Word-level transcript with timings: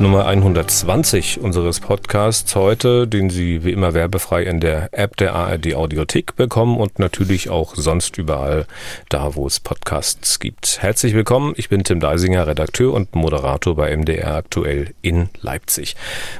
Nummer 0.00 0.24
120 0.24 1.40
unseres 1.40 1.80
Podcasts 1.80 2.56
heute, 2.56 3.06
den 3.06 3.28
Sie 3.28 3.64
wie 3.64 3.70
immer 3.72 3.92
werbefrei 3.92 4.44
in 4.44 4.58
der 4.58 4.88
App 4.92 5.18
der 5.18 5.34
ARD 5.34 5.74
Audiothek 5.74 6.36
bekommen 6.36 6.78
und 6.78 6.98
natürlich 6.98 7.50
auch 7.50 7.74
sonst 7.76 8.16
überall 8.16 8.64
da, 9.10 9.34
wo 9.34 9.46
es 9.46 9.60
Podcasts 9.60 10.38
gibt. 10.38 10.78
Herzlich 10.80 11.12
willkommen, 11.12 11.52
ich 11.58 11.68
bin 11.68 11.84
Tim 11.84 12.00
Deisinger, 12.00 12.46
Redakteur 12.46 12.94
und 12.94 13.14
Moderator 13.14 13.76
bei 13.76 13.94
MDR 13.94 14.36
aktuell 14.36 14.94
in 15.02 15.28
Leipzig. 15.42 15.96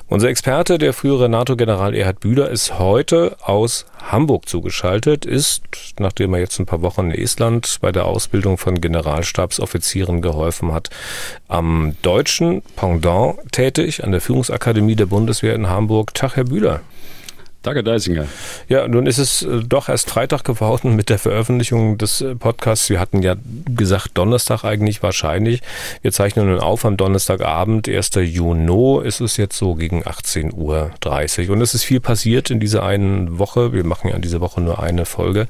Unser 0.08 0.28
Experte, 0.28 0.78
der 0.78 0.94
frühere 0.94 1.28
NATO-General 1.28 1.94
Erhard 1.94 2.20
Bühler, 2.20 2.48
ist 2.48 2.78
heute 2.78 3.36
aus 3.42 3.84
Hamburg 4.10 4.48
zugeschaltet, 4.48 5.26
ist, 5.26 5.64
nachdem 5.98 6.32
er 6.32 6.40
jetzt 6.40 6.58
ein 6.58 6.66
paar 6.66 6.80
Wochen 6.80 7.10
in 7.10 7.22
Estland 7.22 7.76
bei 7.82 7.92
der 7.92 8.06
Ausbildung 8.06 8.56
von 8.56 8.80
Generalstabsoffizieren 8.80 10.22
geholfen 10.22 10.72
hat, 10.72 10.88
am 11.48 11.94
deutschen 12.00 12.62
Pendant 12.76 13.36
tätig 13.50 14.04
an 14.04 14.12
der 14.12 14.20
Führungsakademie 14.20 14.96
der 14.96 15.06
Bundeswehr 15.06 15.54
in 15.54 15.68
Hamburg. 15.68 16.14
Tag, 16.14 16.36
Herr 16.36 16.44
Bühler. 16.44 16.80
Danke, 17.62 17.84
Deisinger. 17.84 18.24
Ja, 18.70 18.88
nun 18.88 19.04
ist 19.04 19.18
es 19.18 19.42
äh, 19.42 19.60
doch 19.62 19.90
erst 19.90 20.08
Freitag 20.08 20.44
geworden 20.44 20.96
mit 20.96 21.10
der 21.10 21.18
Veröffentlichung 21.18 21.98
des 21.98 22.22
äh, 22.22 22.34
Podcasts. 22.34 22.88
Wir 22.88 22.98
hatten 22.98 23.20
ja 23.20 23.34
gesagt, 23.66 24.12
Donnerstag 24.14 24.64
eigentlich 24.64 25.02
wahrscheinlich. 25.02 25.60
Wir 26.00 26.10
zeichnen 26.10 26.48
nun 26.48 26.58
auf 26.58 26.86
am 26.86 26.96
Donnerstagabend, 26.96 27.86
1. 27.86 28.12
Juni 28.14 29.06
ist 29.06 29.20
es 29.20 29.36
jetzt 29.36 29.58
so 29.58 29.74
gegen 29.74 30.04
18.30 30.04 30.54
Uhr. 31.48 31.52
Und 31.54 31.60
es 31.60 31.74
ist 31.74 31.84
viel 31.84 32.00
passiert 32.00 32.50
in 32.50 32.60
dieser 32.60 32.82
einen 32.82 33.38
Woche. 33.38 33.74
Wir 33.74 33.84
machen 33.84 34.08
ja 34.08 34.16
in 34.16 34.22
dieser 34.22 34.40
Woche 34.40 34.62
nur 34.62 34.82
eine 34.82 35.04
Folge. 35.04 35.46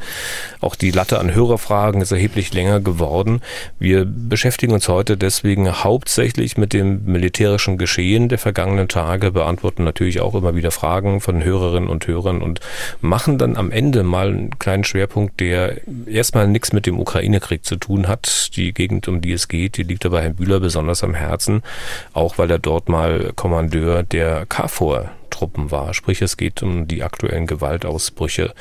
Auch 0.61 0.75
die 0.75 0.91
Latte 0.91 1.21
an 1.21 1.33
Hörerfragen 1.33 2.01
ist 2.01 2.11
erheblich 2.11 2.53
länger 2.53 2.81
geworden. 2.81 3.41
Wir 3.79 4.05
beschäftigen 4.05 4.73
uns 4.73 4.89
heute 4.89 5.17
deswegen 5.17 5.71
hauptsächlich 5.85 6.57
mit 6.57 6.73
dem 6.73 7.05
militärischen 7.05 7.79
Geschehen 7.79 8.29
der 8.29 8.39
vergangenen 8.39 8.89
Tage, 8.89 9.31
beantworten 9.31 9.85
natürlich 9.85 10.21
auch 10.21 10.35
immer 10.35 10.57
wieder 10.57 10.73
Fragen 10.73 11.21
von 11.21 11.45
Hörerinnen 11.45 11.89
und 11.89 12.00
und 12.01 12.07
Hörern 12.07 12.43
und 12.43 12.61
machen 13.01 13.39
dann 13.39 13.57
am 13.57 13.71
Ende 13.71 14.03
mal 14.03 14.29
einen 14.29 14.59
kleinen 14.59 14.85
Schwerpunkt, 14.85 15.41
der 15.41 15.81
erstmal 16.07 16.49
nichts 16.49 16.73
mit 16.73 16.87
dem 16.87 16.99
Ukraine-Krieg 16.99 17.65
zu 17.65 17.77
tun 17.77 18.09
hat. 18.09 18.57
Die 18.57 18.73
Gegend, 18.73 19.09
um 19.09 19.21
die 19.21 19.33
es 19.33 19.49
geht, 19.49 19.77
die 19.77 19.83
liegt 19.83 20.07
aber 20.07 20.23
Herrn 20.23 20.37
Bühler 20.37 20.61
besonders 20.61 21.05
am 21.05 21.15
Herzen, 21.15 21.63
auch 22.13 22.39
weil 22.39 22.51
er 22.51 22.59
dort 22.59 22.89
mal 22.89 23.33
Kommandeur 23.37 24.03
der 24.03 24.47
KFOR 24.47 25.11
Truppen 25.31 25.71
war. 25.71 25.95
Sprich, 25.95 26.23
es 26.23 26.37
geht 26.37 26.63
um 26.63 26.89
die 26.89 27.03
aktuellen 27.03 27.47
Gewaltausbrüche 27.47 28.53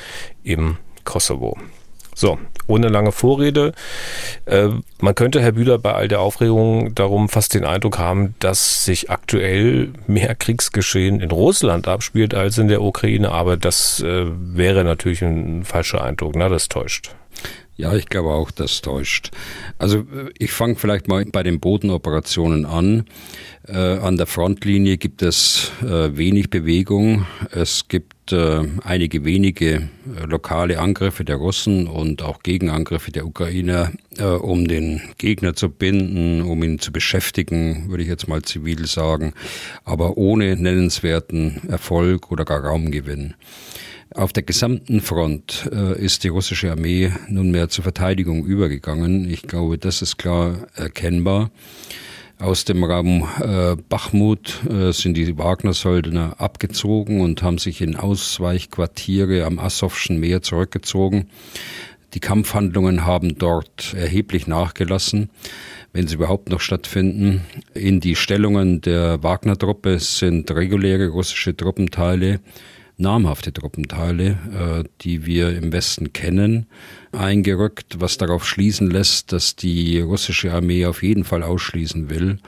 im 0.44 0.78
Kosovo. 1.04 1.58
So, 2.16 2.38
ohne 2.70 2.88
lange 2.88 3.12
Vorrede. 3.12 3.74
Äh, 4.46 4.70
man 5.00 5.16
könnte, 5.16 5.42
Herr 5.42 5.54
Bühler, 5.54 5.78
bei 5.78 5.94
all 5.94 6.08
der 6.08 6.22
Aufregung 6.22 6.94
darum 6.96 7.28
fast 7.30 7.54
den 7.54 7.66
Eindruck 7.66 7.98
haben, 7.98 8.36
dass 8.40 8.86
sich 8.86 9.10
aktuell 9.10 9.90
mehr 10.08 10.36
Kriegsgeschehen 10.36 11.20
in 11.20 11.32
Russland 11.32 11.88
abspielt 11.88 12.34
als 12.34 12.58
in 12.58 12.68
der 12.68 12.82
Ukraine. 12.82 13.32
Aber 13.32 13.58
das 13.58 14.02
äh, 14.02 14.26
wäre 14.28 14.84
natürlich 14.84 15.22
ein 15.22 15.64
falscher 15.66 16.04
Eindruck. 16.04 16.36
Na, 16.36 16.50
das 16.50 16.70
täuscht. 16.70 17.12
Ja, 17.80 17.96
ich 17.96 18.08
glaube 18.08 18.32
auch, 18.32 18.52
das 18.52 18.82
täuscht. 18.82 19.32
Also 19.78 20.06
ich 20.38 20.52
fange 20.52 20.76
vielleicht 20.76 21.08
mal 21.08 21.24
bei 21.24 21.44
den 21.44 21.62
Bodenoperationen 21.62 22.66
an. 22.66 23.06
Äh, 23.66 23.78
an 23.78 24.18
der 24.18 24.28
Frontlinie 24.28 24.98
gibt 24.98 25.22
es 25.22 25.72
äh, 25.82 26.18
wenig 26.18 26.50
Bewegung. 26.50 27.26
Es 27.52 27.88
gibt 27.88 28.34
äh, 28.34 28.64
einige 28.84 29.24
wenige 29.24 29.76
äh, 29.76 30.26
lokale 30.28 30.78
Angriffe 30.80 31.24
der 31.24 31.38
Russen 31.38 31.88
und 31.88 32.22
auch 32.22 32.44
Gegenangriffe 32.44 33.14
der 33.14 33.26
Ukrainer, 33.26 33.94
äh, 34.18 34.26
um 34.26 34.68
den 34.68 35.00
Gegner 35.18 35.56
zu 35.56 35.70
binden, 35.70 36.42
um 36.42 36.62
ihn 36.64 36.80
zu 36.80 36.92
beschäftigen, 36.92 37.90
würde 37.90 38.04
ich 38.04 38.10
jetzt 38.10 38.28
mal 38.28 38.42
zivil 38.42 38.88
sagen, 38.88 39.32
aber 39.86 40.18
ohne 40.18 40.58
nennenswerten 40.58 41.62
Erfolg 41.70 42.30
oder 42.30 42.44
gar 42.44 42.60
Raumgewinn. 42.60 43.36
Auf 44.16 44.34
der 44.34 44.42
gesamten 44.42 45.02
Front 45.02 45.70
äh, 45.72 46.04
ist 46.04 46.24
die 46.24 46.30
russische 46.30 46.72
Armee 46.72 47.12
nunmehr 47.28 47.70
zur 47.70 47.84
Verteidigung 47.84 48.44
übergegangen. 48.44 49.30
Ich 49.30 49.44
glaube, 49.44 49.78
das 49.78 50.02
ist 50.02 50.18
klar 50.18 50.68
erkennbar. 50.74 51.52
Aus 52.40 52.66
dem 52.66 52.84
Raum 52.84 53.28
äh, 53.40 53.76
Bachmut 53.76 54.62
äh, 54.68 54.94
sind 54.94 55.16
die 55.16 55.38
Wagner-Söldner 55.38 56.36
abgezogen 56.40 57.22
und 57.22 57.44
haben 57.44 57.60
sich 57.60 57.82
in 57.82 57.98
Ausweichquartiere 57.98 59.46
am 59.46 59.60
Asowschen 59.60 60.20
Meer 60.20 60.42
zurückgezogen. 60.42 61.30
Die 62.16 62.20
Kampfhandlungen 62.20 63.06
haben 63.06 63.38
dort 63.38 63.94
erheblich 63.94 64.48
nachgelassen, 64.48 65.30
wenn 65.94 66.08
sie 66.08 66.16
überhaupt 66.16 66.50
noch 66.50 66.62
stattfinden. 66.62 67.42
In 67.76 68.00
die 68.00 68.16
Stellungen 68.16 68.82
der 68.82 69.22
Wagner-Truppe 69.22 70.00
sind 70.00 70.50
reguläre 70.50 71.10
russische 71.10 71.56
Truppenteile 71.56 72.40
namhafte 73.00 73.54
Truppenteile, 73.54 74.84
äh, 74.84 74.84
die 75.02 75.26
wir 75.26 75.56
im 75.58 75.72
Westen 75.72 76.14
kennen, 76.14 76.68
eingerückt, 77.12 78.00
was 78.00 78.18
darauf 78.18 78.46
schließen 78.46 78.92
lässt, 78.92 79.32
dass 79.32 79.56
die 79.56 80.00
russische 80.00 80.54
Armee 80.54 80.86
auf 80.86 81.02
jeden 81.02 81.24
Fall 81.24 81.44
ausschließen 81.44 82.10
will, 82.10 82.40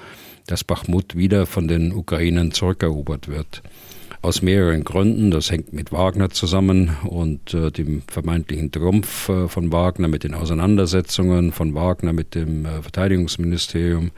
dass 0.48 0.64
Bachmut 0.64 1.16
wieder 1.16 1.46
von 1.46 1.68
den 1.68 1.94
Ukrainern 1.94 2.52
zurückerobert 2.52 3.28
wird. 3.28 3.64
Aus 4.24 4.44
mehreren 4.44 4.84
Gründen. 4.84 5.32
Das 5.32 5.50
hängt 5.50 5.74
mit 5.74 5.92
Wagner 5.92 6.30
zusammen 6.30 6.96
und 7.04 7.56
äh, 7.56 7.72
dem 7.72 8.04
vermeintlichen 8.08 8.72
Trumpf 8.72 9.30
äh, 9.30 9.48
von 9.48 9.72
Wagner, 9.72 10.08
mit 10.08 10.24
den 10.24 10.36
Auseinandersetzungen 10.36 11.52
von 11.52 11.74
Wagner 11.74 12.14
mit 12.14 12.36
dem 12.36 12.66
äh, 12.66 12.84
Verteidigungsministerium. 12.84 14.12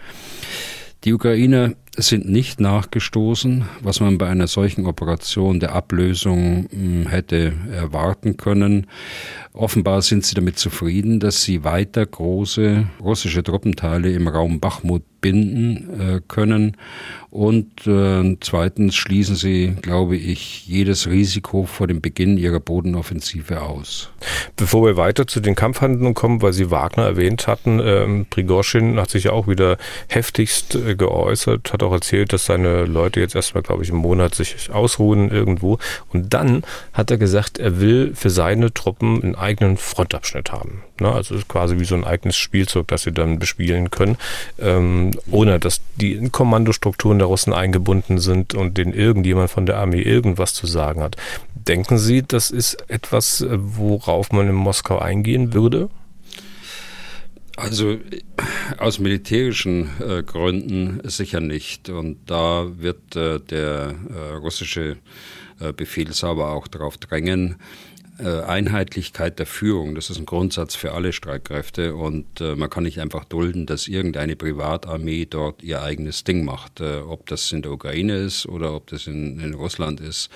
Die 1.05 1.13
Ukrainer 1.13 1.73
sind 1.95 2.27
nicht 2.27 2.59
nachgestoßen, 2.59 3.65
was 3.81 3.99
man 3.99 4.17
bei 4.17 4.27
einer 4.27 4.47
solchen 4.47 4.87
Operation 4.87 5.59
der 5.59 5.73
Ablösung 5.73 6.67
hm, 6.71 7.07
hätte 7.07 7.53
erwarten 7.71 8.37
können. 8.37 8.87
Offenbar 9.53 10.01
sind 10.01 10.25
sie 10.25 10.33
damit 10.33 10.57
zufrieden, 10.57 11.19
dass 11.19 11.43
sie 11.43 11.63
weiter 11.63 12.05
große 12.05 12.87
russische 12.99 13.43
Truppenteile 13.43 14.11
im 14.11 14.27
Raum 14.27 14.59
Bachmut 14.59 15.03
binden 15.23 15.99
äh, 15.99 16.21
können. 16.27 16.77
Und 17.31 17.87
äh, 17.87 18.37
zweitens 18.41 18.95
schließen 18.95 19.35
sie, 19.35 19.75
glaube 19.81 20.17
ich, 20.17 20.67
jedes 20.67 21.07
Risiko 21.07 21.65
vor 21.65 21.87
dem 21.87 22.01
Beginn 22.01 22.37
ihrer 22.37 22.59
Bodenoffensive 22.59 23.61
aus. 23.61 24.11
Bevor 24.55 24.85
wir 24.85 24.97
weiter 24.97 25.25
zu 25.25 25.39
den 25.39 25.55
Kampfhandlungen 25.55 26.13
kommen, 26.13 26.43
weil 26.43 26.53
Sie 26.53 26.69
Wagner 26.69 27.05
erwähnt 27.05 27.47
hatten, 27.47 27.79
ähm, 27.83 28.27
Prigorschin 28.29 28.99
hat 28.99 29.09
sich 29.09 29.23
ja 29.23 29.31
auch 29.31 29.47
wieder 29.47 29.77
heftigst 30.09 30.75
äh, 30.75 30.95
geäußert, 30.95 31.73
hat 31.73 31.81
auch 31.83 31.91
erzählt, 31.91 32.33
dass 32.33 32.45
seine 32.45 32.85
Leute 32.85 33.19
jetzt 33.19 33.35
erstmal, 33.35 33.63
glaube 33.63 33.83
ich, 33.83 33.89
im 33.89 33.97
Monat 33.97 34.35
sich 34.35 34.71
ausruhen 34.71 35.29
irgendwo. 35.29 35.77
Und 36.11 36.33
dann 36.33 36.63
hat 36.93 37.11
er 37.11 37.17
gesagt, 37.17 37.57
er 37.57 37.79
will 37.79 38.13
für 38.15 38.29
seine 38.29 38.73
Truppen 38.73 39.21
einen 39.21 39.35
eigenen 39.35 39.77
Frontabschnitt 39.77 40.51
haben. 40.51 40.83
Ne? 40.99 41.11
Also 41.11 41.35
quasi 41.47 41.79
wie 41.79 41.85
so 41.85 41.95
ein 41.95 42.03
eigenes 42.03 42.37
Spielzeug, 42.37 42.87
das 42.87 43.03
sie 43.03 43.11
dann 43.11 43.39
bespielen 43.39 43.91
können, 43.91 44.17
ähm, 44.59 45.11
ohne 45.29 45.59
dass 45.59 45.81
die 45.95 46.29
Kommandostrukturen 46.29 47.19
der 47.19 47.27
Russen 47.27 47.53
eingebunden 47.53 48.19
sind 48.19 48.53
und 48.53 48.77
denen 48.77 48.93
irgendjemand 48.93 49.49
von 49.49 49.65
der 49.65 49.77
Armee 49.77 50.01
irgendwas 50.01 50.53
zu 50.53 50.67
sagen 50.67 51.01
hat. 51.01 51.15
Denken 51.55 51.97
Sie, 51.97 52.23
das 52.23 52.51
ist 52.51 52.89
etwas, 52.89 53.45
worauf 53.49 54.31
man 54.31 54.49
in 54.49 54.55
Moskau 54.55 54.99
eingehen 54.99 55.53
würde? 55.53 55.89
Also 57.55 57.97
aus 58.77 58.99
militärischen 58.99 59.89
äh, 59.99 60.23
Gründen 60.23 60.99
sicher 61.03 61.39
nicht. 61.39 61.89
Und 61.89 62.17
da 62.29 62.67
wird 62.77 63.15
äh, 63.15 63.39
der 63.39 63.95
äh, 64.09 64.33
russische 64.35 64.97
äh, 65.59 65.73
Befehlshaber 65.73 66.51
auch 66.51 66.67
darauf 66.67 66.97
drängen, 66.97 67.57
äh, 68.19 68.41
Einheitlichkeit 68.41 69.39
der 69.39 69.47
Führung, 69.47 69.95
das 69.95 70.11
ist 70.11 70.19
ein 70.19 70.25
Grundsatz 70.25 70.75
für 70.75 70.91
alle 70.91 71.13
Streitkräfte 71.13 71.95
und 71.95 72.41
äh, 72.41 72.55
man 72.55 72.69
kann 72.69 72.83
nicht 72.83 73.01
einfach 73.01 73.25
dulden, 73.25 73.65
dass 73.65 73.87
irgendeine 73.87 74.35
Privatarmee 74.35 75.25
dort 75.25 75.63
ihr 75.63 75.81
eigenes 75.81 76.23
Ding 76.23 76.45
macht, 76.45 76.79
äh, 76.79 76.97
ob 76.97 77.25
das 77.25 77.51
in 77.51 77.63
der 77.63 77.71
Ukraine 77.71 78.17
ist 78.17 78.45
oder 78.45 78.75
ob 78.75 78.87
das 78.87 79.07
in, 79.07 79.39
in 79.39 79.55
Russland 79.55 79.99
ist. 79.99 80.29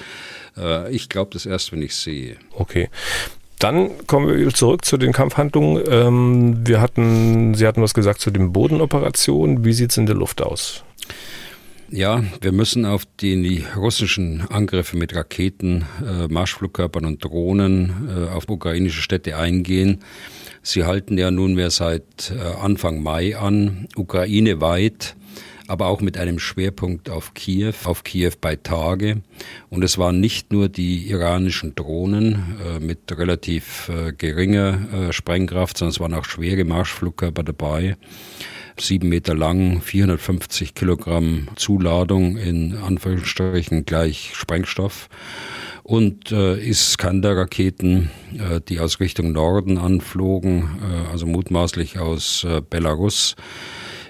Äh, 0.57 0.91
ich 0.91 1.07
glaube 1.07 1.29
das 1.33 1.45
erst, 1.45 1.71
wenn 1.71 1.83
ich 1.83 1.95
sehe. 1.95 2.38
Okay. 2.51 2.89
Dann 3.59 4.06
kommen 4.06 4.38
wir 4.38 4.54
zurück 4.54 4.86
zu 4.86 4.98
den 4.98 5.13
Kampfhandlungen. 5.13 5.83
Ähm, 5.89 6.68
wir 6.68 6.80
hatten, 6.80 7.56
Sie 7.56 7.65
hatten 7.65 7.81
was 7.81 7.94
gesagt 7.94 8.21
zu 8.21 8.30
den 8.30 8.54
Bodenoperationen. 8.54 9.65
Wie 9.65 9.74
sieht 9.74 9.92
es 9.92 9.98
in 9.98 10.06
der 10.06 10.15
Luft 10.15 10.42
aus? 10.42 10.83
Ja, 11.89 12.24
wir 12.42 12.51
müssen 12.51 12.86
auf 12.86 13.04
die, 13.19 13.42
die 13.42 13.65
russischen 13.75 14.42
Angriffe 14.50 14.98
mit 14.98 15.15
Raketen, 15.15 15.86
äh, 16.06 16.27
Marschflugkörpern 16.27 17.06
und 17.06 17.24
Drohnen 17.24 18.09
äh, 18.09 18.30
auf 18.30 18.50
ukrainische 18.50 19.01
Städte 19.01 19.38
eingehen. 19.38 20.03
Sie 20.62 20.83
halten 20.83 21.18
ja 21.18 21.31
nunmehr 21.31 21.71
seit 21.71 22.31
äh, 22.31 22.62
Anfang 22.62 23.01
Mai 23.01 23.38
an, 23.38 23.88
ukraineweit 23.95 25.15
aber 25.67 25.87
auch 25.87 26.01
mit 26.01 26.17
einem 26.17 26.39
Schwerpunkt 26.39 27.09
auf 27.09 27.33
Kiew, 27.33 27.73
auf 27.83 28.03
Kiew 28.03 28.31
bei 28.39 28.55
Tage. 28.55 29.21
Und 29.69 29.83
es 29.83 29.97
waren 29.97 30.19
nicht 30.19 30.51
nur 30.51 30.69
die 30.69 31.09
iranischen 31.09 31.75
Drohnen 31.75 32.57
äh, 32.65 32.79
mit 32.79 32.99
relativ 33.17 33.89
äh, 33.89 34.13
geringer 34.13 35.09
äh, 35.09 35.13
Sprengkraft, 35.13 35.77
sondern 35.77 35.91
es 35.91 35.99
waren 35.99 36.13
auch 36.13 36.25
schwere 36.25 36.63
Marschflugkörper 36.63 37.43
dabei 37.43 37.97
sieben 38.79 39.09
Meter 39.09 39.35
lang, 39.35 39.81
450 39.81 40.75
Kilogramm 40.75 41.47
Zuladung 41.55 42.37
in 42.37 42.75
Anführungsstrichen 42.77 43.85
gleich 43.85 44.31
Sprengstoff 44.35 45.09
und 45.83 46.31
äh, 46.31 46.57
Iskander-Raketen, 46.57 48.09
äh, 48.37 48.61
die 48.67 48.79
aus 48.79 48.99
Richtung 48.99 49.31
Norden 49.31 49.77
anflogen, 49.77 50.79
äh, 50.81 51.11
also 51.11 51.25
mutmaßlich 51.25 51.97
aus 51.97 52.43
äh, 52.43 52.61
Belarus. 52.61 53.35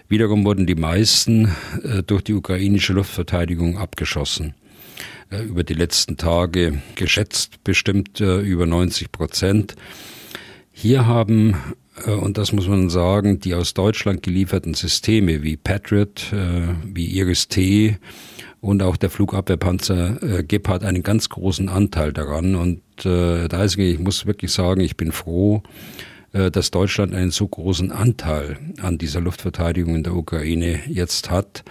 Wiederum 0.10 0.46
wurden 0.46 0.66
die 0.66 0.76
meisten 0.76 1.56
äh, 1.84 2.04
durch 2.04 2.24
die 2.24 2.34
ukrainische 2.34 2.94
Luftverteidigung 2.94 3.78
abgeschossen. 3.78 4.54
Äh, 5.30 5.44
über 5.44 5.64
die 5.64 5.74
letzten 5.74 6.18
Tage 6.18 6.82
geschätzt 6.96 7.64
bestimmt 7.64 8.22
äh, 8.22 8.40
über 8.40 8.66
90 8.66 9.12
Prozent. 9.12 9.76
Hier 10.72 11.06
haben 11.06 11.56
äh, 12.06 12.12
und 12.12 12.38
das 12.38 12.52
muss 12.52 12.68
man 12.68 12.90
sagen, 12.90 13.40
die 13.40 13.54
aus 13.54 13.74
Deutschland 13.74 14.24
gelieferten 14.24 14.74
Systeme 14.74 15.44
wie 15.44 15.58
Patriot, 15.58 16.32
äh, 16.34 16.76
wie 16.86 17.06
Iris-T 17.06 17.98
und 18.62 18.84
auch 18.84 18.98
der 18.98 19.10
Flugabwehrpanzer 19.10 20.22
äh, 20.40 20.44
Gepard 20.44 20.84
einen 20.84 21.04
ganz 21.04 21.30
großen 21.30 21.70
Anteil 21.70 22.14
daran. 22.14 22.56
Und 22.56 22.82
äh, 23.06 23.48
da 23.48 23.64
ist, 23.64 23.78
ich 23.78 24.00
muss 24.00 24.26
wirklich 24.26 24.52
sagen, 24.52 24.82
ich 24.82 24.98
bin 24.98 25.12
froh, 25.12 25.64
dass 26.52 26.72
Deutschland 26.72 27.14
einen 27.14 27.32
so 27.32 27.48
großen 27.48 27.92
Anteil 27.92 28.58
an 28.82 28.98
dieser 28.98 29.22
Luftverteidigung 29.22 29.96
in 29.96 30.04
der 30.04 30.14
Ukraine 30.14 30.80
jetzt 30.88 31.32
hat 31.32 31.64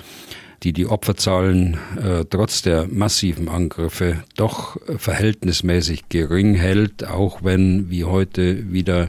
die 0.62 0.72
die 0.72 0.86
Opferzahlen 0.86 1.76
äh, 2.02 2.24
trotz 2.28 2.62
der 2.62 2.86
massiven 2.88 3.48
Angriffe 3.48 4.24
doch 4.36 4.76
äh, 4.88 4.98
verhältnismäßig 4.98 6.08
gering 6.08 6.54
hält, 6.54 7.06
auch 7.06 7.44
wenn 7.44 7.90
wie 7.90 8.04
heute 8.04 8.72
wieder 8.72 9.08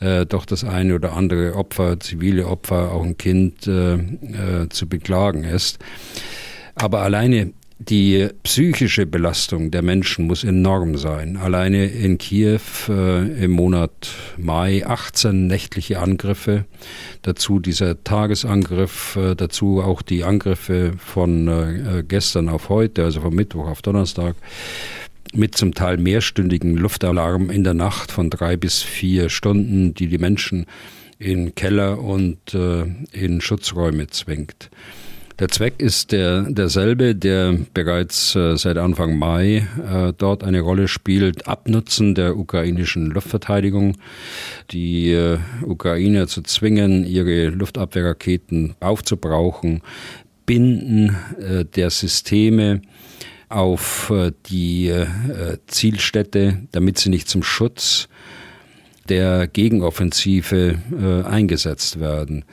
äh, 0.00 0.26
doch 0.26 0.44
das 0.46 0.64
eine 0.64 0.94
oder 0.94 1.14
andere 1.14 1.54
Opfer, 1.54 1.98
zivile 2.00 2.46
Opfer, 2.46 2.92
auch 2.92 3.04
ein 3.04 3.16
Kind 3.16 3.66
äh, 3.66 3.94
äh, 3.94 4.68
zu 4.68 4.88
beklagen 4.88 5.44
ist. 5.44 5.78
Aber 6.74 7.00
alleine 7.00 7.52
die 7.78 8.28
psychische 8.44 9.04
Belastung 9.04 9.70
der 9.70 9.82
Menschen 9.82 10.26
muss 10.26 10.44
enorm 10.44 10.96
sein. 10.96 11.36
Alleine 11.36 11.86
in 11.86 12.18
Kiew 12.18 12.60
äh, 12.88 13.44
im 13.44 13.50
Monat 13.50 14.10
Mai 14.36 14.86
18 14.86 15.46
nächtliche 15.46 15.98
Angriffe, 15.98 16.66
dazu 17.22 17.58
dieser 17.58 18.02
Tagesangriff, 18.04 19.16
äh, 19.16 19.34
dazu 19.34 19.82
auch 19.82 20.02
die 20.02 20.24
Angriffe 20.24 20.92
von 20.98 21.48
äh, 21.48 22.04
gestern 22.06 22.48
auf 22.48 22.68
heute, 22.68 23.04
also 23.04 23.20
von 23.22 23.34
Mittwoch 23.34 23.66
auf 23.66 23.82
Donnerstag 23.82 24.36
mit 25.34 25.56
zum 25.56 25.74
Teil 25.74 25.96
mehrstündigen 25.96 26.76
Luftalarm 26.76 27.50
in 27.50 27.64
der 27.64 27.74
Nacht 27.74 28.12
von 28.12 28.30
drei 28.30 28.56
bis 28.56 28.82
vier 28.82 29.28
Stunden, 29.28 29.94
die 29.94 30.06
die 30.06 30.18
Menschen 30.18 30.66
in 31.18 31.54
Keller 31.54 31.98
und 32.00 32.54
äh, 32.54 32.84
in 33.12 33.40
Schutzräume 33.40 34.06
zwingt. 34.08 34.70
Der 35.40 35.48
Zweck 35.48 35.74
ist 35.78 36.12
der, 36.12 36.42
derselbe, 36.42 37.16
der 37.16 37.58
bereits 37.74 38.36
äh, 38.36 38.56
seit 38.56 38.78
Anfang 38.78 39.18
Mai 39.18 39.66
äh, 39.84 40.12
dort 40.16 40.44
eine 40.44 40.60
Rolle 40.60 40.86
spielt. 40.86 41.48
Abnutzen 41.48 42.14
der 42.14 42.36
ukrainischen 42.36 43.06
Luftverteidigung, 43.10 43.96
die 44.70 45.10
äh, 45.10 45.38
Ukrainer 45.62 46.28
zu 46.28 46.42
zwingen, 46.42 47.04
ihre 47.04 47.48
Luftabwehrraketen 47.48 48.74
aufzubrauchen, 48.78 49.82
Binden 50.46 51.16
äh, 51.40 51.64
der 51.64 51.90
Systeme 51.90 52.82
auf 53.48 54.10
äh, 54.10 54.30
die 54.46 54.86
äh, 54.88 55.06
Zielstätte, 55.66 56.62
damit 56.70 56.98
sie 56.98 57.10
nicht 57.10 57.28
zum 57.28 57.42
Schutz 57.42 58.08
der 59.08 59.48
Gegenoffensive 59.48 60.78
eingesetzt 61.26 62.00
werden. 62.00 62.46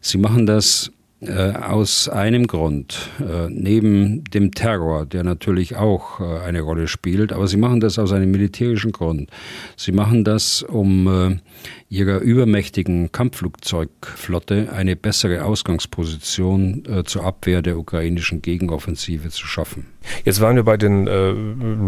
Sie 0.00 0.18
machen 0.18 0.46
das 0.46 0.90
äh, 1.24 1.52
aus 1.52 2.08
einem 2.08 2.48
Grund, 2.48 3.10
äh, 3.20 3.48
neben 3.48 4.24
dem 4.24 4.50
Terror, 4.50 5.06
der 5.06 5.22
natürlich 5.22 5.76
auch 5.76 6.18
äh, 6.18 6.40
eine 6.40 6.62
Rolle 6.62 6.88
spielt, 6.88 7.32
aber 7.32 7.46
sie 7.46 7.58
machen 7.58 7.78
das 7.78 8.00
aus 8.00 8.10
einem 8.10 8.32
militärischen 8.32 8.90
Grund. 8.90 9.30
Sie 9.76 9.92
machen 9.92 10.24
das, 10.24 10.62
um 10.62 11.40
ihrer 11.88 12.18
übermächtigen 12.18 13.12
Kampfflugzeugflotte 13.12 14.72
eine 14.72 14.96
bessere 14.96 15.44
Ausgangsposition 15.44 17.04
zur 17.04 17.24
Abwehr 17.24 17.62
der 17.62 17.78
ukrainischen 17.78 18.42
Gegenoffensive 18.42 19.28
zu 19.30 19.46
schaffen. 19.46 19.86
Jetzt 20.24 20.40
waren 20.40 20.56
wir 20.56 20.64
bei 20.64 20.76
den 20.76 21.06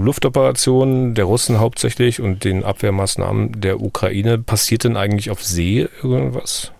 Luftoperationen 0.04 1.14
der 1.14 1.24
Russen 1.24 1.58
hauptsächlich 1.58 2.20
und 2.20 2.44
den 2.44 2.64
Abwehrmaßnahmen 2.64 3.60
der 3.60 3.80
Ukraine. 3.80 4.38
Passiert 4.38 4.84
denn 4.84 4.96
eigentlich 4.96 5.30
auf 5.30 5.42
See 5.42 5.88
irgendwas? 6.02 6.73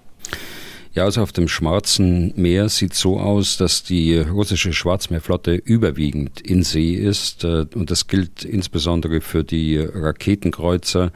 Ja, 0.95 1.03
also 1.03 1.23
auf 1.23 1.33
dem 1.33 1.49
Schwarzen 1.49 2.33
Meer 2.37 2.69
sieht 2.69 2.95
so 2.95 3.19
aus, 3.19 3.57
dass 3.57 3.83
die 3.83 4.17
russische 4.17 4.73
Schwarzmeerflotte 4.73 5.57
überwiegend 5.57 6.41
in 6.41 6.63
See 6.63 6.95
ist. 6.95 7.43
Äh, 7.43 7.67
und 7.75 7.91
das 7.91 8.07
gilt 8.07 8.45
insbesondere 8.45 9.21
für 9.21 9.43
die 9.43 9.77
Raketenkreuzer, 9.79 11.11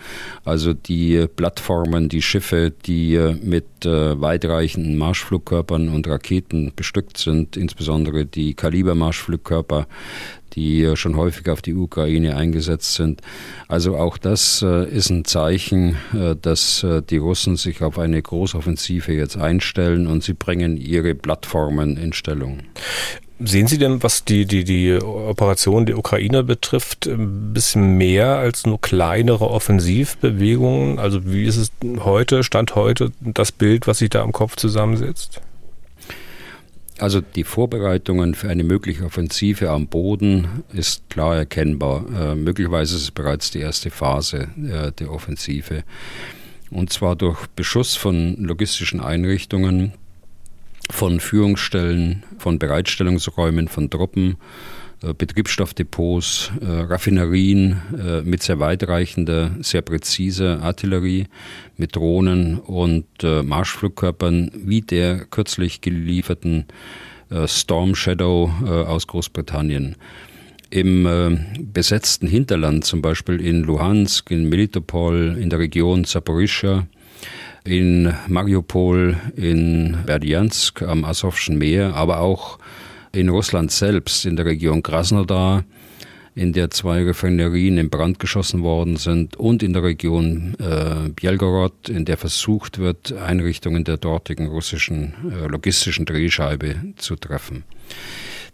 also 0.44 0.74
die 0.74 1.26
Plattformen, 1.28 2.08
die 2.08 2.22
Schiffe, 2.22 2.72
die 2.86 3.14
äh, 3.14 3.34
mit 3.34 3.86
äh, 3.86 4.20
weitreichenden 4.20 4.96
Marschflugkörpern 4.96 5.90
und 5.90 6.08
Raketen 6.08 6.72
bestückt 6.74 7.16
sind, 7.16 7.56
insbesondere 7.56 8.26
die 8.26 8.54
Kalibermarschflugkörper, 8.54 9.86
die 10.58 10.96
schon 10.96 11.16
häufig 11.16 11.48
auf 11.48 11.62
die 11.62 11.74
Ukraine 11.74 12.36
eingesetzt 12.36 12.94
sind. 12.94 13.22
Also 13.68 13.96
auch 13.96 14.18
das 14.18 14.62
äh, 14.62 14.88
ist 14.88 15.10
ein 15.10 15.24
Zeichen, 15.24 15.96
äh, 16.12 16.34
dass 16.40 16.82
äh, 16.82 17.00
die 17.02 17.18
Russen 17.18 17.56
sich 17.56 17.82
auf 17.82 17.98
eine 17.98 18.20
Großoffensive 18.20 19.12
jetzt 19.12 19.36
einstellen 19.36 20.06
und 20.08 20.24
sie 20.24 20.34
bringen 20.34 20.76
ihre 20.76 21.14
Plattformen 21.14 21.96
in 21.96 22.12
Stellung. 22.12 22.60
Sehen 23.40 23.68
Sie 23.68 23.78
denn, 23.78 24.02
was 24.02 24.24
die, 24.24 24.46
die, 24.46 24.64
die 24.64 24.94
Operation 24.94 25.86
der 25.86 25.96
Ukraine 25.96 26.42
betrifft, 26.42 27.06
ein 27.06 27.52
bisschen 27.52 27.96
mehr 27.96 28.38
als 28.38 28.66
nur 28.66 28.80
kleinere 28.80 29.48
Offensivbewegungen? 29.48 30.98
Also 30.98 31.24
wie 31.24 31.44
ist 31.44 31.56
es 31.56 31.70
heute, 32.00 32.42
Stand 32.42 32.74
heute, 32.74 33.12
das 33.20 33.52
Bild, 33.52 33.86
was 33.86 33.98
sich 33.98 34.10
da 34.10 34.22
am 34.22 34.32
Kopf 34.32 34.56
zusammensetzt? 34.56 35.40
Also 36.98 37.20
die 37.20 37.44
Vorbereitungen 37.44 38.34
für 38.34 38.48
eine 38.48 38.64
mögliche 38.64 39.04
Offensive 39.04 39.70
am 39.70 39.86
Boden 39.86 40.64
ist 40.72 41.08
klar 41.08 41.36
erkennbar. 41.36 42.04
Äh, 42.12 42.34
möglicherweise 42.34 42.96
ist 42.96 43.02
es 43.02 43.10
bereits 43.12 43.52
die 43.52 43.60
erste 43.60 43.90
Phase 43.90 44.48
äh, 44.56 44.90
der 44.92 45.12
Offensive. 45.12 45.84
Und 46.70 46.92
zwar 46.92 47.14
durch 47.14 47.46
Beschuss 47.48 47.94
von 47.94 48.36
logistischen 48.36 49.00
Einrichtungen, 49.00 49.92
von 50.90 51.20
Führungsstellen, 51.20 52.24
von 52.38 52.58
Bereitstellungsräumen 52.58 53.68
von 53.68 53.90
Truppen, 53.90 54.36
Betriebsstoffdepots, 55.00 56.50
äh, 56.60 56.66
Raffinerien 56.66 57.80
äh, 57.96 58.22
mit 58.22 58.42
sehr 58.42 58.58
weitreichender, 58.58 59.52
sehr 59.60 59.82
präziser 59.82 60.62
Artillerie, 60.62 61.26
mit 61.76 61.94
Drohnen 61.94 62.58
und 62.58 63.06
Marschflugkörpern 63.22 64.50
wie 64.52 64.80
der 64.80 65.26
kürzlich 65.26 65.80
gelieferten 65.80 66.64
Storm 67.46 67.94
Shadow 67.94 68.50
aus 68.66 69.06
Großbritannien. 69.06 69.94
Im 70.70 71.08
besetzten 71.72 72.26
Hinterland, 72.26 72.84
zum 72.84 73.00
Beispiel 73.00 73.40
in 73.40 73.62
Luhansk, 73.62 74.32
in 74.32 74.48
Melitopol, 74.48 75.38
in 75.40 75.50
der 75.50 75.60
Region 75.60 76.04
Zaporizhia, 76.04 76.88
in 77.64 78.12
Mariupol, 78.26 79.16
in 79.36 79.98
Berdiansk 80.04 80.82
am 80.82 81.04
Asowschen 81.04 81.58
Meer, 81.58 81.94
aber 81.94 82.18
auch 82.18 82.58
in 83.12 83.28
Russland 83.28 83.70
selbst, 83.70 84.24
in 84.26 84.36
der 84.36 84.46
Region 84.46 84.82
Krasnodar, 84.82 85.64
in 86.34 86.52
der 86.52 86.70
zwei 86.70 87.02
Refinerien 87.02 87.78
in 87.78 87.90
Brand 87.90 88.20
geschossen 88.20 88.62
worden 88.62 88.96
sind, 88.96 89.36
und 89.36 89.62
in 89.62 89.72
der 89.72 89.82
Region 89.82 90.54
äh, 90.60 91.08
Bielgorod, 91.08 91.88
in 91.88 92.04
der 92.04 92.16
versucht 92.16 92.78
wird, 92.78 93.12
Einrichtungen 93.12 93.84
der 93.84 93.96
dortigen 93.96 94.46
russischen 94.46 95.14
äh, 95.30 95.46
logistischen 95.48 96.06
Drehscheibe 96.06 96.76
zu 96.96 97.16
treffen. 97.16 97.64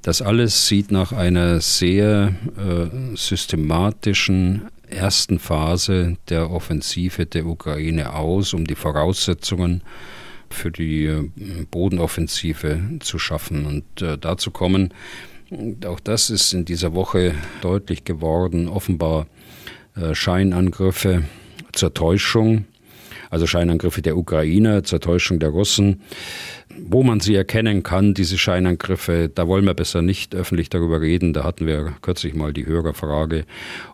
Das 0.01 0.23
alles 0.23 0.67
sieht 0.67 0.91
nach 0.91 1.13
einer 1.13 1.61
sehr 1.61 2.35
äh, 2.57 3.17
systematischen 3.17 4.69
ersten 4.89 5.39
Phase 5.39 6.17
der 6.29 6.51
Offensive 6.51 7.27
der 7.27 7.47
Ukraine 7.47 8.15
aus, 8.15 8.55
um 8.55 8.67
die 8.67 8.75
Voraussetzungen 8.75 9.83
für 10.55 10.71
die 10.71 11.05
äh, 11.05 11.29
Bodenoffensive 11.71 12.81
zu 13.01 13.19
schaffen 13.19 13.67
und 13.67 14.03
äh, 14.03 14.17
dazu 14.19 14.51
kommen. 14.51 14.95
Auch 15.87 16.01
das 16.01 16.31
ist 16.31 16.53
in 16.53 16.65
dieser 16.65 16.95
Woche 16.95 17.35
deutlich 17.61 18.05
geworden. 18.05 18.69
Offenbar 18.69 19.27
äh, 19.97 20.15
Scheinangriffe 20.15 21.25
zur 21.73 21.93
Täuschung, 21.93 22.65
also 23.31 23.47
Scheinangriffe 23.47 24.03
der 24.03 24.17
Ukrainer 24.17 24.85
zur 24.85 25.01
Täuschung 25.01 25.39
der 25.39 25.51
Russen. 25.51 26.03
Wo 26.79 27.03
man 27.03 27.21
sie 27.21 27.35
erkennen 27.35 27.83
kann, 27.83 28.15
diese 28.15 28.39
Scheinangriffe, 28.39 29.31
da 29.35 29.49
wollen 29.49 29.65
wir 29.65 29.75
besser 29.75 30.03
nicht 30.03 30.35
öffentlich 30.35 30.71
darüber 30.71 31.01
reden. 31.01 31.33
Da 31.33 31.45
hatten 31.45 31.67
wir 31.67 31.95
kürzlich 32.03 32.35
mal 32.35 32.53
die 32.53 32.67
Hörerfrage 32.67 33.45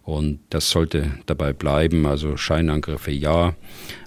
und 0.03 0.41
das 0.51 0.71
sollte 0.71 1.13
dabei 1.27 1.53
bleiben. 1.53 2.07
Also 2.07 2.37
Scheinangriffe 2.37 3.11
ja, 3.11 3.55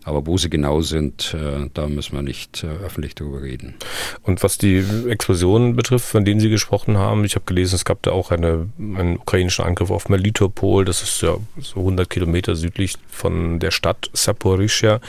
aber 0.04 0.28
wo 0.28 0.38
sie 0.38 0.50
genau 0.50 0.82
sind, 0.82 1.34
äh, 1.34 1.70
da 1.74 1.88
müssen 1.88 2.16
wir 2.16 2.22
nicht 2.22 2.64
äh, 2.64 2.68
öffentlich 2.68 3.16
darüber 3.16 3.42
reden. 3.42 3.76
Und 4.22 4.44
was 4.44 4.58
die 4.58 4.84
Explosionen 5.08 5.76
betrifft, 5.76 6.06
von 6.06 6.26
denen 6.26 6.40
Sie 6.40 6.50
gesprochen 6.50 6.98
haben, 6.98 7.24
ich 7.24 7.36
habe 7.36 7.46
gelesen, 7.46 7.76
es 7.76 7.86
gab 7.86 8.02
da 8.04 8.12
auch 8.12 8.32
eine, 8.32 8.70
einen 8.78 9.18
ukrainischen 9.18 9.64
Angriff 9.64 9.92
auf 9.92 10.10
Melitopol, 10.10 10.84
das 10.84 11.02
ist 11.02 11.22
ja 11.22 11.38
so 11.60 11.80
100 11.80 12.10
Kilometer 12.10 12.56
südlich 12.56 12.96
von 13.10 13.60
der 13.60 13.72
Stadt 13.72 14.10
Saporischia 14.14 15.00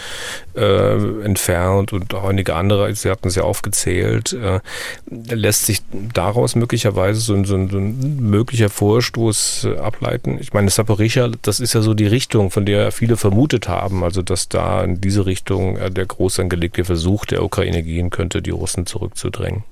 äh, 0.54 1.23
entfernt 1.25 1.92
und 1.92 2.14
auch 2.14 2.25
einige 2.25 2.54
andere, 2.54 2.94
Sie 2.94 3.11
hatten 3.11 3.28
es 3.28 3.35
ja 3.35 3.42
aufgezählt. 3.54 4.32
Äh, 4.32 4.61
lässt 5.08 5.66
sich 5.66 5.82
daraus 6.12 6.56
möglicherweise 6.56 7.20
so 7.20 7.34
ein, 7.34 7.44
so 7.44 7.54
so 7.68 7.78
ein 7.78 8.16
möglicher 8.20 8.68
Vorstoß 8.68 9.64
äh, 9.64 9.76
ableiten? 9.78 10.38
Ich 10.40 10.52
meine, 10.52 10.70
Saporischia, 10.70 11.30
das 11.42 11.61
ist 11.61 11.73
ja 11.75 11.82
so 11.82 11.94
die 11.94 12.06
Richtung, 12.06 12.50
von 12.50 12.66
der 12.66 12.90
viele 12.90 13.16
vermutet 13.16 13.68
haben, 13.68 14.02
also 14.02 14.23
dass 14.23 14.49
da 14.49 14.82
in 14.82 15.00
diese 15.00 15.26
Richtung 15.26 15.76
äh, 15.76 15.90
der 15.90 16.06
groß 16.06 16.40
angelegte 16.40 16.84
Versuch 16.84 17.25
der 17.25 17.44
Ukraine 17.44 17.82
gehen 17.82 18.11
könnte, 18.11 18.42
die 18.42 18.50
Russen 18.50 18.87
zurückzudrängen? 18.87 19.62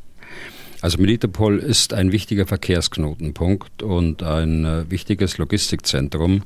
Also 0.83 0.99
Melitopol 0.99 1.61
ist 1.61 1.95
ein 1.95 2.11
wichtiger 2.11 2.45
Verkehrsknotenpunkt 2.45 3.85
und 3.85 4.25
ein 4.25 4.65
äh, 4.65 4.91
wichtiges 4.91 5.39
Logistikzentrum 5.39 6.43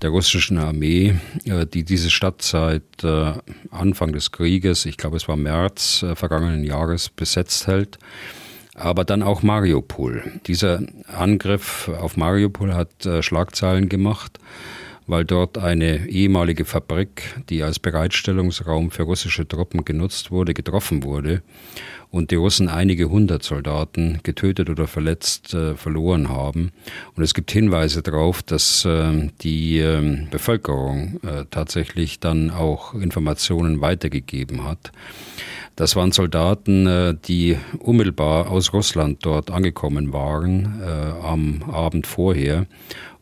der 0.00 0.08
russischen 0.08 0.56
Armee, 0.56 1.16
äh, 1.44 1.66
die 1.66 1.84
diese 1.84 2.10
Stadt 2.10 2.40
seit 2.40 2.82
Anfang 3.70 4.12
des 4.12 4.32
Krieges, 4.32 4.86
ich 4.86 4.96
glaube 4.96 5.18
es 5.18 5.28
war 5.28 5.36
März 5.36 6.04
vergangenen 6.14 6.64
Jahres, 6.64 7.10
besetzt 7.10 7.66
hält 7.66 7.98
aber 8.74 9.04
dann 9.04 9.24
auch 9.24 9.42
Mariupol. 9.42 10.40
Dieser 10.46 10.80
Angriff 11.08 11.88
auf 11.88 12.16
Mariupol 12.16 12.74
hat 12.74 13.08
Schlagzeilen 13.20 13.88
gemacht 13.88 14.38
weil 15.08 15.24
dort 15.24 15.56
eine 15.56 16.06
ehemalige 16.06 16.66
Fabrik, 16.66 17.22
die 17.48 17.62
als 17.62 17.78
Bereitstellungsraum 17.78 18.90
für 18.90 19.04
russische 19.04 19.48
Truppen 19.48 19.86
genutzt 19.86 20.30
wurde, 20.30 20.52
getroffen 20.52 21.02
wurde 21.02 21.42
und 22.10 22.30
die 22.30 22.36
Russen 22.36 22.68
einige 22.68 23.08
hundert 23.10 23.42
Soldaten 23.42 24.20
getötet 24.22 24.70
oder 24.70 24.86
verletzt 24.86 25.54
äh, 25.54 25.74
verloren 25.74 26.28
haben. 26.28 26.72
Und 27.14 27.22
es 27.22 27.34
gibt 27.34 27.50
Hinweise 27.50 28.02
darauf, 28.02 28.42
dass 28.42 28.84
äh, 28.84 29.30
die 29.42 29.78
äh, 29.78 30.26
Bevölkerung 30.30 31.20
tatsächlich 31.50 32.20
dann 32.20 32.50
auch 32.50 32.94
Informationen 32.94 33.80
weitergegeben 33.80 34.64
hat. 34.64 34.92
Das 35.78 35.94
waren 35.94 36.10
Soldaten, 36.10 36.88
äh, 36.88 37.14
die 37.26 37.56
unmittelbar 37.78 38.50
aus 38.50 38.72
Russland 38.72 39.24
dort 39.24 39.52
angekommen 39.52 40.12
waren 40.12 40.80
äh, 40.82 41.24
am 41.24 41.62
Abend 41.70 42.08
vorher 42.08 42.66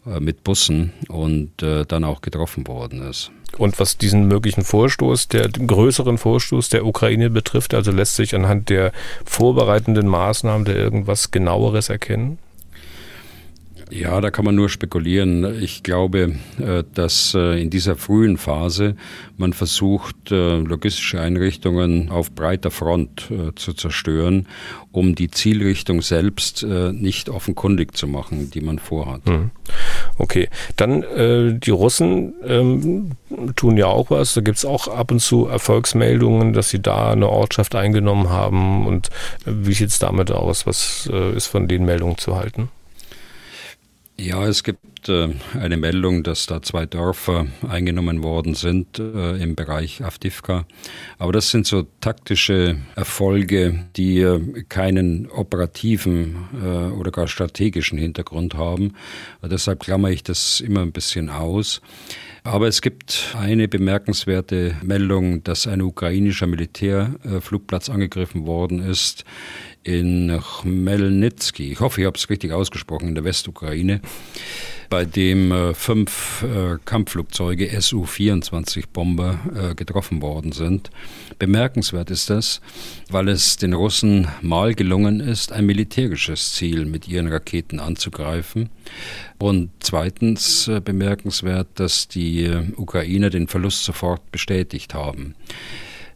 äh, 0.06 0.20
mit 0.20 0.42
Bussen 0.42 0.94
und 1.08 1.50
dann 1.60 2.04
auch 2.04 2.22
getroffen 2.22 2.66
worden 2.66 3.02
ist. 3.02 3.30
Und 3.58 3.78
was 3.80 3.96
diesen 3.96 4.28
möglichen 4.28 4.64
Vorstoß, 4.64 5.28
der 5.28 5.48
größeren 5.48 6.18
Vorstoß 6.18 6.68
der 6.68 6.84
Ukraine 6.84 7.30
betrifft, 7.30 7.74
also 7.74 7.90
lässt 7.90 8.16
sich 8.16 8.34
anhand 8.34 8.68
der 8.68 8.92
vorbereitenden 9.24 10.06
Maßnahmen 10.08 10.64
der 10.64 10.76
irgendwas 10.76 11.30
genaueres 11.30 11.88
erkennen? 11.88 12.38
Ja, 13.90 14.20
da 14.20 14.30
kann 14.30 14.44
man 14.44 14.56
nur 14.56 14.68
spekulieren. 14.68 15.62
Ich 15.62 15.84
glaube, 15.84 16.36
äh, 16.58 16.82
dass 16.92 17.34
äh, 17.34 17.60
in 17.60 17.70
dieser 17.70 17.94
frühen 17.94 18.36
Phase 18.36 18.96
man 19.36 19.52
versucht, 19.52 20.32
äh, 20.32 20.58
logistische 20.58 21.20
Einrichtungen 21.20 22.10
auf 22.10 22.32
breiter 22.32 22.70
Front 22.70 23.30
zu 23.54 23.72
zerstören, 23.72 24.46
um 24.92 25.14
die 25.14 25.30
Zielrichtung 25.30 26.02
selbst 26.02 26.64
nicht 26.64 27.28
offenkundig 27.28 27.96
zu 27.96 28.06
machen, 28.06 28.50
die 28.50 28.60
man 28.60 28.78
vorhat. 28.78 29.22
Hm. 29.26 29.50
Okay, 30.18 30.48
dann 30.76 31.02
äh, 31.02 31.58
die 31.58 31.70
Russen 31.70 32.34
ähm, 32.44 33.12
tun 33.56 33.76
ja 33.76 33.86
auch 33.86 34.10
was. 34.10 34.34
Da 34.34 34.40
gibt 34.40 34.58
es 34.58 34.64
auch 34.64 34.88
ab 34.88 35.10
und 35.10 35.20
zu 35.20 35.46
Erfolgsmeldungen, 35.46 36.52
dass 36.52 36.70
sie 36.70 36.80
da 36.80 37.12
eine 37.12 37.28
Ortschaft 37.28 37.74
eingenommen 37.74 38.30
haben. 38.30 38.86
Und 38.86 39.10
wie 39.44 39.74
sieht 39.74 39.90
es 39.90 39.98
damit 39.98 40.30
aus? 40.30 40.66
Was 40.66 41.08
äh, 41.12 41.36
ist 41.36 41.46
von 41.46 41.68
den 41.68 41.84
Meldungen 41.84 42.18
zu 42.18 42.36
halten? 42.36 42.68
Ja, 44.18 44.46
es 44.46 44.62
gibt 44.62 44.95
äh, 45.08 45.28
eine 45.58 45.76
Meldung, 45.76 46.22
dass 46.22 46.46
da 46.46 46.62
zwei 46.62 46.86
Dörfer 46.86 47.46
eingenommen 47.68 48.22
worden 48.22 48.54
sind 48.54 48.98
äh, 48.98 49.36
im 49.42 49.54
Bereich 49.54 50.02
Avdivka. 50.02 50.66
Aber 51.18 51.32
das 51.32 51.50
sind 51.50 51.66
so 51.66 51.86
taktische 52.00 52.76
Erfolge, 52.94 53.86
die 53.96 54.20
äh, 54.20 54.64
keinen 54.68 55.28
operativen 55.30 56.36
oder 56.98 57.10
gar 57.10 57.28
strategischen 57.28 57.98
Hintergrund 57.98 58.54
haben. 58.54 58.94
Deshalb 59.42 59.80
klammere 59.80 60.12
ich 60.12 60.22
das 60.22 60.60
immer 60.60 60.80
ein 60.80 60.92
bisschen 60.92 61.30
aus. 61.30 61.80
Aber 62.46 62.68
es 62.68 62.80
gibt 62.80 63.34
eine 63.36 63.66
bemerkenswerte 63.66 64.76
Meldung, 64.82 65.42
dass 65.42 65.66
ein 65.66 65.82
ukrainischer 65.82 66.46
Militärflugplatz 66.46 67.88
angegriffen 67.88 68.46
worden 68.46 68.80
ist 68.80 69.24
in 69.82 70.40
Chmelnytsky. 70.40 71.72
Ich 71.72 71.80
hoffe, 71.80 72.00
ich 72.00 72.06
habe 72.06 72.16
es 72.16 72.30
richtig 72.30 72.52
ausgesprochen, 72.52 73.08
in 73.08 73.14
der 73.14 73.24
Westukraine, 73.24 74.00
bei 74.88 75.04
dem 75.04 75.52
äh, 75.52 75.74
fünf 75.74 76.42
äh, 76.42 76.78
Kampfflugzeuge 76.84 77.80
Su-24-Bomber 77.80 79.38
äh, 79.54 79.74
getroffen 79.74 80.22
worden 80.22 80.52
sind. 80.52 80.90
Bemerkenswert 81.38 82.10
ist 82.10 82.30
das, 82.30 82.60
weil 83.10 83.28
es 83.28 83.56
den 83.56 83.72
Russen 83.72 84.28
mal 84.42 84.74
gelungen 84.74 85.20
ist, 85.20 85.52
ein 85.52 85.66
militärisches 85.66 86.52
Ziel 86.54 86.84
mit 86.86 87.08
ihren 87.08 87.28
Raketen 87.28 87.80
anzugreifen. 87.80 88.70
Und 89.38 89.70
zweitens 89.80 90.70
bemerkenswert, 90.84 91.68
dass 91.74 92.08
die 92.08 92.50
Ukrainer 92.76 93.28
den 93.28 93.48
Verlust 93.48 93.84
sofort 93.84 94.32
bestätigt 94.32 94.94
haben. 94.94 95.34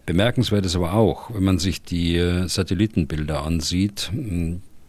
Bemerkenswert 0.06 0.64
ist 0.64 0.76
aber 0.76 0.94
auch, 0.94 1.34
wenn 1.34 1.44
man 1.44 1.58
sich 1.58 1.82
die 1.82 2.44
Satellitenbilder 2.46 3.44
ansieht, 3.44 4.10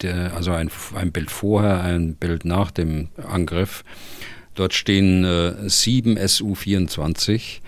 der, 0.03 0.33
also 0.35 0.51
ein, 0.51 0.69
ein 0.95 1.11
Bild 1.11 1.31
vorher, 1.31 1.81
ein 1.81 2.15
Bild 2.15 2.45
nach 2.45 2.71
dem 2.71 3.09
Angriff. 3.27 3.83
Dort 4.55 4.73
stehen 4.73 5.23
äh, 5.23 5.69
sieben 5.69 6.15
Su-24 6.15 7.61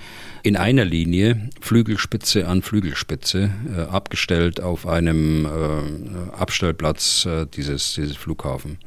in 0.44 0.58
einer 0.58 0.84
Linie, 0.84 1.50
Flügelspitze 1.62 2.48
an 2.48 2.62
Flügelspitze, 2.62 3.50
äh, 3.76 3.82
abgestellt 3.82 4.60
auf 4.60 4.86
einem 4.86 5.46
äh, 5.46 6.36
Abstellplatz 6.36 7.26
äh, 7.26 7.46
dieses, 7.46 7.94
dieses 7.94 8.18
Flughafen. 8.18 8.78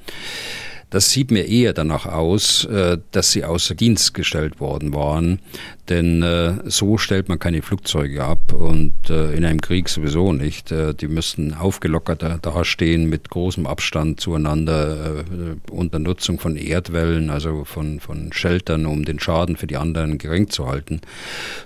Das 0.91 1.11
sieht 1.11 1.33
mir 1.33 1.47
eher 1.47 1.73
danach 1.73 2.07
aus, 2.07 2.65
äh, 2.65 2.99
dass 3.11 3.33
sie 3.33 3.45
außer 3.45 3.75
Dienst 3.75 4.15
gestellt 4.15 4.61
worden 4.61 4.95
waren, 4.95 5.41
denn 5.89 6.23
äh, 6.23 6.55
so 6.65 6.97
stellt 6.97 7.29
man 7.29 7.41
keine 7.41 7.63
Flugzeuge 7.63 8.25
ab 8.25 8.53
und 8.53 8.95
äh, 9.11 9.33
in 9.33 9.45
einem 9.45 9.61
Krieg 9.61 9.89
sowieso 9.89 10.33
nicht. 10.33 10.71
die 10.71 11.09
müssten 11.09 11.55
aufgelockert 11.55 12.23
dastehen 12.43 13.09
mit 13.09 13.31
großem 13.31 13.67
Abstand 13.67 14.21
zueinander 14.21 15.25
unter 15.71 15.99
Nutzung 15.99 16.39
von 16.39 16.57
Erdwellen, 16.57 17.31
also 17.31 17.65
von, 17.65 18.01
von 18.01 18.33
Sheltern, 18.33 18.87
um 18.87 19.05
den 19.05 19.19
Schaden 19.19 19.57
für 19.57 19.67
die 19.67 19.77
anderen 19.77 20.19
gering 20.19 20.51
zu 20.51 20.67
halten. 20.67 21.01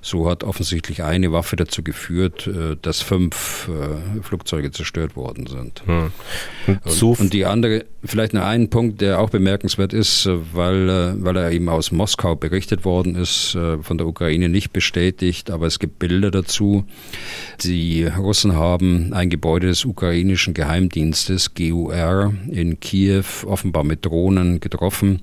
So 0.02 0.28
hat 0.28 0.44
offensichtlich 0.44 1.02
eine 1.02 1.32
Waffe 1.32 1.56
dazu 1.56 1.82
geführt, 1.82 2.48
dass 2.82 3.00
fünf 3.00 3.70
Flugzeuge 4.22 4.70
zerstört 4.70 5.16
worden 5.16 5.46
sind. 5.46 5.82
Hm. 5.86 6.12
Und, 6.66 7.20
und 7.20 7.32
die 7.32 7.46
andere, 7.46 7.84
vielleicht 8.04 8.34
noch 8.34 8.44
einen 8.44 8.70
Punkt, 8.70 9.00
der 9.00 9.10
auch 9.19 9.31
bemerkenswert 9.31 9.93
ist, 9.93 10.26
äh, 10.26 10.37
weil, 10.52 10.88
äh, 10.88 11.25
weil 11.25 11.37
er 11.37 11.50
eben 11.50 11.69
aus 11.69 11.93
Moskau 11.93 12.37
berichtet 12.37 12.85
worden 12.85 13.14
ist, 13.14 13.55
äh, 13.55 13.79
von 13.83 13.99
der 13.99 14.07
Ukraine 14.07 14.49
nicht 14.49 14.73
bestätigt, 14.73 15.50
aber 15.50 15.67
es 15.67 15.79
gibt 15.79 15.99
Bilder 15.99 16.31
dazu. 16.31 16.85
Die 17.62 18.05
Russen 18.05 18.55
haben 18.55 19.12
ein 19.12 19.31
Gebäude 19.31 19.67
des 19.67 19.85
ukrainischen 19.85 20.55
Geheimdienstes 20.55 21.55
GUR 21.55 22.35
in 22.49 22.81
Kiew 22.81 23.25
offenbar 23.47 23.85
mit 23.85 24.07
Drohnen 24.07 24.61
getroffen, 24.61 25.23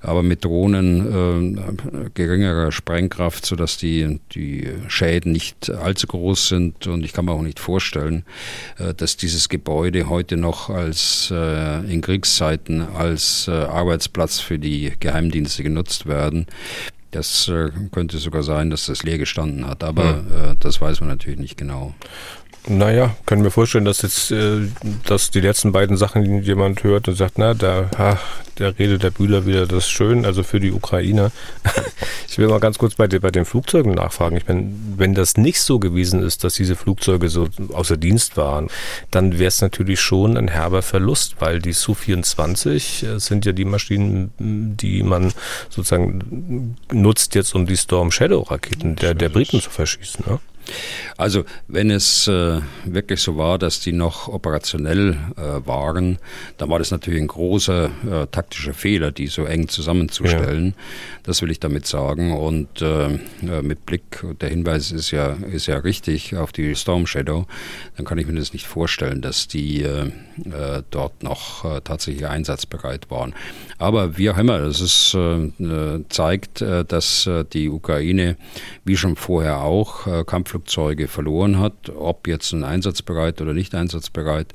aber 0.00 0.22
mit 0.22 0.44
Drohnen 0.44 1.58
äh, 1.58 2.08
geringerer 2.14 2.72
Sprengkraft, 2.72 3.46
sodass 3.46 3.76
die, 3.76 4.20
die 4.34 4.68
Schäden 4.88 5.32
nicht 5.32 5.70
allzu 5.70 6.06
groß 6.06 6.48
sind 6.48 6.86
und 6.86 7.04
ich 7.04 7.12
kann 7.12 7.24
mir 7.24 7.32
auch 7.32 7.42
nicht 7.42 7.60
vorstellen, 7.60 8.24
dass 8.96 9.16
dieses 9.16 9.48
Gebäude 9.48 10.08
heute 10.08 10.36
noch 10.36 10.70
als 10.70 11.30
äh, 11.30 11.92
in 11.92 12.00
Kriegszeiten 12.00 12.80
als 12.80 13.19
äh, 13.48 13.52
Arbeitsplatz 13.52 14.40
für 14.40 14.58
die 14.58 14.92
Geheimdienste 15.00 15.62
genutzt 15.62 16.06
werden. 16.06 16.46
Das 17.10 17.48
äh, 17.48 17.70
könnte 17.90 18.18
sogar 18.18 18.42
sein, 18.42 18.70
dass 18.70 18.86
das 18.86 19.02
leer 19.02 19.18
gestanden 19.18 19.66
hat, 19.66 19.82
aber 19.82 20.16
hm. 20.16 20.52
äh, 20.52 20.54
das 20.60 20.80
weiß 20.80 21.00
man 21.00 21.08
natürlich 21.08 21.40
nicht 21.40 21.56
genau. 21.56 21.94
Naja, 22.68 23.16
können 23.24 23.42
wir 23.42 23.50
vorstellen, 23.50 23.86
dass 23.86 24.02
jetzt 24.02 24.30
äh, 24.30 24.68
dass 25.04 25.30
die 25.30 25.40
letzten 25.40 25.72
beiden 25.72 25.96
Sachen 25.96 26.42
jemand 26.42 26.84
hört 26.84 27.08
und 27.08 27.14
sagt, 27.14 27.38
na, 27.38 27.54
da, 27.54 27.90
ach, 27.96 28.20
der 28.58 28.78
redet 28.78 29.02
der 29.02 29.10
Bühler 29.10 29.46
wieder, 29.46 29.66
das 29.66 29.84
ist 29.84 29.90
schön, 29.90 30.26
also 30.26 30.42
für 30.42 30.60
die 30.60 30.70
Ukrainer. 30.70 31.32
ich 32.28 32.36
will 32.36 32.48
mal 32.48 32.60
ganz 32.60 32.76
kurz 32.76 32.94
bei, 32.94 33.08
bei 33.08 33.30
den 33.30 33.46
Flugzeugen 33.46 33.94
nachfragen. 33.94 34.36
Ich 34.36 34.46
meine, 34.46 34.70
wenn 34.96 35.14
das 35.14 35.38
nicht 35.38 35.62
so 35.62 35.78
gewesen 35.78 36.22
ist, 36.22 36.44
dass 36.44 36.54
diese 36.54 36.76
Flugzeuge 36.76 37.30
so 37.30 37.48
außer 37.72 37.96
Dienst 37.96 38.36
waren, 38.36 38.68
dann 39.10 39.38
wäre 39.38 39.48
es 39.48 39.62
natürlich 39.62 40.00
schon 40.00 40.36
ein 40.36 40.48
herber 40.48 40.82
Verlust, 40.82 41.36
weil 41.38 41.60
die 41.60 41.72
Su-24 41.72 43.06
äh, 43.06 43.18
sind 43.18 43.46
ja 43.46 43.52
die 43.52 43.64
Maschinen, 43.64 44.32
die 44.38 45.02
man 45.02 45.32
sozusagen 45.70 46.76
nutzt 46.92 47.34
jetzt, 47.34 47.54
um 47.54 47.64
die 47.64 47.78
Storm 47.78 48.10
Shadow 48.10 48.42
Raketen 48.42 48.96
der, 48.96 49.14
der 49.14 49.30
Briten 49.30 49.62
zu 49.62 49.70
verschießen. 49.70 50.24
Ne? 50.28 50.38
Also 51.16 51.44
wenn 51.68 51.90
es 51.90 52.28
äh, 52.28 52.60
wirklich 52.84 53.20
so 53.20 53.36
war, 53.36 53.58
dass 53.58 53.80
die 53.80 53.92
noch 53.92 54.28
operationell 54.28 55.18
äh, 55.36 55.66
waren, 55.66 56.18
dann 56.56 56.70
war 56.70 56.78
das 56.78 56.90
natürlich 56.90 57.20
ein 57.20 57.26
großer 57.26 57.84
äh, 57.86 58.26
taktischer 58.30 58.74
Fehler, 58.74 59.10
die 59.10 59.26
so 59.26 59.44
eng 59.44 59.68
zusammenzustellen. 59.68 60.66
Ja. 60.66 60.72
Das 61.24 61.42
will 61.42 61.50
ich 61.50 61.60
damit 61.60 61.86
sagen. 61.86 62.32
Und 62.32 62.80
äh, 62.80 63.06
äh, 63.06 63.62
mit 63.62 63.84
Blick, 63.86 64.24
der 64.40 64.48
Hinweis 64.48 64.92
ist 64.92 65.10
ja, 65.10 65.36
ist 65.52 65.66
ja 65.66 65.76
richtig 65.78 66.36
auf 66.36 66.52
die 66.52 66.74
Storm 66.74 67.06
Shadow, 67.06 67.46
dann 67.96 68.06
kann 68.06 68.18
ich 68.18 68.26
mir 68.26 68.34
das 68.34 68.52
nicht 68.52 68.66
vorstellen, 68.66 69.20
dass 69.20 69.48
die 69.48 69.82
äh, 69.82 70.10
dort 70.90 71.22
noch 71.22 71.80
tatsächlich 71.82 72.26
einsatzbereit 72.26 73.10
waren. 73.10 73.34
Aber 73.78 74.16
wie 74.16 74.30
auch 74.30 74.38
immer, 74.38 74.58
das 74.58 74.80
ist, 74.80 75.16
zeigt, 76.08 76.62
dass 76.62 77.28
die 77.52 77.68
Ukraine, 77.68 78.36
wie 78.84 78.96
schon 78.96 79.16
vorher 79.16 79.60
auch, 79.60 80.26
Kampfflugzeuge 80.26 80.49
Flugzeuge 80.50 81.06
verloren 81.06 81.58
hat, 81.58 81.90
ob 81.94 82.26
jetzt 82.26 82.52
ein 82.52 82.64
einsatzbereit 82.64 83.40
oder 83.40 83.54
nicht 83.54 83.74
einsatzbereit. 83.74 84.52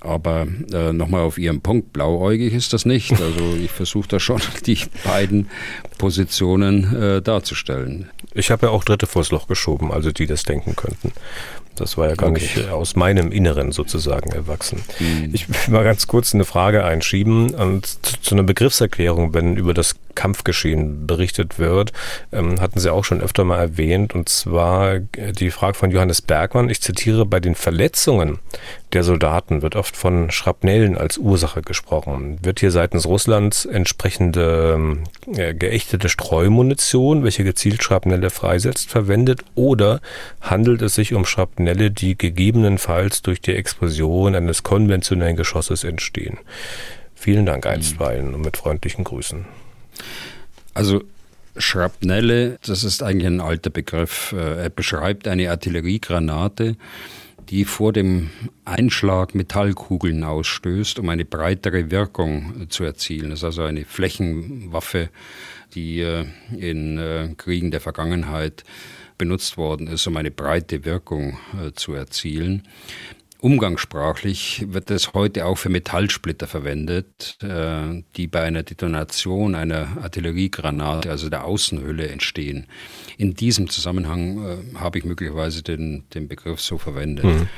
Aber 0.00 0.48
äh, 0.72 0.92
nochmal 0.92 1.20
auf 1.20 1.38
Ihren 1.38 1.60
Punkt, 1.60 1.92
blauäugig 1.92 2.52
ist 2.54 2.72
das 2.72 2.86
nicht. 2.86 3.12
Also 3.22 3.54
ich 3.56 3.70
versuche 3.70 4.08
da 4.08 4.18
schon 4.18 4.40
die 4.66 4.78
beiden 5.04 5.48
Positionen 5.98 6.94
äh, 6.94 7.22
darzustellen. 7.22 8.10
Ich 8.34 8.50
habe 8.50 8.66
ja 8.66 8.72
auch 8.72 8.84
Dritte 8.84 9.06
vors 9.06 9.30
Loch 9.30 9.46
geschoben, 9.46 9.92
also 9.92 10.10
die 10.10 10.26
das 10.26 10.42
denken 10.42 10.74
könnten. 10.74 11.12
Das 11.76 11.96
war 11.96 12.08
ja 12.08 12.14
gar 12.14 12.30
okay. 12.30 12.42
nicht 12.42 12.68
aus 12.68 12.96
meinem 12.96 13.32
Inneren 13.32 13.72
sozusagen 13.72 14.30
erwachsen. 14.32 14.82
Mhm. 14.98 15.30
Ich 15.32 15.48
will 15.48 15.56
mal 15.68 15.84
ganz 15.84 16.06
kurz 16.06 16.34
eine 16.34 16.44
Frage 16.44 16.84
einschieben 16.84 17.54
und 17.54 17.86
zu 18.22 18.34
einer 18.34 18.42
Begriffserklärung, 18.42 19.32
wenn 19.34 19.56
über 19.56 19.72
das 19.72 19.96
Kampfgeschehen 20.14 21.06
berichtet 21.06 21.58
wird, 21.58 21.92
ähm, 22.32 22.60
hatten 22.60 22.80
Sie 22.80 22.92
auch 22.92 23.04
schon 23.04 23.20
öfter 23.20 23.44
mal 23.44 23.58
erwähnt, 23.58 24.14
und 24.14 24.28
zwar 24.28 24.98
die 24.98 25.50
Frage 25.50 25.74
von 25.74 25.90
Johannes 25.90 26.22
Bergmann. 26.22 26.70
Ich 26.70 26.80
zitiere, 26.80 27.26
bei 27.26 27.40
den 27.40 27.54
Verletzungen 27.54 28.38
der 28.92 29.04
Soldaten 29.04 29.62
wird 29.62 29.76
oft 29.76 29.96
von 29.96 30.30
Schrapnellen 30.30 30.98
als 30.98 31.16
Ursache 31.16 31.62
gesprochen. 31.62 32.38
Wird 32.42 32.60
hier 32.60 32.70
seitens 32.70 33.06
Russlands 33.06 33.64
entsprechende 33.64 34.98
äh, 35.34 35.54
geächtete 35.54 36.08
Streumunition, 36.08 37.24
welche 37.24 37.44
gezielt 37.44 37.82
Schrapnelle 37.82 38.30
freisetzt, 38.30 38.90
verwendet 38.90 39.40
oder 39.54 40.00
handelt 40.40 40.82
es 40.82 40.94
sich 40.94 41.14
um 41.14 41.24
Schrapnelle, 41.24 41.90
die 41.90 42.18
gegebenenfalls 42.18 43.22
durch 43.22 43.40
die 43.40 43.54
Explosion 43.54 44.34
eines 44.34 44.62
konventionellen 44.62 45.36
Geschosses 45.36 45.84
entstehen? 45.84 46.38
Vielen 47.14 47.46
Dank 47.46 47.66
einstweilen 47.66 48.34
und 48.34 48.42
mit 48.42 48.56
freundlichen 48.56 49.04
Grüßen. 49.04 49.44
Also 50.74 51.02
Schrapnelle, 51.56 52.58
das 52.64 52.82
ist 52.82 53.02
eigentlich 53.02 53.26
ein 53.26 53.40
alter 53.40 53.70
Begriff. 53.70 54.32
Äh, 54.32 54.64
er 54.64 54.70
beschreibt 54.70 55.28
eine 55.28 55.50
Artilleriegranate, 55.50 56.76
die 57.50 57.64
vor 57.64 57.92
dem 57.92 58.30
Einschlag 58.64 59.34
Metallkugeln 59.34 60.24
ausstößt, 60.24 60.98
um 60.98 61.08
eine 61.10 61.24
breitere 61.24 61.90
Wirkung 61.90 62.70
zu 62.70 62.84
erzielen. 62.84 63.30
Das 63.30 63.40
ist 63.40 63.44
also 63.44 63.62
eine 63.62 63.84
Flächenwaffe, 63.84 65.10
die 65.74 66.00
äh, 66.00 66.24
in 66.56 66.98
äh, 66.98 67.34
Kriegen 67.36 67.70
der 67.70 67.80
Vergangenheit 67.80 68.64
benutzt 69.18 69.56
worden 69.58 69.88
ist, 69.88 70.06
um 70.06 70.16
eine 70.16 70.30
breite 70.30 70.84
Wirkung 70.84 71.38
zu 71.74 71.92
erzielen. 71.92 72.66
Umgangssprachlich 73.42 74.66
wird 74.68 74.88
es 74.92 75.14
heute 75.14 75.46
auch 75.46 75.56
für 75.56 75.68
Metallsplitter 75.68 76.46
verwendet, 76.46 77.38
äh, 77.42 78.04
die 78.14 78.28
bei 78.28 78.42
einer 78.42 78.62
Detonation 78.62 79.56
einer 79.56 79.96
Artilleriegranate, 80.00 81.10
also 81.10 81.28
der 81.28 81.44
Außenhülle, 81.44 82.06
entstehen. 82.06 82.68
In 83.18 83.34
diesem 83.34 83.68
Zusammenhang 83.68 84.44
äh, 84.44 84.78
habe 84.78 85.00
ich 85.00 85.04
möglicherweise 85.04 85.64
den, 85.64 86.04
den 86.14 86.28
Begriff 86.28 86.60
so 86.60 86.78
verwendet. 86.78 87.24
Mhm. 87.24 87.48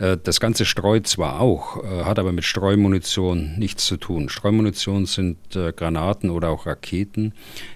Äh, 0.00 0.16
das 0.22 0.40
Ganze 0.40 0.64
streut 0.64 1.06
zwar 1.06 1.40
auch, 1.40 1.84
äh, 1.84 2.04
hat 2.04 2.18
aber 2.18 2.32
mit 2.32 2.44
Streumunition 2.44 3.54
nichts 3.58 3.86
zu 3.86 3.96
tun. 3.96 4.28
Streumunition 4.28 5.06
sind 5.06 5.54
äh, 5.54 5.72
Granaten 5.72 6.30
oder 6.30 6.48
auch 6.48 6.66
Raketen, 6.66 7.34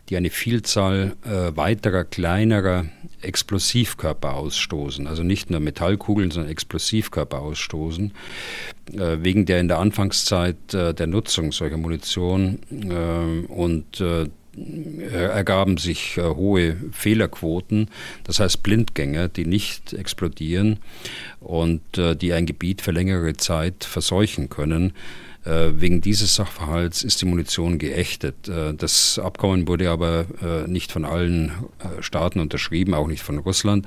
die 0.08 0.16
eine 0.16 0.30
Vielzahl 0.30 1.16
weiterer 1.24 2.04
kleinerer 2.04 2.86
Explosivkörper 3.22 4.34
ausstoßen. 4.34 5.06
Also 5.06 5.22
nicht 5.22 5.50
nur 5.50 5.60
Metallkugeln, 5.60 6.30
sondern 6.30 6.50
Explosivkörper 6.50 7.40
ausstoßen. 7.40 8.12
Wegen 8.92 9.46
der 9.46 9.60
in 9.60 9.68
der 9.68 9.78
Anfangszeit 9.78 10.56
der 10.72 11.06
Nutzung 11.06 11.52
solcher 11.52 11.78
Munition 11.78 12.58
und 13.48 14.04
ergaben 15.10 15.76
sich 15.78 16.16
äh, 16.16 16.22
hohe 16.22 16.76
Fehlerquoten, 16.92 17.88
das 18.24 18.40
heißt 18.40 18.62
Blindgänger, 18.62 19.28
die 19.28 19.46
nicht 19.46 19.92
explodieren 19.92 20.78
und 21.40 21.98
äh, 21.98 22.14
die 22.14 22.32
ein 22.32 22.46
Gebiet 22.46 22.82
für 22.82 22.92
längere 22.92 23.36
Zeit 23.36 23.84
verseuchen 23.84 24.48
können. 24.48 24.92
Äh, 25.44 25.72
wegen 25.74 26.00
dieses 26.00 26.34
Sachverhalts 26.34 27.02
ist 27.02 27.20
die 27.20 27.26
Munition 27.26 27.78
geächtet. 27.78 28.50
Das 28.78 29.18
Abkommen 29.18 29.68
wurde 29.68 29.90
aber 29.90 30.26
nicht 30.66 30.90
von 30.90 31.04
allen 31.04 31.52
Staaten 32.00 32.40
unterschrieben, 32.40 32.94
auch 32.94 33.08
nicht 33.08 33.22
von 33.22 33.38
Russland. 33.38 33.86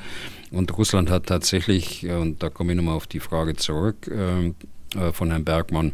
Und 0.52 0.78
Russland 0.78 1.10
hat 1.10 1.26
tatsächlich, 1.26 2.06
und 2.06 2.44
da 2.44 2.50
komme 2.50 2.74
ich 2.74 2.78
nochmal 2.78 2.96
auf 2.96 3.08
die 3.08 3.20
Frage 3.20 3.56
zurück, 3.56 4.10
von 5.14 5.30
Herrn 5.30 5.46
Bergmann, 5.46 5.94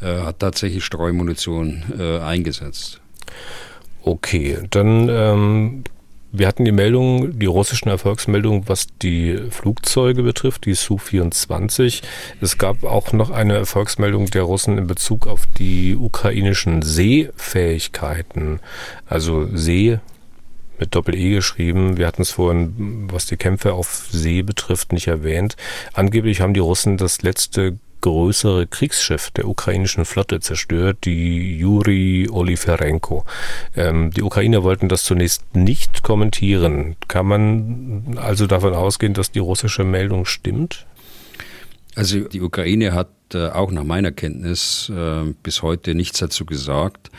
hat 0.00 0.38
tatsächlich 0.38 0.82
Streumunition 0.84 1.82
eingesetzt. 2.22 3.00
Okay, 4.06 4.58
dann 4.70 5.08
ähm, 5.08 5.84
wir 6.30 6.46
hatten 6.46 6.64
die 6.64 6.70
Meldung, 6.70 7.36
die 7.40 7.46
russischen 7.46 7.88
Erfolgsmeldungen, 7.88 8.68
was 8.68 8.86
die 9.02 9.36
Flugzeuge 9.50 10.22
betrifft, 10.22 10.66
die 10.66 10.74
Su-24. 10.74 12.04
Es 12.40 12.56
gab 12.56 12.84
auch 12.84 13.12
noch 13.12 13.30
eine 13.30 13.54
Erfolgsmeldung 13.54 14.26
der 14.26 14.42
Russen 14.42 14.78
in 14.78 14.86
Bezug 14.86 15.26
auf 15.26 15.42
die 15.58 15.96
ukrainischen 15.96 16.82
Seefähigkeiten. 16.82 18.60
Also 19.08 19.48
See 19.56 19.98
mit 20.78 20.94
Doppel-E 20.94 21.30
geschrieben. 21.30 21.96
Wir 21.96 22.06
hatten 22.06 22.22
es 22.22 22.30
vorhin, 22.30 23.08
was 23.10 23.26
die 23.26 23.36
Kämpfe 23.36 23.72
auf 23.72 24.06
See 24.12 24.42
betrifft, 24.42 24.92
nicht 24.92 25.08
erwähnt. 25.08 25.56
Angeblich 25.94 26.42
haben 26.42 26.54
die 26.54 26.60
Russen 26.60 26.96
das 26.96 27.22
letzte 27.22 27.76
größere 28.00 28.66
Kriegsschiff 28.66 29.30
der 29.30 29.48
ukrainischen 29.48 30.04
Flotte 30.04 30.40
zerstört, 30.40 30.98
die 31.04 31.58
Juri 31.58 32.28
Oliferenko. 32.30 33.24
Ähm, 33.74 34.10
die 34.10 34.22
Ukrainer 34.22 34.62
wollten 34.62 34.88
das 34.88 35.04
zunächst 35.04 35.54
nicht 35.54 36.02
kommentieren. 36.02 36.96
Kann 37.08 37.26
man 37.26 38.18
also 38.18 38.46
davon 38.46 38.74
ausgehen, 38.74 39.14
dass 39.14 39.30
die 39.30 39.38
russische 39.38 39.84
Meldung 39.84 40.24
stimmt? 40.24 40.86
Also 41.94 42.20
die 42.20 42.42
Ukraine 42.42 42.92
hat 42.92 43.08
äh, 43.32 43.48
auch 43.48 43.70
nach 43.70 43.84
meiner 43.84 44.12
Kenntnis 44.12 44.90
äh, 44.94 45.32
bis 45.42 45.62
heute 45.62 45.94
nichts 45.94 46.18
dazu 46.18 46.44
gesagt. 46.44 47.10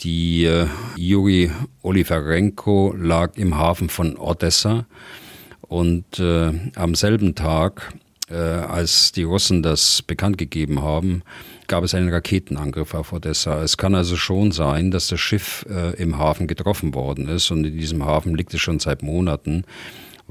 Die 0.00 0.44
äh, 0.44 0.66
Juri 0.96 1.50
Oliferenko 1.82 2.94
lag 2.96 3.36
im 3.36 3.56
Hafen 3.56 3.88
von 3.88 4.16
Odessa 4.16 4.86
und 5.62 6.18
äh, 6.18 6.52
am 6.74 6.94
selben 6.94 7.34
Tag 7.34 7.94
äh, 8.32 8.36
als 8.36 9.12
die 9.12 9.22
Russen 9.22 9.62
das 9.62 10.02
bekannt 10.02 10.38
gegeben 10.38 10.82
haben, 10.82 11.22
gab 11.68 11.84
es 11.84 11.94
einen 11.94 12.08
Raketenangriff 12.08 12.94
auf 12.94 13.12
Odessa. 13.12 13.62
Es 13.62 13.76
kann 13.76 13.94
also 13.94 14.16
schon 14.16 14.52
sein, 14.52 14.90
dass 14.90 15.08
das 15.08 15.20
Schiff 15.20 15.66
äh, 15.68 15.94
im 16.02 16.18
Hafen 16.18 16.46
getroffen 16.46 16.94
worden 16.94 17.28
ist 17.28 17.50
und 17.50 17.64
in 17.64 17.76
diesem 17.76 18.04
Hafen 18.04 18.34
liegt 18.34 18.54
es 18.54 18.60
schon 18.60 18.78
seit 18.78 19.02
Monaten 19.02 19.64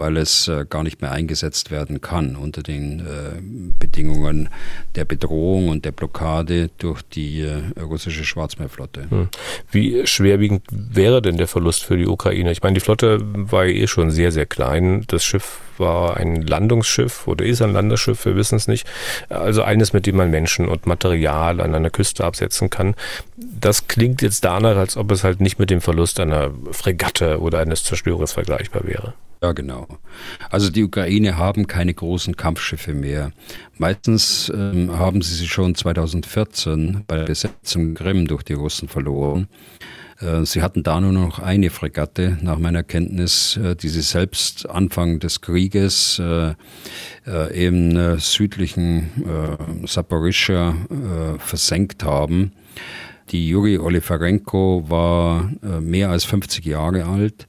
weil 0.01 0.17
es 0.17 0.47
äh, 0.47 0.65
gar 0.67 0.83
nicht 0.83 1.01
mehr 1.01 1.11
eingesetzt 1.11 1.69
werden 1.71 2.01
kann 2.01 2.35
unter 2.35 2.63
den 2.63 3.01
äh, 3.01 3.39
Bedingungen 3.79 4.49
der 4.95 5.05
Bedrohung 5.05 5.69
und 5.69 5.85
der 5.85 5.91
Blockade 5.91 6.69
durch 6.77 7.01
die 7.03 7.41
äh, 7.41 7.79
russische 7.79 8.23
Schwarzmeerflotte. 8.23 9.09
Hm. 9.09 9.29
Wie 9.71 10.05
schwerwiegend 10.07 10.63
wäre 10.71 11.21
denn 11.21 11.37
der 11.37 11.47
Verlust 11.47 11.83
für 11.83 11.97
die 11.97 12.07
Ukraine? 12.07 12.51
Ich 12.51 12.63
meine, 12.63 12.75
die 12.75 12.79
Flotte 12.79 13.19
war 13.21 13.65
eh 13.65 13.87
schon 13.87 14.11
sehr, 14.11 14.31
sehr 14.31 14.45
klein. 14.45 15.03
Das 15.07 15.23
Schiff 15.23 15.59
war 15.77 16.17
ein 16.17 16.41
Landungsschiff 16.41 17.27
oder 17.27 17.45
ist 17.45 17.61
ein 17.61 17.73
Landungsschiff, 17.73 18.25
wir 18.25 18.35
wissen 18.35 18.55
es 18.55 18.67
nicht. 18.67 18.87
Also 19.29 19.63
eines, 19.63 19.93
mit 19.93 20.05
dem 20.05 20.17
man 20.17 20.29
Menschen 20.29 20.67
und 20.67 20.85
Material 20.85 21.61
an 21.61 21.75
einer 21.75 21.89
Küste 21.89 22.23
absetzen 22.23 22.69
kann. 22.69 22.95
Das 23.37 23.87
klingt 23.87 24.21
jetzt 24.21 24.43
danach, 24.43 24.77
als 24.77 24.97
ob 24.97 25.11
es 25.11 25.23
halt 25.23 25.41
nicht 25.41 25.59
mit 25.59 25.69
dem 25.69 25.81
Verlust 25.81 26.19
einer 26.19 26.51
Fregatte 26.71 27.39
oder 27.39 27.59
eines 27.59 27.83
Zerstörers 27.83 28.33
vergleichbar 28.33 28.85
wäre. 28.85 29.13
Ja, 29.43 29.53
genau. 29.53 29.87
Also 30.51 30.69
die 30.69 30.83
Ukraine 30.83 31.35
haben 31.35 31.65
keine 31.65 31.95
großen 31.95 32.37
Kampfschiffe 32.37 32.93
mehr. 32.93 33.31
Meistens 33.79 34.51
ähm, 34.53 34.99
haben 34.99 35.23
sie 35.23 35.33
sie 35.33 35.47
schon 35.47 35.73
2014 35.73 37.05
bei 37.07 37.17
der 37.17 37.23
Besetzung 37.23 37.95
Krim 37.95 38.27
durch 38.27 38.43
die 38.43 38.53
Russen 38.53 38.87
verloren. 38.87 39.47
Äh, 40.21 40.45
sie 40.45 40.61
hatten 40.61 40.83
da 40.83 41.01
nur 41.01 41.11
noch 41.11 41.39
eine 41.39 41.69
Fregatte, 41.69 42.37
nach 42.41 42.59
meiner 42.59 42.83
Kenntnis, 42.83 43.57
äh, 43.57 43.75
die 43.75 43.89
sie 43.89 44.01
selbst 44.01 44.69
Anfang 44.69 45.19
des 45.19 45.41
Krieges 45.41 46.19
äh, 46.19 46.53
im 47.53 48.17
südlichen 48.17 49.11
Saporischschja 49.85 50.73
versenkt 51.37 52.03
haben. 52.03 52.51
Die 53.29 53.47
Juri 53.47 53.77
Olifarenko 53.77 54.85
war 54.87 55.51
mehr 55.79 56.09
als 56.09 56.25
50 56.25 56.65
Jahre 56.65 57.05
alt. 57.05 57.47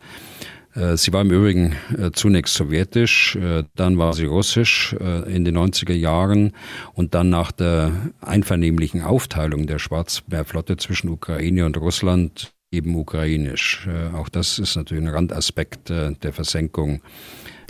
Sie 0.95 1.13
war 1.13 1.23
im 1.23 1.31
Übrigen 1.31 1.75
zunächst 2.13 2.55
sowjetisch, 2.55 3.39
dann 3.75 3.97
war 3.97 4.13
sie 4.13 4.27
russisch 4.27 4.95
in 5.27 5.47
den 5.47 5.57
90er 5.57 5.95
Jahren 5.95 6.53
und 6.93 7.15
dann 7.15 7.31
nach 7.31 7.51
der 7.51 7.93
einvernehmlichen 8.21 9.03
Aufteilung 9.03 9.67
der 9.67 9.79
Schwarzmeerflotte 9.79 10.77
zwischen 10.77 11.09
Ukraine 11.09 11.65
und 11.65 11.79
Russland 11.79 12.52
eben 12.73 12.97
ukrainisch. 12.97 13.87
Auch 14.15 14.29
das 14.29 14.59
ist 14.59 14.77
natürlich 14.77 15.05
ein 15.05 15.09
Randaspekt 15.09 15.91
der 15.91 16.33
Versenkung 16.33 17.03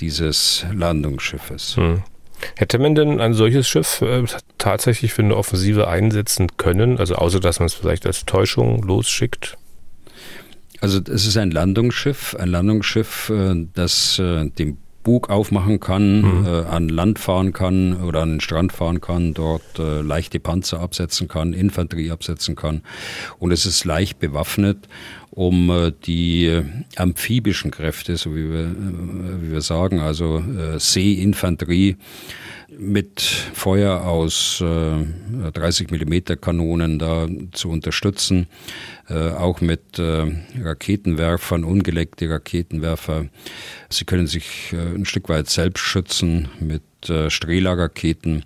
dieses 0.00 0.64
Landungsschiffes. 0.72 1.76
Hm. 1.76 2.02
Hätte 2.56 2.78
man 2.78 2.94
denn 2.94 3.20
ein 3.20 3.34
solches 3.34 3.68
Schiff 3.68 4.02
äh, 4.02 4.24
tatsächlich 4.58 5.12
für 5.12 5.22
eine 5.22 5.36
Offensive 5.36 5.88
einsetzen 5.88 6.56
können? 6.56 6.98
Also 6.98 7.14
außer 7.14 7.40
dass 7.40 7.60
man 7.60 7.66
es 7.66 7.74
vielleicht 7.74 8.06
als 8.06 8.26
Täuschung 8.26 8.82
losschickt? 8.82 9.56
Also 10.80 10.98
es 10.98 11.26
ist 11.26 11.36
ein 11.36 11.52
Landungsschiff, 11.52 12.34
ein 12.34 12.48
Landungsschiff, 12.48 13.30
äh, 13.30 13.66
das 13.74 14.18
äh, 14.18 14.50
den 14.50 14.78
Bug 15.02 15.30
aufmachen 15.30 15.80
kann, 15.80 16.20
mhm. 16.20 16.46
äh, 16.46 16.64
an 16.64 16.88
Land 16.88 17.18
fahren 17.18 17.52
kann 17.52 18.02
oder 18.02 18.22
an 18.22 18.34
den 18.34 18.40
Strand 18.40 18.72
fahren 18.72 19.00
kann, 19.00 19.34
dort 19.34 19.78
äh, 19.78 20.00
leichte 20.00 20.40
Panzer 20.40 20.80
absetzen 20.80 21.28
kann, 21.28 21.52
Infanterie 21.52 22.10
absetzen 22.10 22.56
kann. 22.56 22.82
Und 23.38 23.52
es 23.52 23.66
ist 23.66 23.84
leicht 23.84 24.18
bewaffnet, 24.18 24.88
um 25.30 25.70
äh, 25.70 25.92
die 26.04 26.62
amphibischen 26.96 27.70
Kräfte, 27.70 28.16
so 28.16 28.34
wie 28.34 28.50
wir, 28.50 28.64
äh, 28.64 29.42
wie 29.42 29.52
wir 29.52 29.62
sagen, 29.62 29.98
also 29.98 30.38
äh, 30.38 30.78
Seeinfanterie, 30.78 31.96
mit 32.78 33.20
Feuer 33.20 34.02
aus 34.02 34.60
äh, 34.60 35.50
30 35.52 35.90
Millimeter 35.90 36.36
Kanonen 36.36 36.98
da 36.98 37.28
zu 37.52 37.68
unterstützen, 37.68 38.46
äh, 39.08 39.30
auch 39.30 39.60
mit 39.60 39.98
äh, 39.98 40.26
Raketenwerfern, 40.60 41.64
ungeleckte 41.64 42.28
Raketenwerfer. 42.30 43.26
Sie 43.88 44.04
können 44.04 44.26
sich 44.26 44.72
äh, 44.72 44.94
ein 44.94 45.04
Stück 45.04 45.28
weit 45.28 45.48
selbst 45.50 45.82
schützen 45.82 46.48
mit 46.60 46.82
äh, 47.08 47.30
Strela-Raketen. 47.30 48.44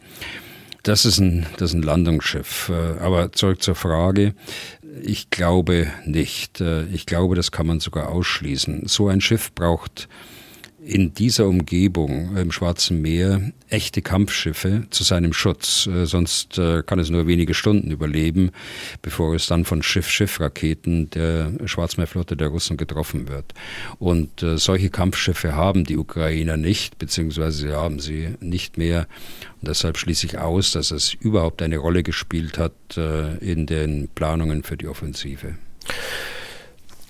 Das 0.82 1.04
ist 1.04 1.18
ein, 1.18 1.46
das 1.56 1.70
ist 1.70 1.74
ein 1.74 1.82
Landungsschiff. 1.82 2.70
Äh, 2.70 3.00
aber 3.00 3.32
zurück 3.32 3.62
zur 3.62 3.74
Frage. 3.74 4.34
Ich 5.02 5.30
glaube 5.30 5.88
nicht. 6.04 6.60
Äh, 6.60 6.84
ich 6.86 7.06
glaube, 7.06 7.34
das 7.34 7.52
kann 7.52 7.66
man 7.66 7.80
sogar 7.80 8.08
ausschließen. 8.08 8.86
So 8.86 9.08
ein 9.08 9.20
Schiff 9.20 9.52
braucht 9.52 10.08
in 10.86 11.14
dieser 11.14 11.46
Umgebung 11.46 12.36
im 12.36 12.52
Schwarzen 12.52 13.02
Meer 13.02 13.52
echte 13.68 14.02
Kampfschiffe 14.02 14.84
zu 14.90 15.02
seinem 15.02 15.32
Schutz. 15.32 15.88
Äh, 15.88 16.06
sonst 16.06 16.58
äh, 16.58 16.84
kann 16.84 17.00
es 17.00 17.10
nur 17.10 17.26
wenige 17.26 17.54
Stunden 17.54 17.90
überleben, 17.90 18.52
bevor 19.02 19.34
es 19.34 19.48
dann 19.48 19.64
von 19.64 19.82
Schiff-Schiff-Raketen 19.82 21.10
der 21.10 21.50
Schwarzmeerflotte 21.64 22.36
der 22.36 22.48
Russen 22.48 22.76
getroffen 22.76 23.28
wird. 23.28 23.52
Und 23.98 24.44
äh, 24.44 24.58
solche 24.58 24.90
Kampfschiffe 24.90 25.56
haben 25.56 25.82
die 25.82 25.96
Ukrainer 25.96 26.56
nicht, 26.56 26.98
beziehungsweise 26.98 27.66
sie 27.66 27.72
haben 27.72 27.98
sie 27.98 28.36
nicht 28.38 28.78
mehr. 28.78 29.08
Und 29.60 29.68
deshalb 29.68 29.98
schließe 29.98 30.26
ich 30.26 30.38
aus, 30.38 30.70
dass 30.70 30.92
es 30.92 31.14
überhaupt 31.14 31.62
eine 31.62 31.78
Rolle 31.78 32.04
gespielt 32.04 32.58
hat 32.58 32.72
in 33.40 33.66
den 33.66 34.08
Planungen 34.14 34.62
für 34.62 34.76
die 34.76 34.86
Offensive. 34.86 35.56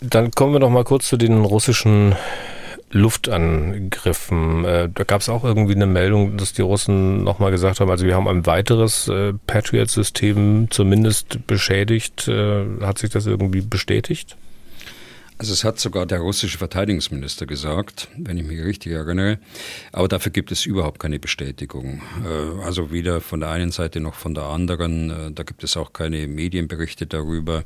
Dann 0.00 0.30
kommen 0.30 0.52
wir 0.54 0.60
noch 0.60 0.70
mal 0.70 0.84
kurz 0.84 1.08
zu 1.08 1.16
den 1.16 1.44
russischen 1.44 2.14
Luftangriffen. 2.96 4.64
Äh, 4.64 4.88
da 4.92 5.04
gab 5.04 5.20
es 5.20 5.28
auch 5.28 5.44
irgendwie 5.44 5.74
eine 5.74 5.86
Meldung, 5.86 6.36
dass 6.36 6.52
die 6.52 6.62
Russen 6.62 7.22
nochmal 7.24 7.50
gesagt 7.50 7.80
haben, 7.80 7.90
also 7.90 8.06
wir 8.06 8.14
haben 8.14 8.28
ein 8.28 8.46
weiteres 8.46 9.08
äh, 9.08 9.32
Patriot-System 9.46 10.68
zumindest 10.70 11.46
beschädigt. 11.46 12.28
Äh, 12.28 12.64
hat 12.80 12.98
sich 12.98 13.10
das 13.10 13.26
irgendwie 13.26 13.60
bestätigt? 13.60 14.36
Also 15.38 15.52
es 15.52 15.64
hat 15.64 15.78
sogar 15.78 16.06
der 16.06 16.20
russische 16.20 16.56
Verteidigungsminister 16.56 17.44
gesagt, 17.44 18.08
wenn 18.16 18.38
ich 18.38 18.44
mich 18.44 18.62
richtig 18.62 18.92
erinnere. 18.92 19.38
Aber 19.92 20.08
dafür 20.08 20.32
gibt 20.32 20.50
es 20.50 20.64
überhaupt 20.64 20.98
keine 20.98 21.18
Bestätigung. 21.18 22.00
Äh, 22.24 22.64
also 22.64 22.90
weder 22.90 23.20
von 23.20 23.40
der 23.40 23.50
einen 23.50 23.70
Seite 23.70 24.00
noch 24.00 24.14
von 24.14 24.34
der 24.34 24.44
anderen. 24.44 25.10
Äh, 25.10 25.32
da 25.32 25.42
gibt 25.42 25.62
es 25.62 25.76
auch 25.76 25.92
keine 25.92 26.26
Medienberichte 26.26 27.06
darüber. 27.06 27.64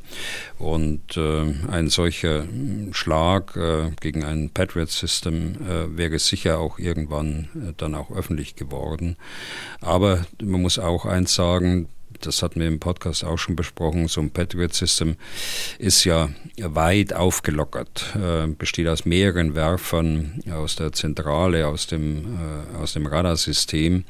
Und 0.58 1.16
äh, 1.16 1.54
ein 1.70 1.90
solcher 1.90 2.44
Schlag 2.92 3.58
gegen 4.00 4.24
ein 4.24 4.50
Patriot-System 4.50 5.96
wäre 5.96 6.18
sicher 6.18 6.58
auch 6.58 6.78
irgendwann 6.78 7.74
dann 7.76 7.94
auch 7.94 8.10
öffentlich 8.10 8.56
geworden. 8.56 9.16
Aber 9.80 10.24
man 10.42 10.62
muss 10.62 10.78
auch 10.78 11.04
eins 11.04 11.34
sagen, 11.34 11.88
das 12.26 12.42
hatten 12.42 12.60
wir 12.60 12.68
im 12.68 12.80
Podcast 12.80 13.24
auch 13.24 13.38
schon 13.38 13.56
besprochen, 13.56 14.08
so 14.08 14.20
ein 14.20 14.30
Patriot 14.30 14.74
System 14.74 15.16
ist 15.78 16.04
ja 16.04 16.28
weit 16.60 17.12
aufgelockert, 17.12 18.14
äh, 18.16 18.46
besteht 18.46 18.88
aus 18.88 19.04
mehreren 19.04 19.54
Werfern 19.54 20.42
aus 20.50 20.76
der 20.76 20.92
Zentrale, 20.92 21.66
aus 21.66 21.86
dem, 21.86 22.38
äh, 22.38 22.76
aus 22.76 22.92
dem 22.92 23.06
Radarsystem, 23.06 24.04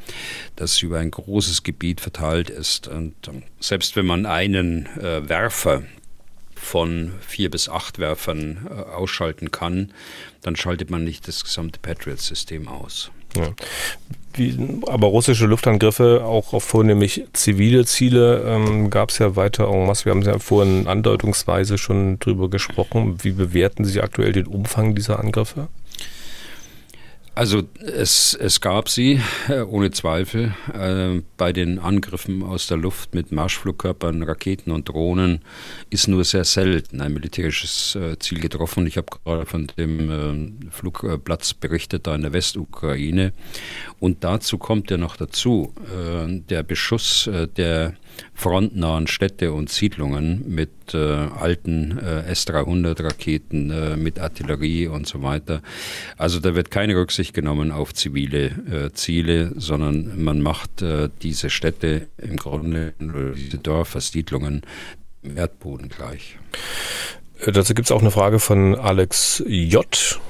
das 0.56 0.82
über 0.82 0.98
ein 0.98 1.10
großes 1.10 1.62
Gebiet 1.62 2.00
verteilt 2.00 2.50
ist. 2.50 2.88
Und 2.88 3.14
äh, 3.28 3.42
selbst 3.60 3.96
wenn 3.96 4.06
man 4.06 4.26
einen 4.26 4.86
äh, 4.98 5.28
Werfer 5.28 5.82
von 6.70 7.10
vier 7.26 7.50
bis 7.50 7.68
acht 7.68 7.98
Werfern 7.98 8.68
äh, 8.70 8.94
ausschalten 8.94 9.50
kann, 9.50 9.90
dann 10.42 10.54
schaltet 10.54 10.88
man 10.88 11.02
nicht 11.02 11.26
das 11.26 11.42
gesamte 11.42 11.80
Patriot-System 11.80 12.68
aus. 12.68 13.10
Ja. 13.36 13.52
Wie, 14.34 14.56
aber 14.86 15.08
russische 15.08 15.46
Luftangriffe 15.46 16.22
auch 16.24 16.52
auf 16.52 16.62
vornehmlich 16.62 17.24
zivile 17.32 17.84
Ziele 17.86 18.44
ähm, 18.46 18.88
gab 18.88 19.10
es 19.10 19.18
ja 19.18 19.34
weiter. 19.34 19.68
Wir 19.68 20.10
haben 20.12 20.22
ja 20.22 20.38
vorhin 20.38 20.86
andeutungsweise 20.86 21.76
schon 21.76 22.20
drüber 22.20 22.48
gesprochen. 22.48 23.18
Wie 23.24 23.32
bewerten 23.32 23.84
Sie 23.84 24.00
aktuell 24.00 24.32
den 24.32 24.46
Umfang 24.46 24.94
dieser 24.94 25.18
Angriffe? 25.18 25.66
Also 27.34 27.62
es, 27.80 28.34
es 28.34 28.60
gab 28.60 28.88
sie, 28.88 29.20
äh, 29.48 29.60
ohne 29.60 29.92
Zweifel. 29.92 30.54
Äh, 30.74 31.22
bei 31.36 31.52
den 31.52 31.78
Angriffen 31.78 32.42
aus 32.42 32.66
der 32.66 32.76
Luft 32.76 33.14
mit 33.14 33.30
Marschflugkörpern, 33.30 34.22
Raketen 34.24 34.72
und 34.72 34.88
Drohnen 34.88 35.40
ist 35.90 36.08
nur 36.08 36.24
sehr 36.24 36.44
selten 36.44 37.00
ein 37.00 37.12
militärisches 37.12 37.94
äh, 37.94 38.18
Ziel 38.18 38.40
getroffen. 38.40 38.86
Ich 38.86 38.96
habe 38.96 39.06
gerade 39.24 39.46
von 39.46 39.68
dem 39.78 40.58
Flugplatz 40.70 41.54
berichtet, 41.54 42.06
da 42.06 42.14
in 42.14 42.22
der 42.22 42.32
Westukraine. 42.32 43.32
Und 44.00 44.24
dazu 44.24 44.58
kommt 44.58 44.90
ja 44.90 44.96
noch 44.96 45.16
dazu, 45.16 45.72
der 46.48 46.62
Beschuss 46.62 47.28
der 47.56 47.94
frontnahen 48.34 49.06
Städte 49.06 49.52
und 49.52 49.70
Siedlungen 49.70 50.44
mit 50.48 50.70
äh, 50.94 50.98
alten 50.98 51.98
äh, 51.98 52.22
S-300-Raketen, 52.30 53.70
äh, 53.70 53.96
mit 53.96 54.18
Artillerie 54.18 54.86
und 54.86 55.06
so 55.06 55.22
weiter. 55.22 55.62
Also 56.16 56.40
da 56.40 56.54
wird 56.54 56.70
keine 56.70 56.96
Rücksicht 56.96 57.34
genommen 57.34 57.70
auf 57.70 57.94
zivile 57.94 58.46
äh, 58.46 58.92
Ziele, 58.92 59.52
sondern 59.56 60.22
man 60.22 60.40
macht 60.40 60.82
äh, 60.82 61.08
diese 61.22 61.50
Städte 61.50 62.08
im 62.18 62.36
Grunde, 62.36 62.94
diese 62.98 63.58
Dörfer, 63.58 64.00
Siedlungen 64.00 64.62
im 65.22 65.36
Erdboden 65.36 65.88
gleich. 65.88 66.38
Äh, 67.40 67.52
dazu 67.52 67.74
gibt 67.74 67.86
es 67.86 67.92
auch 67.92 68.00
eine 68.00 68.10
Frage 68.10 68.38
von 68.38 68.74
Alex 68.74 69.42
J. 69.46 70.20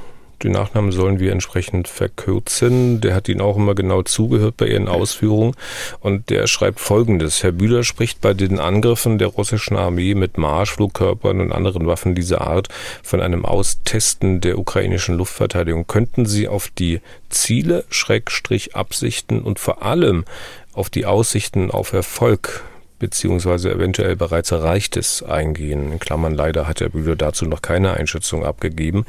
Den 0.43 0.53
Nachnamen 0.53 0.91
sollen 0.91 1.21
wir 1.21 1.33
entsprechend 1.33 1.87
verkürzen. 1.87 3.01
Der 3.03 3.15
hat 3.15 3.29
Ihnen 3.29 3.43
auch 3.43 3.57
immer 3.57 3.75
genau 3.75 4.03
zugehört 4.03 4.57
bei 4.57 4.69
Ihren 4.69 4.89
Ausführungen. 4.89 5.55
Und 6.01 6.31
der 6.31 6.47
schreibt 6.47 6.81
Folgendes. 6.81 7.43
Herr 7.43 7.53
Bühler 7.53 7.85
spricht 7.85 8.23
bei 8.23 8.33
den 8.33 8.59
Angriffen 8.59 9.19
der 9.19 9.29
russischen 9.29 9.77
Armee 9.77 10.15
mit 10.15 10.39
Marschflugkörpern 10.39 11.41
und 11.41 11.53
anderen 11.53 11.87
Waffen 11.87 12.15
dieser 12.15 12.41
Art 12.41 12.69
von 13.03 13.21
einem 13.21 13.45
Austesten 13.45 14.41
der 14.41 14.59
ukrainischen 14.59 15.17
Luftverteidigung. 15.17 15.87
Könnten 15.87 16.25
Sie 16.25 16.49
auf 16.49 16.69
die 16.69 17.01
Ziele, 17.29 17.85
Schrägstrich 17.91 18.75
Absichten 18.75 19.43
und 19.43 19.59
vor 19.59 19.83
allem 19.83 20.25
auf 20.73 20.89
die 20.89 21.05
Aussichten 21.05 21.71
auf 21.71 21.93
Erfolg 21.93 22.65
beziehungsweise 22.99 23.73
eventuell 23.73 24.15
bereits 24.15 24.53
Erreichtes 24.53 25.23
eingehen. 25.23 25.91
In 25.91 25.99
Klammern 25.99 26.35
leider 26.35 26.69
hat 26.69 26.81
Herr 26.81 26.91
Bühler 26.91 27.17
dazu 27.17 27.47
noch 27.47 27.63
keine 27.63 27.95
Einschätzung 27.95 28.45
abgegeben. 28.45 29.07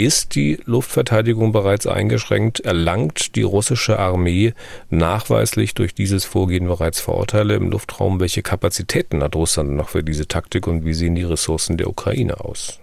Ist 0.00 0.34
die 0.34 0.58
Luftverteidigung 0.64 1.52
bereits 1.52 1.86
eingeschränkt? 1.86 2.60
Erlangt 2.60 3.36
die 3.36 3.42
russische 3.42 3.98
Armee 3.98 4.54
nachweislich 4.88 5.74
durch 5.74 5.94
dieses 5.94 6.24
Vorgehen 6.24 6.68
bereits 6.68 7.00
Vorteile 7.00 7.54
im 7.54 7.70
Luftraum? 7.70 8.18
Welche 8.18 8.40
Kapazitäten 8.40 9.22
hat 9.22 9.36
Russland 9.36 9.72
noch 9.72 9.90
für 9.90 10.02
diese 10.02 10.26
Taktik 10.26 10.66
und 10.66 10.86
wie 10.86 10.94
sehen 10.94 11.16
die 11.16 11.24
Ressourcen 11.24 11.76
der 11.76 11.90
Ukraine 11.90 12.40
aus? 12.40 12.79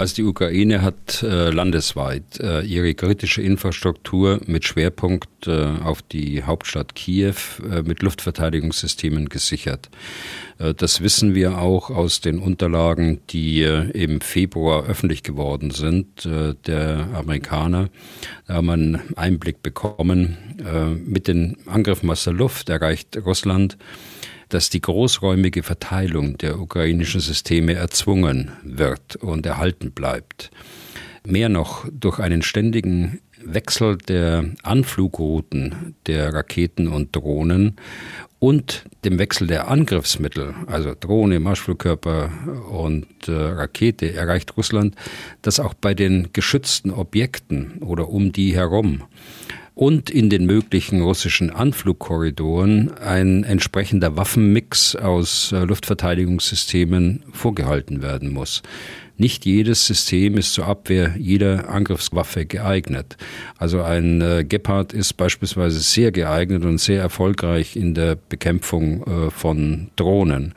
Also 0.00 0.14
die 0.14 0.24
Ukraine 0.24 0.80
hat 0.80 1.22
äh, 1.22 1.50
landesweit 1.50 2.40
äh, 2.40 2.62
ihre 2.62 2.94
kritische 2.94 3.42
Infrastruktur 3.42 4.40
mit 4.46 4.64
Schwerpunkt 4.64 5.46
äh, 5.46 5.66
auf 5.84 6.00
die 6.00 6.42
Hauptstadt 6.42 6.94
Kiew 6.94 7.34
äh, 7.70 7.82
mit 7.82 8.02
Luftverteidigungssystemen 8.02 9.28
gesichert. 9.28 9.90
Äh, 10.58 10.72
das 10.72 11.02
wissen 11.02 11.34
wir 11.34 11.58
auch 11.58 11.90
aus 11.90 12.22
den 12.22 12.38
Unterlagen, 12.38 13.20
die 13.28 13.60
äh, 13.60 13.90
im 13.90 14.22
Februar 14.22 14.86
öffentlich 14.86 15.22
geworden 15.22 15.70
sind, 15.70 16.26
der 16.66 17.08
Amerikaner. 17.12 17.90
Da 18.46 18.54
haben 18.54 18.66
wir 18.66 18.72
einen 18.72 19.00
Einblick 19.16 19.62
bekommen. 19.62 20.38
Mit 21.04 21.28
den 21.28 21.56
Angriffen 21.66 22.08
aus 22.10 22.24
der 22.24 22.32
Luft 22.32 22.68
erreicht 22.68 23.18
Russland 23.24 23.76
dass 24.50 24.68
die 24.70 24.80
großräumige 24.80 25.62
Verteilung 25.62 26.36
der 26.38 26.60
ukrainischen 26.60 27.20
Systeme 27.20 27.74
erzwungen 27.74 28.50
wird 28.62 29.16
und 29.16 29.46
erhalten 29.46 29.92
bleibt. 29.92 30.50
Mehr 31.24 31.48
noch 31.48 31.86
durch 31.90 32.18
einen 32.18 32.42
ständigen 32.42 33.20
Wechsel 33.44 33.96
der 33.96 34.50
Anflugrouten 34.62 35.94
der 36.06 36.34
Raketen 36.34 36.88
und 36.88 37.14
Drohnen 37.16 37.76
und 38.38 38.84
dem 39.04 39.18
Wechsel 39.18 39.46
der 39.46 39.68
Angriffsmittel, 39.68 40.54
also 40.66 40.94
Drohne, 40.98 41.40
Marschflugkörper 41.40 42.30
und 42.70 43.06
äh, 43.28 43.32
Rakete, 43.32 44.14
erreicht 44.14 44.56
Russland, 44.56 44.96
dass 45.42 45.60
auch 45.60 45.74
bei 45.74 45.94
den 45.94 46.28
geschützten 46.32 46.90
Objekten 46.90 47.78
oder 47.80 48.08
um 48.08 48.32
die 48.32 48.54
herum 48.54 49.02
und 49.74 50.10
in 50.10 50.30
den 50.30 50.46
möglichen 50.46 51.00
russischen 51.00 51.50
Anflugkorridoren 51.50 52.92
ein 52.98 53.44
entsprechender 53.44 54.16
Waffenmix 54.16 54.96
aus 54.96 55.52
äh, 55.52 55.64
Luftverteidigungssystemen 55.64 57.24
vorgehalten 57.32 58.02
werden 58.02 58.32
muss. 58.32 58.62
Nicht 59.20 59.44
jedes 59.44 59.86
System 59.86 60.38
ist 60.38 60.54
zur 60.54 60.66
Abwehr 60.66 61.14
jeder 61.18 61.68
Angriffswaffe 61.68 62.46
geeignet. 62.46 63.18
Also 63.58 63.82
ein 63.82 64.22
äh, 64.22 64.44
Gepard 64.48 64.94
ist 64.94 65.18
beispielsweise 65.18 65.80
sehr 65.80 66.10
geeignet 66.10 66.64
und 66.64 66.78
sehr 66.78 67.02
erfolgreich 67.02 67.76
in 67.76 67.92
der 67.92 68.16
Bekämpfung 68.16 69.04
äh, 69.04 69.30
von 69.30 69.90
Drohnen. 69.96 70.54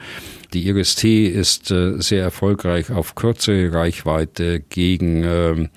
Die 0.53 0.67
Iris-T 0.67 1.25
ist 1.25 1.71
äh, 1.71 1.99
sehr 1.99 2.21
erfolgreich 2.21 2.91
auf 2.91 3.15
kurze 3.15 3.73
Reichweite 3.73 4.59
gegen 4.59 5.23
äh, 5.23 5.69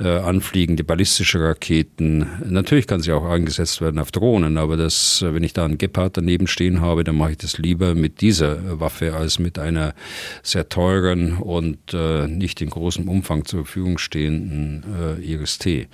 äh, 0.00 0.18
anfliegende 0.18 0.82
ballistische 0.82 1.40
Raketen. 1.40 2.26
Natürlich 2.48 2.86
kann 2.86 3.00
sie 3.00 3.12
auch 3.12 3.24
eingesetzt 3.24 3.82
werden 3.82 3.98
auf 3.98 4.12
Drohnen, 4.12 4.56
aber 4.56 4.78
das, 4.78 5.20
äh, 5.20 5.34
wenn 5.34 5.44
ich 5.44 5.52
da 5.52 5.66
einen 5.66 5.76
Gepard 5.76 6.16
daneben 6.16 6.46
stehen 6.46 6.80
habe, 6.80 7.04
dann 7.04 7.16
mache 7.16 7.32
ich 7.32 7.38
das 7.38 7.58
lieber 7.58 7.94
mit 7.94 8.22
dieser 8.22 8.80
Waffe 8.80 9.14
als 9.14 9.38
mit 9.38 9.58
einer 9.58 9.94
sehr 10.42 10.70
teuren 10.70 11.36
und 11.36 11.92
äh, 11.92 12.26
nicht 12.26 12.62
in 12.62 12.70
großem 12.70 13.06
Umfang 13.08 13.44
zur 13.44 13.66
Verfügung 13.66 13.98
stehenden 13.98 14.84
Iris-T. 15.20 15.88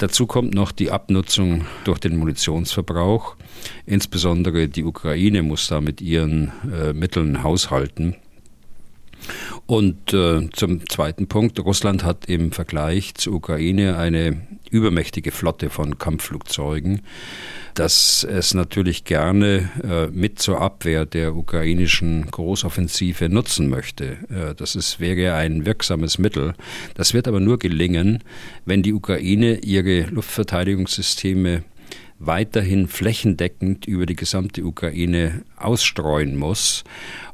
Dazu 0.00 0.26
kommt 0.26 0.54
noch 0.54 0.72
die 0.72 0.90
Abnutzung 0.90 1.66
durch 1.84 1.98
den 1.98 2.16
Munitionsverbrauch. 2.16 3.36
Insbesondere 3.84 4.66
die 4.66 4.82
Ukraine 4.82 5.42
muss 5.42 5.68
da 5.68 5.82
mit 5.82 6.00
ihren 6.00 6.52
äh, 6.72 6.94
Mitteln 6.94 7.42
haushalten. 7.42 8.16
Und 9.70 10.12
äh, 10.12 10.50
zum 10.50 10.88
zweiten 10.88 11.28
Punkt, 11.28 11.60
Russland 11.60 12.02
hat 12.02 12.26
im 12.26 12.50
Vergleich 12.50 13.14
zur 13.14 13.34
Ukraine 13.34 13.96
eine 13.98 14.42
übermächtige 14.68 15.30
Flotte 15.30 15.70
von 15.70 15.96
Kampfflugzeugen, 15.96 17.02
dass 17.74 18.24
es 18.24 18.52
natürlich 18.52 19.04
gerne 19.04 19.70
äh, 19.84 20.06
mit 20.08 20.40
zur 20.40 20.60
Abwehr 20.60 21.06
der 21.06 21.36
ukrainischen 21.36 22.28
Großoffensive 22.32 23.28
nutzen 23.28 23.68
möchte. 23.68 24.16
Äh, 24.28 24.56
das 24.56 24.74
ist, 24.74 24.98
wäre 24.98 25.34
ein 25.34 25.64
wirksames 25.64 26.18
Mittel. 26.18 26.54
Das 26.94 27.14
wird 27.14 27.28
aber 27.28 27.38
nur 27.38 27.60
gelingen, 27.60 28.24
wenn 28.64 28.82
die 28.82 28.92
Ukraine 28.92 29.58
ihre 29.58 30.00
Luftverteidigungssysteme 30.10 31.62
weiterhin 32.18 32.86
flächendeckend 32.88 33.86
über 33.86 34.04
die 34.04 34.16
gesamte 34.16 34.64
Ukraine 34.64 35.42
ausstreuen 35.56 36.36
muss 36.36 36.84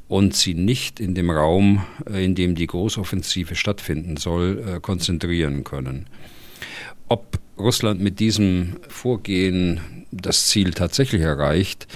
und 0.08 0.34
sie 0.34 0.54
nicht 0.54 1.00
in 1.00 1.14
dem 1.14 1.30
Raum, 1.30 1.84
äh, 2.10 2.24
in 2.24 2.34
dem 2.34 2.54
die 2.54 2.66
Großoffensive 2.66 3.54
stattfinden 3.54 4.16
soll, 4.16 4.62
äh, 4.66 4.80
konzentrieren 4.80 5.64
können. 5.64 6.06
Ob 7.08 7.38
Russland 7.58 8.00
mit 8.00 8.20
diesem 8.20 8.76
Vorgehen 8.88 9.80
das 10.10 10.46
Ziel 10.46 10.72
tatsächlich 10.72 11.22
erreicht, 11.22 11.86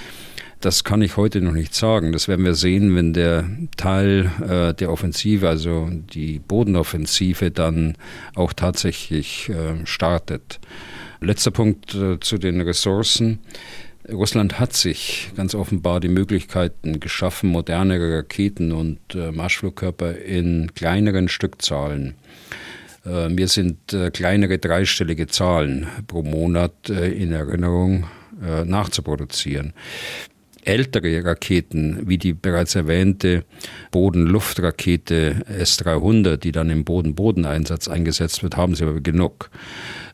das 0.61 0.85
kann 0.85 1.01
ich 1.01 1.17
heute 1.17 1.41
noch 1.41 1.53
nicht 1.53 1.75
sagen. 1.75 2.13
Das 2.13 2.29
werden 2.29 2.45
wir 2.45 2.55
sehen, 2.55 2.95
wenn 2.95 3.15
der 3.15 3.49
Teil 3.79 4.31
äh, 4.47 4.75
der 4.75 4.93
Offensive, 4.93 5.49
also 5.49 5.89
die 5.91 6.39
Bodenoffensive, 6.39 7.51
dann 7.51 7.97
auch 8.35 8.53
tatsächlich 8.53 9.49
äh, 9.49 9.87
startet. 9.87 10.61
Letzter 11.23 11.51
Punkt 11.51 11.95
äh, 11.95 12.21
zu 12.21 12.37
den 12.37 12.61
Ressourcen. 12.61 13.39
Russland 14.09 14.59
hat 14.59 14.73
sich 14.73 15.31
ganz 15.37 15.55
offenbar 15.55 16.01
die 16.01 16.09
Möglichkeiten 16.09 17.01
geschaffen, 17.01 17.51
modernere 17.51 18.19
Raketen 18.19 18.73
und 18.73 18.99
äh, 19.15 19.31
Marschflugkörper 19.31 20.17
in 20.17 20.73
kleineren 20.75 21.29
Stückzahlen. 21.29 22.15
Äh, 23.05 23.29
mir 23.29 23.49
sind 23.49 23.93
äh, 23.93 24.11
kleinere 24.11 24.59
dreistellige 24.59 25.27
Zahlen 25.27 25.87
pro 26.07 26.23
Monat 26.23 26.89
äh, 26.89 27.13
in 27.13 27.33
Erinnerung 27.33 28.07
äh, 28.43 28.65
nachzuproduzieren. 28.65 29.75
Ältere 30.63 31.25
Raketen, 31.25 32.03
wie 32.07 32.19
die 32.19 32.35
bereits 32.35 32.75
erwähnte 32.75 33.45
Boden-Luft-Rakete 33.91 35.47
S-300, 35.47 36.37
die 36.37 36.53
dann 36.53 36.69
im 36.69 36.85
Boden-Boden-Einsatz 36.85 37.89
eingesetzt 37.89 38.43
wird, 38.43 38.57
haben 38.57 38.75
sie 38.75 38.85
aber 38.85 39.01
genug. 39.01 39.51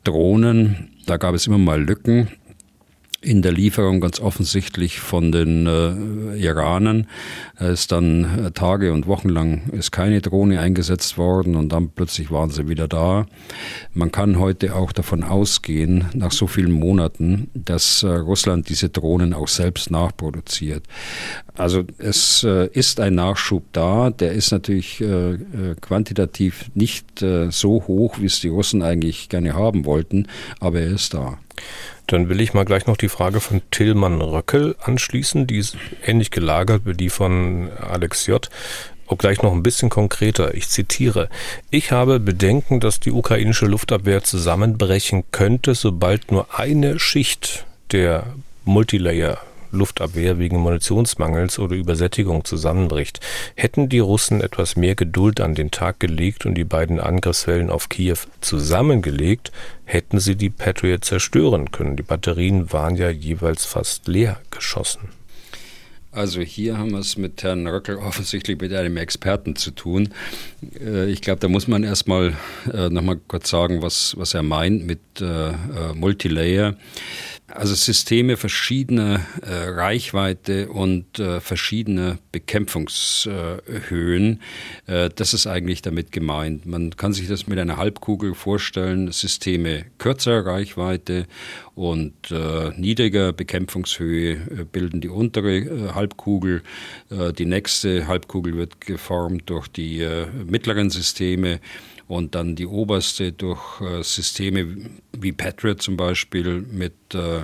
Drohnen, 0.05 0.90
da 1.07 1.16
gab 1.16 1.35
es 1.35 1.49
immer 1.49 1.59
mal 1.59 1.83
Lücken 1.83 2.29
in 3.27 3.43
der 3.43 3.53
Lieferung 3.53 4.01
ganz 4.01 4.21
offensichtlich 4.21 5.01
von 5.01 5.33
den 5.33 5.67
äh, 5.67 6.37
Iranern. 6.39 7.09
Es 7.57 7.81
ist 7.81 7.93
dann 7.93 8.47
äh, 8.47 8.51
Tage 8.53 8.93
und 8.93 9.09
Wochen 9.09 9.29
lang 9.29 9.69
ist 9.73 9.91
keine 9.91 10.21
Drohne 10.21 10.61
eingesetzt 10.61 11.19
worden 11.19 11.57
und 11.57 11.71
dann 11.71 11.91
plötzlich 11.91 12.31
waren 12.31 12.51
sie 12.51 12.69
wieder 12.69 12.87
da. 12.87 13.27
Man 13.93 14.12
kann 14.12 14.39
heute 14.39 14.77
auch 14.77 14.93
davon 14.93 15.25
ausgehen, 15.25 16.05
nach 16.15 16.31
so 16.31 16.47
vielen 16.47 16.71
Monaten, 16.71 17.51
dass 17.53 18.05
äh, 18.05 18.09
Russland 18.09 18.69
diese 18.69 18.91
Drohnen 18.91 19.35
auch 19.35 19.49
selbst 19.49 19.91
nachproduziert. 19.91 20.85
Also 21.55 21.83
es 21.99 22.45
äh, 22.45 22.69
ist 22.73 23.01
ein 23.01 23.17
Nachschub 23.17 23.65
da, 23.73 24.11
der 24.11 24.33
ist 24.33 24.53
natürlich 24.53 25.01
äh, 25.01 25.33
äh, 25.33 25.39
quantitativ 25.81 26.71
nicht 26.75 27.07
so 27.49 27.83
hoch, 27.87 28.19
wie 28.21 28.27
es 28.27 28.41
die 28.41 28.49
Russen 28.49 28.83
eigentlich 28.83 29.31
gerne 29.31 29.55
haben 29.55 29.87
wollten, 29.87 30.29
aber 30.61 30.81
er 30.81 30.93
ist 30.93 31.15
da. 31.15 31.39
Dann 32.07 32.29
will 32.29 32.40
ich 32.40 32.55
mal 32.55 32.64
gleich 32.64 32.87
noch 32.87 32.97
die 32.97 33.09
Frage 33.09 33.40
von 33.40 33.62
Tillmann 33.71 34.21
Röckel 34.21 34.77
anschließen, 34.81 35.47
die 35.47 35.59
ist 35.59 35.77
ähnlich 36.05 36.31
gelagert 36.31 36.83
wie 36.85 36.95
die 36.95 37.11
von 37.11 37.71
Alex 37.81 38.27
J. 38.27 38.49
Auch 39.09 39.19
gleich 39.19 39.42
noch 39.42 39.53
ein 39.53 39.62
bisschen 39.62 39.88
konkreter. 39.88 40.55
Ich 40.55 40.69
zitiere. 40.69 41.29
Ich 41.71 41.92
habe 41.92 42.19
Bedenken, 42.19 42.81
dass 42.81 42.99
die 42.99 43.12
ukrainische 43.12 43.66
Luftabwehr 43.66 44.25
zusammenbrechen 44.25 45.25
könnte, 45.31 45.75
sobald 45.75 46.33
nur 46.33 46.59
eine 46.59 46.99
Schicht 46.99 47.66
der 47.92 48.25
Multilayer 48.64 49.38
Luftabwehr 49.70 50.38
wegen 50.38 50.59
Munitionsmangels 50.59 51.59
oder 51.59 51.76
Übersättigung 51.76 52.44
zusammenbricht. 52.44 53.20
Hätten 53.55 53.88
die 53.88 53.98
Russen 53.98 54.40
etwas 54.40 54.76
mehr 54.76 54.94
Geduld 54.94 55.40
an 55.40 55.55
den 55.55 55.70
Tag 55.70 56.00
gelegt 56.00 56.46
und 56.46 56.55
die 56.55 56.64
beiden 56.64 57.00
Angriffswellen 57.00 57.70
auf 57.70 57.88
Kiew 57.88 58.18
zusammengelegt, 58.40 59.52
hätten 59.85 60.20
sie 60.20 60.37
die 60.37 60.50
Patriot 60.50 61.05
zerstören 61.05 61.70
können. 61.70 61.96
Die 61.96 62.02
Batterien 62.02 62.72
waren 62.72 62.96
ja 62.96 63.11
jeweils 63.11 63.64
fast 63.64 64.09
leer 64.09 64.40
geschossen. 64.50 65.11
Also 66.16 66.40
hier 66.40 66.79
haben 66.79 66.92
wir 66.92 67.00
es 67.00 67.18
mit 67.18 67.42
Herrn 67.42 67.66
Röckel 67.66 67.96
offensichtlich 67.96 68.59
mit 68.59 68.72
einem 68.72 68.96
Experten 68.96 69.55
zu 69.55 69.70
tun. 69.70 70.09
Äh, 70.81 71.11
ich 71.11 71.20
glaube, 71.20 71.40
da 71.40 71.48
muss 71.48 71.68
man 71.68 71.85
erstmal 71.85 72.33
äh, 72.72 72.88
nochmal 72.88 73.20
kurz 73.29 73.50
sagen, 73.50 73.83
was, 73.83 74.14
was 74.16 74.33
er 74.33 74.42
meint 74.42 74.87
mit 74.87 75.00
äh, 75.20 75.52
Multilayer. 75.94 76.74
Also 77.48 77.76
Systeme 77.76 78.37
verschiedener 78.37 79.24
äh, 79.42 79.68
Reichweite 79.68 80.68
und 80.68 81.20
äh, 81.20 81.40
verschiedener 81.40 82.18
Bekämpfungshöhen. 82.32 84.40
Äh, 84.87 85.11
das 85.14 85.32
ist 85.32 85.46
eigentlich 85.46 85.80
damit 85.80 86.11
gemeint. 86.11 86.66
Man 86.66 86.96
kann 86.96 87.12
sich 87.12 87.28
das 87.28 87.46
mit 87.46 87.61
einer 87.61 87.76
Halbkugel 87.76 88.35
vorstellen, 88.35 89.12
Systeme 89.12 89.85
kürzer 89.98 90.44
Reichweite 90.44 91.28
und 91.76 92.32
äh, 92.32 92.70
niedriger 92.76 93.32
Bekämpfungshöhe 93.32 94.32
äh, 94.32 94.64
bilden 94.64 95.00
die 95.00 95.09
untere 95.09 95.59
äh, 95.59 95.92
Halbkugel. 95.94 96.62
Die 97.38 97.44
nächste 97.44 98.09
Halbkugel 98.09 98.56
wird 98.56 98.80
geformt 98.80 99.48
durch 99.48 99.68
die 99.68 100.04
mittleren 100.44 100.90
Systeme 100.90 101.61
und 102.09 102.35
dann 102.35 102.57
die 102.57 102.66
oberste 102.66 103.33
durch 103.33 103.81
äh, 103.81 104.03
Systeme 104.03 104.88
wie 105.12 105.33
Patriot 105.33 105.83
zum 105.83 105.97
Beispiel 105.97 106.61
mit 106.61 106.95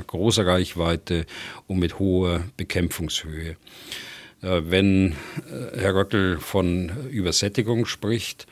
großer 0.07 0.46
Reichweite 0.46 1.27
und 1.66 1.79
mit 1.79 1.98
hoher 1.98 2.44
Bekämpfungshöhe. 2.57 3.57
Wenn 4.40 5.14
Herr 5.75 5.94
Röckel 5.94 6.38
von 6.38 6.90
Übersättigung 7.09 7.87
spricht, 7.87 8.46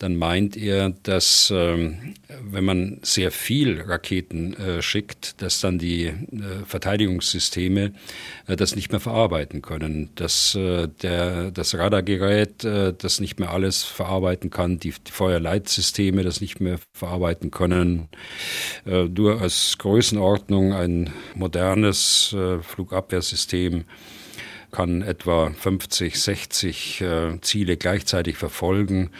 dann 0.00 0.16
meint 0.16 0.56
er, 0.56 0.94
dass 1.02 1.52
ähm, 1.54 2.14
wenn 2.42 2.64
man 2.64 3.00
sehr 3.02 3.30
viel 3.30 3.82
Raketen 3.82 4.54
äh, 4.54 4.80
schickt, 4.80 5.42
dass 5.42 5.60
dann 5.60 5.78
die 5.78 6.06
äh, 6.06 6.14
Verteidigungssysteme 6.64 7.92
äh, 8.46 8.56
das 8.56 8.74
nicht 8.74 8.90
mehr 8.92 9.00
verarbeiten 9.00 9.60
können, 9.60 10.08
dass 10.14 10.54
äh, 10.54 10.88
der, 11.02 11.50
das 11.50 11.74
Radargerät 11.74 12.64
äh, 12.64 12.94
das 12.96 13.20
nicht 13.20 13.38
mehr 13.38 13.50
alles 13.50 13.84
verarbeiten 13.84 14.48
kann, 14.48 14.78
die, 14.78 14.94
die 15.06 15.12
Feuerleitsysteme 15.12 16.22
das 16.22 16.40
nicht 16.40 16.60
mehr 16.60 16.78
verarbeiten 16.94 17.50
können. 17.50 18.08
Äh, 18.86 19.04
nur 19.04 19.42
als 19.42 19.76
Größenordnung 19.76 20.72
ein 20.72 21.10
modernes 21.34 22.34
Flugabwehrsystem 22.62 23.84
kann 24.70 25.02
etwa 25.02 25.50
50, 25.50 26.20
60 26.20 27.04
Ziele 27.40 27.76
gleichzeitig 27.76 28.36
verfolgen 28.36 29.10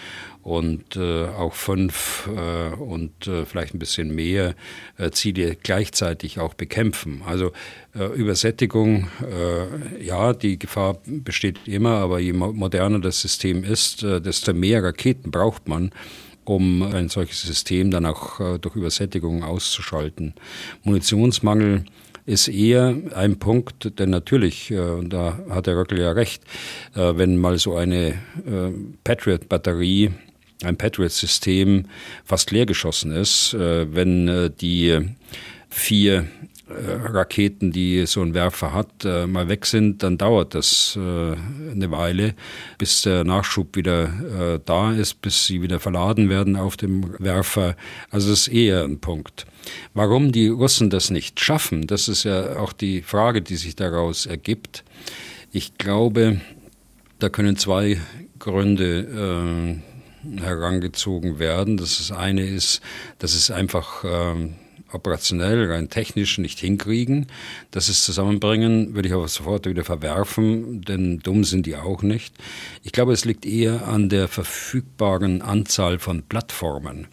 und 0.42 0.96
äh, 0.96 1.26
auch 1.26 1.52
fünf 1.52 2.28
äh, 2.34 2.74
und 2.74 3.26
äh, 3.26 3.44
vielleicht 3.44 3.74
ein 3.74 3.78
bisschen 3.78 4.14
mehr 4.14 4.54
äh, 4.96 5.10
Ziele 5.10 5.56
gleichzeitig 5.56 6.38
auch 6.38 6.54
bekämpfen. 6.54 7.22
Also 7.26 7.52
äh, 7.94 8.06
Übersättigung, 8.14 9.08
äh, 9.22 10.02
ja, 10.02 10.32
die 10.32 10.58
Gefahr 10.58 10.98
besteht 11.04 11.68
immer, 11.68 11.96
aber 11.96 12.20
je 12.20 12.32
moderner 12.32 13.00
das 13.00 13.20
System 13.20 13.64
ist, 13.64 14.02
desto 14.02 14.54
mehr 14.54 14.82
Raketen 14.82 15.30
braucht 15.30 15.68
man 15.68 15.90
um 16.44 16.82
ein 16.82 17.08
solches 17.08 17.42
System 17.42 17.90
dann 17.90 18.06
auch 18.06 18.58
durch 18.58 18.74
Übersättigung 18.74 19.44
auszuschalten. 19.44 20.34
Munitionsmangel 20.82 21.84
ist 22.26 22.48
eher 22.48 22.96
ein 23.14 23.38
Punkt, 23.38 23.98
denn 24.00 24.10
natürlich, 24.10 24.72
und 24.72 25.10
da 25.10 25.38
hat 25.48 25.66
der 25.68 25.76
Röckel 25.76 26.00
ja 26.00 26.10
recht, 26.10 26.42
wenn 26.94 27.36
mal 27.36 27.58
so 27.58 27.76
eine 27.76 28.18
Patriot-Batterie 29.04 30.10
ein 30.64 30.76
Patriot-System 30.76 31.86
fast 32.24 32.50
leergeschossen 32.50 33.12
ist, 33.12 33.54
äh, 33.54 33.92
wenn 33.94 34.28
äh, 34.28 34.50
die 34.50 34.98
vier 35.68 36.26
äh, 36.68 36.92
Raketen, 37.04 37.72
die 37.72 38.04
so 38.06 38.22
ein 38.22 38.34
Werfer 38.34 38.72
hat, 38.72 39.04
mal 39.04 39.48
weg 39.48 39.66
sind, 39.66 40.02
dann 40.02 40.18
dauert 40.18 40.54
das 40.54 40.96
eine 40.96 41.90
Weile, 41.90 42.34
bis 42.78 43.02
der 43.02 43.24
Nachschub 43.24 43.74
wieder 43.74 44.60
da 44.64 44.92
ist, 44.92 45.20
bis 45.20 45.46
sie 45.46 45.62
wieder 45.62 45.80
verladen 45.80 46.28
werden 46.28 46.54
auf 46.54 46.76
dem 46.76 47.14
Werfer. 47.18 47.76
Also 48.10 48.30
das 48.30 48.46
ist 48.46 48.54
eher 48.54 48.84
ein 48.84 49.00
Punkt. 49.00 49.46
Warum 49.94 50.30
die 50.30 50.46
Russen 50.46 50.90
das 50.90 51.10
nicht 51.10 51.40
schaffen, 51.40 51.88
das 51.88 52.08
ist 52.08 52.22
ja 52.24 52.56
auch 52.56 52.72
die 52.72 53.02
Frage, 53.02 53.42
die 53.42 53.56
sich 53.56 53.74
daraus 53.74 54.26
ergibt. 54.26 54.84
Ich 55.50 55.76
glaube, 55.76 56.40
da 57.18 57.28
können 57.28 57.56
zwei 57.56 58.00
Gründe 58.38 59.82
herangezogen 60.36 61.38
werden. 61.38 61.76
Das, 61.76 62.10
eine 62.12 62.46
ist, 62.46 62.80
dass 63.18 63.34
es 63.34 63.50
einfach 63.50 64.04
ähm, 64.04 64.54
operationell, 64.92 65.70
rein 65.70 65.88
technisch 65.88 66.38
nicht 66.38 66.58
hinkriegen. 66.58 67.26
Das 67.70 67.88
ist 67.88 68.04
zusammenbringen, 68.04 68.94
würde 68.94 69.08
ich 69.08 69.14
aber 69.14 69.28
sofort 69.28 69.66
wieder 69.66 69.84
verwerfen, 69.84 70.82
denn 70.82 71.20
dumm 71.20 71.44
sind 71.44 71.66
die 71.66 71.76
auch 71.76 72.02
nicht. 72.02 72.34
Ich 72.82 72.92
glaube, 72.92 73.12
es 73.12 73.24
liegt 73.24 73.46
eher 73.46 73.86
an 73.88 74.08
der 74.08 74.28
verfügbaren 74.28 75.42
Anzahl 75.42 75.98
von 75.98 76.22
Plattformen. 76.22 77.08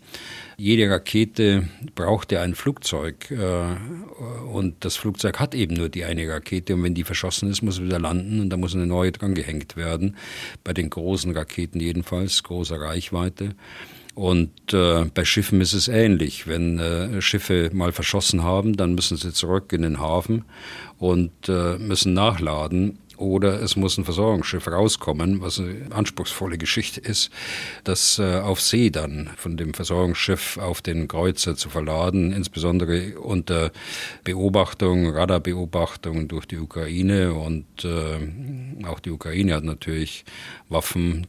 Jede 0.60 0.90
Rakete 0.90 1.70
braucht 1.94 2.32
ja 2.32 2.42
ein 2.42 2.56
Flugzeug 2.56 3.30
äh, 3.30 3.76
und 4.52 4.84
das 4.84 4.96
Flugzeug 4.96 5.40
hat 5.40 5.54
eben 5.54 5.76
nur 5.76 5.88
die 5.88 6.04
eine 6.04 6.28
Rakete 6.28 6.74
und 6.74 6.82
wenn 6.82 6.96
die 6.96 7.04
verschossen 7.04 7.52
ist, 7.52 7.62
muss 7.62 7.76
es 7.76 7.84
wieder 7.84 8.00
landen 8.00 8.40
und 8.40 8.50
da 8.50 8.58
muss 8.58 8.74
eine 8.74 8.88
neue 8.88 9.12
dran 9.12 9.36
gehängt 9.36 9.78
werden. 9.78 10.18
Bei 10.64 10.74
den 10.74 10.90
großen 10.90 11.32
Raketen 11.38 11.80
jedenfalls, 11.80 12.42
großer 12.42 12.82
Reichweite. 12.82 13.54
Und 14.16 14.74
äh, 14.74 15.06
bei 15.14 15.26
Schiffen 15.26 15.62
ist 15.62 15.74
es 15.74 15.90
ähnlich. 15.90 16.48
Wenn 16.48 16.80
äh, 16.80 17.22
Schiffe 17.22 17.70
mal 17.72 17.92
verschossen 17.92 18.42
haben, 18.42 18.76
dann 18.76 18.96
müssen 18.96 19.16
sie 19.16 19.32
zurück 19.32 19.72
in 19.74 19.84
den 19.84 20.00
Hafen 20.00 20.44
und 20.98 21.50
äh, 21.50 21.78
müssen 21.78 22.16
nachladen 22.16 22.98
oder 23.18 23.62
es 23.62 23.76
muss 23.76 23.98
ein 23.98 24.06
Versorgungsschiff 24.06 24.68
rauskommen, 24.68 25.42
was 25.42 25.60
eine 25.60 25.88
anspruchsvolle 25.92 26.58
Geschichte 26.58 27.02
ist, 27.02 27.30
das 27.84 28.20
äh, 28.20 28.40
auf 28.40 28.62
See 28.62 28.90
dann 28.90 29.30
von 29.38 29.58
dem 29.58 29.74
Versorgungsschiff 29.74 30.58
auf 30.58 30.82
den 30.82 31.08
Kreuzer 31.08 31.56
zu 31.56 31.70
verladen, 31.70 32.32
insbesondere 32.32 33.20
unter 33.20 33.72
Beobachtung, 34.24 35.10
Radarbeobachtung 35.10 36.28
durch 36.28 36.46
die 36.46 36.58
Ukraine 36.58 37.34
und 37.34 37.66
äh, 37.84 38.86
auch 38.86 39.00
die 39.00 39.12
Ukraine 39.12 39.56
hat 39.56 39.64
natürlich 39.64 40.26
Waffen, 40.70 41.28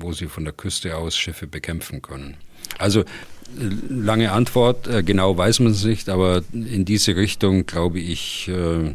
wo 0.00 0.12
sie 0.12 0.26
von 0.26 0.44
der 0.44 0.52
Küste 0.52 0.96
aus 0.96 1.16
Schiffe 1.16 1.46
bekämpfen 1.46 2.02
können. 2.02 2.36
Also 2.78 3.04
lange 3.56 4.32
Antwort, 4.32 4.86
äh, 4.86 5.02
genau 5.02 5.36
weiß 5.36 5.60
man 5.60 5.72
es 5.72 5.84
nicht, 5.84 6.08
aber 6.08 6.42
in 6.52 6.84
diese 6.84 7.16
Richtung, 7.16 7.66
glaube 7.66 7.98
ich, 7.98 8.48
äh, 8.48 8.94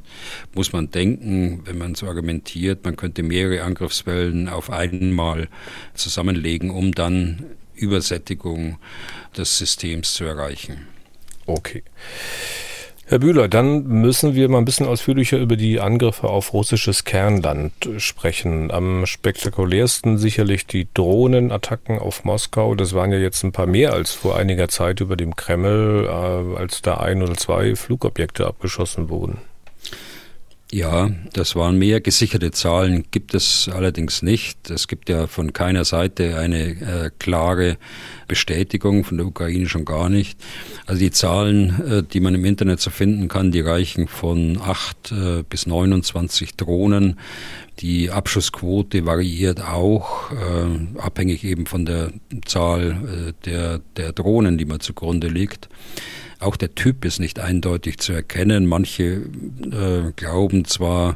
muss 0.54 0.74
man 0.74 0.92
denken, 0.92 1.62
wenn 1.66 1.78
man 1.78 1.96
so 1.96 2.08
argumentiert, 2.08 2.84
man 2.84 2.96
könnte 2.96 3.24
mehrere 3.24 3.64
Angriffswellen 3.64 4.50
auf 4.50 4.70
einmal 4.70 5.48
zusammenlegen, 5.94 6.70
um 6.70 6.94
dann 6.94 7.44
Übersättigung 7.76 8.78
des 9.36 9.58
Systems 9.58 10.14
zu 10.14 10.24
erreichen. 10.24 10.88
Okay. 11.46 11.84
Herr 13.06 13.20
Bühler, 13.20 13.50
dann 13.50 13.84
müssen 13.84 14.34
wir 14.34 14.48
mal 14.48 14.60
ein 14.60 14.66
bisschen 14.66 14.88
ausführlicher 14.88 15.38
über 15.38 15.58
die 15.58 15.82
Angriffe 15.82 16.30
auf 16.30 16.54
russisches 16.54 17.04
Kernland 17.04 17.74
sprechen. 17.98 18.72
Am 18.72 19.06
spektakulärsten 19.06 20.18
sicherlich 20.18 20.68
die 20.68 20.88
Drohnenattacken 20.94 22.00
auf 22.00 22.24
Moskau. 22.24 22.76
Das 22.76 22.94
waren 22.94 23.12
ja 23.12 23.18
jetzt 23.18 23.44
ein 23.44 23.52
paar 23.52 23.68
mehr 23.68 23.92
als 23.92 24.14
vor 24.14 24.38
einiger 24.38 24.70
Zeit 24.70 25.02
über 25.02 25.18
dem 25.18 25.36
Kreml, 25.36 26.06
äh, 26.08 26.58
als 26.58 26.82
da 26.82 26.96
ein 26.98 27.22
oder 27.22 27.36
zwei 27.36 27.76
Flugobjekte 27.76 28.48
abgeschossen 28.48 29.10
wurden. 29.10 29.40
Ja, 30.74 31.12
das 31.34 31.56
waren 31.56 31.78
mehr 31.78 32.02
gesicherte 32.02 32.50
Zahlen, 32.50 33.04
gibt 33.12 33.36
es 33.36 33.70
allerdings 33.72 34.24
nicht. 34.24 34.72
Es 34.72 34.88
gibt 34.88 35.08
ja 35.08 35.28
von 35.28 35.54
keiner 35.54 35.86
Seite 35.86 36.40
eine 36.40 36.62
äh, 36.62 37.12
klare 37.20 37.78
Bestätigung, 38.28 39.04
von 39.04 39.18
der 39.18 39.28
Ukraine 39.28 39.70
schon 39.70 39.86
gar 39.86 40.10
nicht. 40.10 40.40
Also 40.88 41.00
die 41.00 41.12
Zahlen, 41.12 41.80
äh, 41.88 42.02
die 42.02 42.20
man 42.20 42.34
im 42.34 42.44
Internet 42.44 42.80
so 42.80 42.90
finden 42.90 43.28
kann, 43.28 43.52
die 43.52 43.60
reichen 43.60 44.08
von 44.08 44.60
8 44.60 45.12
äh, 45.12 45.44
bis 45.48 45.68
29 45.68 46.56
Drohnen. 46.56 47.20
Die 47.78 48.10
Abschussquote 48.10 49.06
variiert 49.06 49.62
auch, 49.62 50.32
äh, 50.32 51.00
abhängig 51.00 51.44
eben 51.44 51.68
von 51.68 51.86
der 51.86 52.14
Zahl 52.46 52.98
äh, 53.30 53.34
der, 53.46 53.80
der 53.96 54.12
Drohnen, 54.12 54.58
die 54.58 54.66
man 54.66 54.80
zugrunde 54.80 55.28
legt. 55.28 55.70
Auch 56.44 56.58
der 56.58 56.76
Typ 56.76 57.06
ist 57.06 57.20
nicht 57.20 57.40
eindeutig 57.40 58.00
zu 58.00 58.12
erkennen. 58.12 58.66
Manche 58.66 59.04
äh, 59.04 60.12
glauben 60.16 60.66
zwar, 60.66 61.16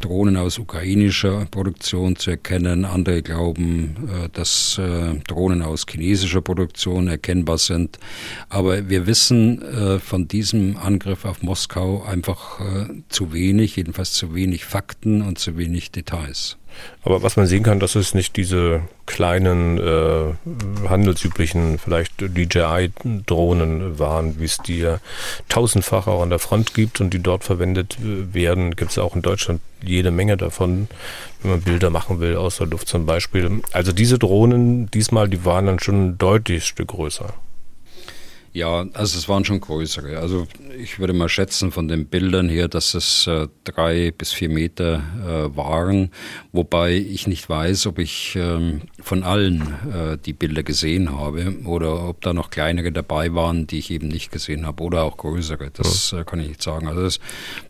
Drohnen 0.00 0.36
aus 0.36 0.58
ukrainischer 0.58 1.46
Produktion 1.46 2.16
zu 2.16 2.32
erkennen, 2.32 2.84
andere 2.84 3.22
glauben, 3.22 3.96
äh, 4.08 4.28
dass 4.30 4.78
äh, 4.78 5.14
Drohnen 5.26 5.62
aus 5.62 5.86
chinesischer 5.88 6.42
Produktion 6.42 7.08
erkennbar 7.08 7.58
sind. 7.58 7.98
Aber 8.48 8.90
wir 8.90 9.06
wissen 9.06 9.62
äh, 9.62 9.98
von 10.00 10.28
diesem 10.28 10.76
Angriff 10.76 11.24
auf 11.24 11.42
Moskau 11.42 12.02
einfach 12.02 12.60
äh, 12.60 12.86
zu 13.08 13.32
wenig, 13.32 13.76
jedenfalls 13.76 14.12
zu 14.12 14.34
wenig 14.34 14.64
Fakten 14.64 15.22
und 15.22 15.38
zu 15.38 15.56
wenig 15.56 15.92
Details. 15.92 16.58
Aber 17.02 17.22
was 17.22 17.36
man 17.36 17.46
sehen 17.46 17.62
kann, 17.62 17.80
dass 17.80 17.94
es 17.94 18.14
nicht 18.14 18.36
diese 18.36 18.82
kleinen, 19.06 19.78
äh, 19.78 20.88
handelsüblichen, 20.88 21.78
vielleicht 21.78 22.12
DJI-Drohnen 22.20 23.98
waren, 23.98 24.40
wie 24.40 24.44
es 24.44 24.58
die 24.58 24.86
tausendfach 25.48 26.06
auch 26.06 26.22
an 26.22 26.30
der 26.30 26.38
Front 26.38 26.74
gibt 26.74 27.00
und 27.00 27.10
die 27.10 27.22
dort 27.22 27.44
verwendet 27.44 27.98
äh, 28.00 28.32
werden. 28.34 28.76
Gibt 28.76 28.92
es 28.92 28.98
auch 28.98 29.14
in 29.14 29.22
Deutschland 29.22 29.60
jede 29.82 30.10
Menge 30.10 30.36
davon, 30.36 30.88
wenn 31.42 31.50
man 31.50 31.60
Bilder 31.60 31.90
machen 31.90 32.20
will 32.20 32.36
aus 32.36 32.56
der 32.56 32.66
Luft 32.66 32.88
zum 32.88 33.06
Beispiel. 33.06 33.60
Also 33.72 33.92
diese 33.92 34.18
Drohnen 34.18 34.90
diesmal, 34.90 35.28
die 35.28 35.44
waren 35.44 35.66
dann 35.66 35.78
schon 35.78 36.06
ein 36.06 36.18
deutlich 36.18 36.64
Stück 36.64 36.88
größer. 36.88 37.34
Ja, 38.54 38.86
also 38.92 39.18
es 39.18 39.28
waren 39.28 39.44
schon 39.44 39.60
größere. 39.60 40.20
Also 40.20 40.46
ich 40.78 41.00
würde 41.00 41.12
mal 41.12 41.28
schätzen 41.28 41.72
von 41.72 41.88
den 41.88 42.06
Bildern 42.06 42.48
her, 42.48 42.68
dass 42.68 42.94
es 42.94 43.26
äh, 43.26 43.48
drei 43.64 44.12
bis 44.12 44.32
vier 44.32 44.48
Meter 44.48 45.02
äh, 45.26 45.56
waren, 45.56 46.12
wobei 46.52 46.92
ich 46.92 47.26
nicht 47.26 47.48
weiß, 47.48 47.88
ob 47.88 47.98
ich 47.98 48.36
ähm, 48.36 48.82
von 49.02 49.24
allen 49.24 49.62
äh, 49.92 50.18
die 50.24 50.32
Bilder 50.32 50.62
gesehen 50.62 51.18
habe 51.18 51.56
oder 51.64 52.08
ob 52.08 52.20
da 52.20 52.32
noch 52.32 52.50
kleinere 52.50 52.92
dabei 52.92 53.34
waren, 53.34 53.66
die 53.66 53.78
ich 53.78 53.90
eben 53.90 54.06
nicht 54.06 54.30
gesehen 54.30 54.66
habe 54.66 54.84
oder 54.84 55.02
auch 55.02 55.16
größere. 55.16 55.72
Das 55.72 56.12
ja. 56.12 56.20
äh, 56.20 56.24
kann 56.24 56.38
ich 56.38 56.46
nicht 56.46 56.62
sagen. 56.62 56.86
Also 56.86 57.02
das 57.02 57.18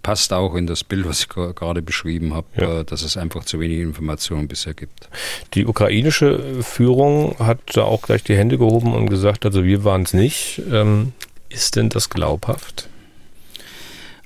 passt 0.03 0.35
auch 0.35 0.55
in 0.55 0.67
das 0.67 0.85
Bild, 0.85 1.09
was 1.09 1.21
ich 1.21 1.29
gerade 1.31 1.81
beschrieben 1.81 2.35
habe, 2.35 2.47
ja. 2.59 2.81
äh, 2.81 2.85
dass 2.85 3.05
es 3.05 3.17
einfach 3.17 3.45
zu 3.45 3.59
wenig 3.59 3.79
Informationen 3.79 4.49
bisher 4.49 4.75
gibt. 4.75 5.09
Die 5.55 5.65
ukrainische 5.65 6.63
Führung 6.63 7.37
hat 7.39 7.61
da 7.73 7.85
auch 7.85 8.03
gleich 8.03 8.23
die 8.23 8.37
Hände 8.37 8.59
gehoben 8.59 8.93
und 8.93 9.09
gesagt, 9.09 9.47
also 9.47 9.65
wir 9.65 9.83
waren 9.85 10.03
es 10.03 10.13
nicht. 10.13 10.61
Ähm, 10.75 11.13
ist 11.51 11.77
denn 11.77 11.89
das 11.89 12.11
glaubhaft? 12.11 12.89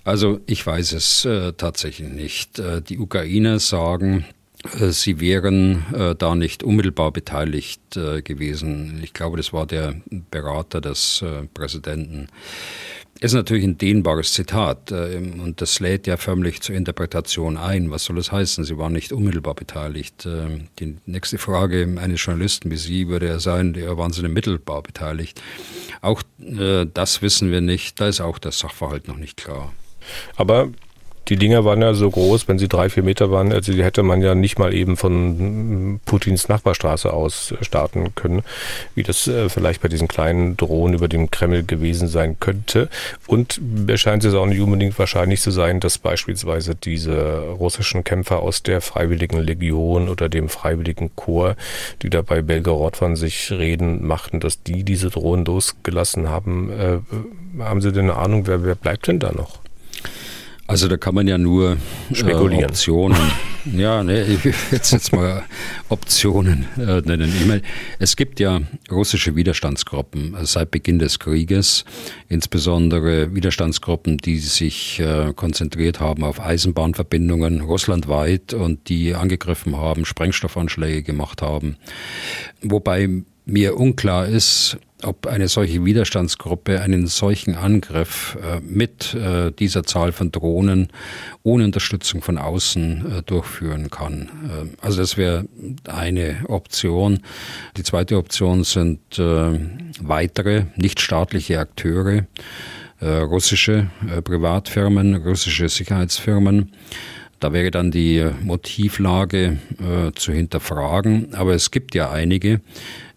Also 0.03 0.41
ich 0.47 0.67
weiß 0.67 0.93
es 0.93 1.27
äh, 1.27 1.53
tatsächlich 1.53 2.09
nicht. 2.09 2.59
Äh, 2.59 2.81
die 2.81 2.99
Ukrainer 2.99 3.59
sagen, 3.59 4.25
sie 4.65 5.21
wären 5.21 5.85
äh, 5.95 6.15
da 6.15 6.35
nicht 6.35 6.63
unmittelbar 6.63 7.13
beteiligt 7.13 7.97
äh, 7.97 8.23
gewesen. 8.23 9.01
Ich 9.03 9.13
glaube, 9.13 9.37
das 9.37 9.53
war 9.53 9.67
der 9.67 9.95
Berater 10.31 10.81
des 10.81 11.23
äh, 11.23 11.47
Präsidenten. 11.55 12.29
Ist 13.21 13.35
natürlich 13.35 13.65
ein 13.65 13.79
dehnbares 13.79 14.33
Zitat 14.33 14.93
und 14.93 15.55
das 15.57 15.81
lädt 15.81 16.07
ja 16.07 16.17
förmlich 16.17 16.61
zur 16.61 16.77
Interpretation 16.77 17.57
ein. 17.57 17.91
Was 17.91 18.05
soll 18.05 18.15
das 18.15 18.31
heißen? 18.31 18.63
Sie 18.63 18.79
waren 18.79 18.93
nicht 18.93 19.13
unmittelbar 19.13 19.55
beteiligt. 19.55 20.25
Die 20.79 20.97
nächste 21.05 21.37
Frage 21.37 21.83
eines 22.01 22.25
Journalisten 22.25 22.71
wie 22.71 22.77
Sie 22.77 23.09
würde 23.09 23.27
ja 23.27 23.41
sein, 23.41 23.75
ja, 23.75 23.97
waren 23.99 24.13
Sie 24.13 24.23
denn 24.23 24.33
mittelbar 24.33 24.85
beteiligt? 24.85 25.43
Auch 26.01 26.23
das 26.39 27.21
wissen 27.21 27.51
wir 27.51 27.61
nicht. 27.61 28.01
Da 28.01 28.07
ist 28.07 28.21
auch 28.21 28.39
der 28.39 28.53
Sachverhalt 28.53 29.09
noch 29.09 29.17
nicht 29.17 29.37
klar. 29.37 29.73
Aber 30.37 30.71
die 31.29 31.37
Dinger 31.37 31.65
waren 31.65 31.83
ja 31.83 31.93
so 31.95 32.11
groß, 32.11 32.49
wenn 32.49 32.59
sie 32.59 32.69
drei, 32.69 32.89
vier 32.89 33.03
Meter 33.03 33.31
waren, 33.31 33.53
also 33.53 33.73
die 33.73 33.85
hätte 33.85 34.03
man 34.03 34.23
ja 34.23 34.35
nicht 34.35 34.59
mal 34.59 34.73
eben 34.73 34.97
von 34.97 36.01
Putins 36.07 36.49
Nachbarstraße 36.49 37.13
aus 37.13 37.55
starten 37.61 38.15
können, 38.15 38.43
wie 38.95 39.03
das 39.03 39.29
äh, 39.29 39.49
vielleicht 39.49 39.83
bei 39.83 39.89
diesen 39.89 40.09
kleinen 40.09 40.57
Drohnen 40.57 40.95
über 40.95 41.09
dem 41.09 41.31
Kreml 41.31 41.65
gewesen 41.65 42.09
sein 42.09 42.39
könnte. 42.41 42.89
Und 43.27 43.61
scheint 43.97 44.25
es 44.25 44.35
auch 44.35 44.47
nicht 44.47 44.61
unbedingt 44.61 44.99
wahrscheinlich 44.99 45.43
zu 45.43 45.51
sein, 45.51 45.81
dass 45.81 45.99
beispielsweise 45.99 46.75
diese 46.75 47.41
russischen 47.41 48.05
Kämpfer 48.05 48.41
aus 48.41 48.63
der 48.63 48.81
Freiwilligen 48.81 49.41
Legion 49.41 50.09
oder 50.09 50.29
dem 50.29 50.49
Freiwilligen 50.49 51.15
Chor, 51.15 51.57
die 52.03 52.11
da 52.11 52.23
bei 52.23 52.41
Belgorod 52.41 52.97
von 52.97 53.17
sich 53.17 53.51
reden 53.51 54.07
machten, 54.07 54.41
dass 54.41 54.63
die 54.63 54.83
diese 54.83 55.11
Drohnen 55.11 55.45
losgelassen 55.45 56.29
haben. 56.29 56.71
Äh, 56.71 56.99
haben 57.63 57.81
Sie 57.81 57.93
denn 57.93 58.05
eine 58.05 58.17
Ahnung, 58.17 58.47
wer, 58.47 58.65
wer 58.65 58.75
bleibt 58.75 59.09
denn 59.09 59.19
da 59.19 59.33
noch? 59.33 59.61
Also 60.69 60.87
da 60.87 60.99
kann 60.99 61.15
man 61.15 61.27
ja 61.27 61.39
nur 61.39 61.79
äh, 62.11 62.15
Spekulieren. 62.15 62.65
Äh, 62.65 62.67
Optionen, 62.67 63.19
ja, 63.75 64.05
ne, 64.05 64.23
ich 64.25 64.45
will 64.45 64.55
jetzt, 64.71 64.93
jetzt 64.93 65.15
mal 65.15 65.43
Optionen 65.89 66.67
äh, 66.77 67.01
nennen. 67.01 67.33
Ich 67.35 67.47
meine, 67.47 67.63
es 67.99 68.17
gibt 68.17 68.39
ja 68.39 68.61
russische 68.91 69.35
Widerstandsgruppen 69.35 70.35
äh, 70.35 70.45
seit 70.45 70.71
Beginn 70.71 70.99
des 70.99 71.19
Krieges, 71.19 71.87
insbesondere 72.29 73.35
Widerstandsgruppen, 73.35 74.19
die 74.19 74.37
sich 74.37 75.01
äh, 75.01 75.33
konzentriert 75.35 76.01
haben 76.01 76.23
auf 76.23 76.39
Eisenbahnverbindungen 76.39 77.63
russlandweit 77.63 78.53
und 78.53 78.91
die 78.91 79.15
angegriffen 79.15 79.75
haben, 79.75 80.05
Sprengstoffanschläge 80.05 81.03
gemacht 81.03 81.41
haben. 81.41 81.79
Wobei 82.61 83.09
mir 83.49 83.77
unklar 83.77 84.27
ist, 84.27 84.77
ob 85.03 85.27
eine 85.27 85.49
solche 85.49 85.85
Widerstandsgruppe 85.85 86.81
einen 86.81 87.07
solchen 87.07 87.55
Angriff 87.55 88.37
äh, 88.43 88.61
mit 88.61 89.15
äh, 89.15 89.53
dieser 89.53 89.85
Zahl 89.85 90.13
von 90.13 90.33
Drohnen 90.33 90.89
ohne 91.45 91.65
Unterstützung 91.65 92.21
von 92.21 92.37
außen 92.37 93.19
äh, 93.19 93.23
durchführen 93.23 93.91
kann. 93.91 94.23
Äh, 94.23 94.85
also 94.85 95.01
das 95.01 95.17
wäre 95.17 95.47
eine 95.87 96.45
Option. 96.49 97.21
Die 97.77 97.85
zweite 97.85 98.17
Option 98.17 98.65
sind 98.65 99.01
weitere 100.01 100.65
nichtstaatliche 100.77 101.59
Akteure, 101.59 102.27
russische 103.01 103.91
Privatfirmen, 104.25 105.15
russische 105.17 105.69
Sicherheitsfirmen, 105.69 106.73
da 107.41 107.53
wäre 107.53 107.71
dann 107.71 107.91
die 107.91 108.27
Motivlage 108.43 109.59
äh, 109.79 110.13
zu 110.15 110.33
hinterfragen. 110.33 111.35
Aber 111.35 111.55
es 111.55 111.71
gibt 111.71 111.95
ja 111.95 112.11
einige, 112.11 112.61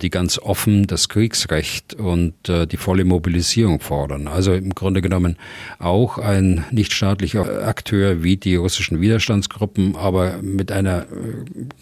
die 0.02 0.10
ganz 0.10 0.38
offen 0.38 0.88
das 0.88 1.10
Kriegsrecht 1.10 1.94
und 1.94 2.50
äh, 2.50 2.68
die 2.68 2.78
volle 2.78 3.04
Mobilisierung 3.04 3.80
fordern. 3.80 4.28
Also 4.28 4.54
im 4.54 4.76
Grunde 4.76 5.02
genommen 5.02 5.38
auch 5.80 6.18
ein 6.18 6.66
nichtstaatlicher 6.72 7.68
Akteur 7.68 8.24
wie 8.24 8.38
die 8.38 8.56
russischen 8.56 9.02
Widerstandsgruppen, 9.02 9.96
aber 9.96 10.42
mit 10.42 10.72
einer 10.72 11.06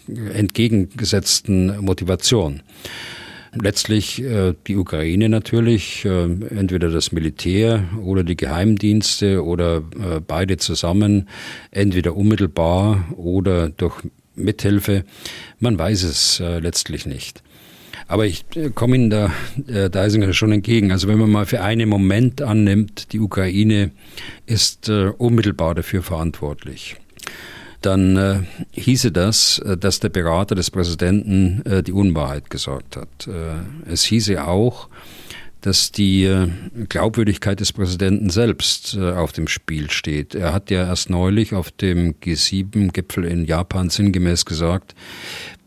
äh, 0.08 0.30
entgegengesetzten 0.32 1.78
Motivation 1.80 2.62
letztlich 3.52 4.22
äh, 4.22 4.54
die 4.66 4.76
Ukraine 4.76 5.28
natürlich, 5.28 6.04
äh, 6.04 6.24
entweder 6.24 6.90
das 6.90 7.12
Militär 7.12 7.84
oder 8.02 8.24
die 8.24 8.36
Geheimdienste 8.36 9.44
oder 9.44 9.78
äh, 9.78 10.20
beide 10.26 10.56
zusammen, 10.56 11.28
entweder 11.70 12.16
unmittelbar 12.16 13.04
oder 13.16 13.68
durch 13.68 13.94
Mithilfe. 14.36 15.04
Man 15.58 15.78
weiß 15.78 16.04
es 16.04 16.40
äh, 16.40 16.58
letztlich 16.58 17.06
nicht. 17.06 17.42
Aber 18.06 18.26
ich 18.26 18.44
äh, 18.56 18.70
komme 18.70 18.96
Ihnen 18.96 19.10
da, 19.10 19.32
äh, 19.66 19.90
Deisinger, 19.90 20.32
schon 20.32 20.52
entgegen. 20.52 20.90
Also 20.92 21.08
wenn 21.08 21.18
man 21.18 21.30
mal 21.30 21.46
für 21.46 21.62
einen 21.62 21.88
Moment 21.88 22.42
annimmt, 22.42 23.12
die 23.12 23.20
Ukraine 23.20 23.92
ist 24.46 24.88
äh, 24.88 25.12
unmittelbar 25.16 25.74
dafür 25.74 26.02
verantwortlich 26.02 26.96
dann 27.80 28.16
äh, 28.16 28.40
hieße 28.72 29.12
das, 29.12 29.58
äh, 29.60 29.76
dass 29.76 30.00
der 30.00 30.08
Berater 30.08 30.54
des 30.54 30.70
Präsidenten 30.70 31.62
äh, 31.64 31.82
die 31.82 31.92
Unwahrheit 31.92 32.50
gesagt 32.50 32.96
hat. 32.96 33.26
Äh, 33.26 33.90
es 33.90 34.04
hieße 34.04 34.44
auch, 34.44 34.88
dass 35.60 35.92
die 35.92 36.24
äh, 36.24 36.48
Glaubwürdigkeit 36.88 37.60
des 37.60 37.72
Präsidenten 37.72 38.30
selbst 38.30 38.94
äh, 38.94 39.12
auf 39.12 39.32
dem 39.32 39.48
Spiel 39.48 39.90
steht. 39.90 40.34
Er 40.34 40.52
hat 40.52 40.70
ja 40.70 40.86
erst 40.86 41.10
neulich 41.10 41.54
auf 41.54 41.70
dem 41.70 42.14
G7-Gipfel 42.14 43.24
in 43.24 43.44
Japan 43.44 43.90
sinngemäß 43.90 44.44
gesagt, 44.44 44.94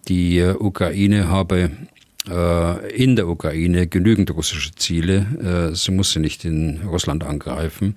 die 0.07 0.41
Ukraine 0.41 1.29
habe 1.29 1.59
äh, 1.61 1.69
in 2.25 3.15
der 3.15 3.27
Ukraine 3.27 3.87
genügend 3.87 4.31
russische 4.31 4.71
Ziele. 4.75 5.71
Äh, 5.71 5.75
sie 5.75 5.91
musste 5.91 6.21
nicht 6.21 6.45
in 6.45 6.81
Russland 6.87 7.23
angreifen. 7.23 7.95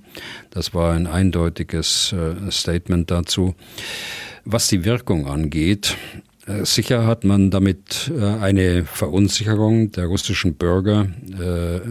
Das 0.51 0.75
war 0.75 0.95
ein 0.95 1.07
eindeutiges 1.07 2.13
äh, 2.13 2.51
Statement 2.51 3.11
dazu. 3.11 3.55
Was 4.45 4.69
die 4.69 4.85
Wirkung 4.85 5.27
angeht, 5.27 5.97
Sicher 6.63 7.09
hat 7.09 7.25
man 7.25 7.51
damit 7.51 8.09
eine 8.41 8.85
Verunsicherung 8.85 9.91
der 9.91 10.07
russischen 10.07 10.55
Bürger 10.55 11.09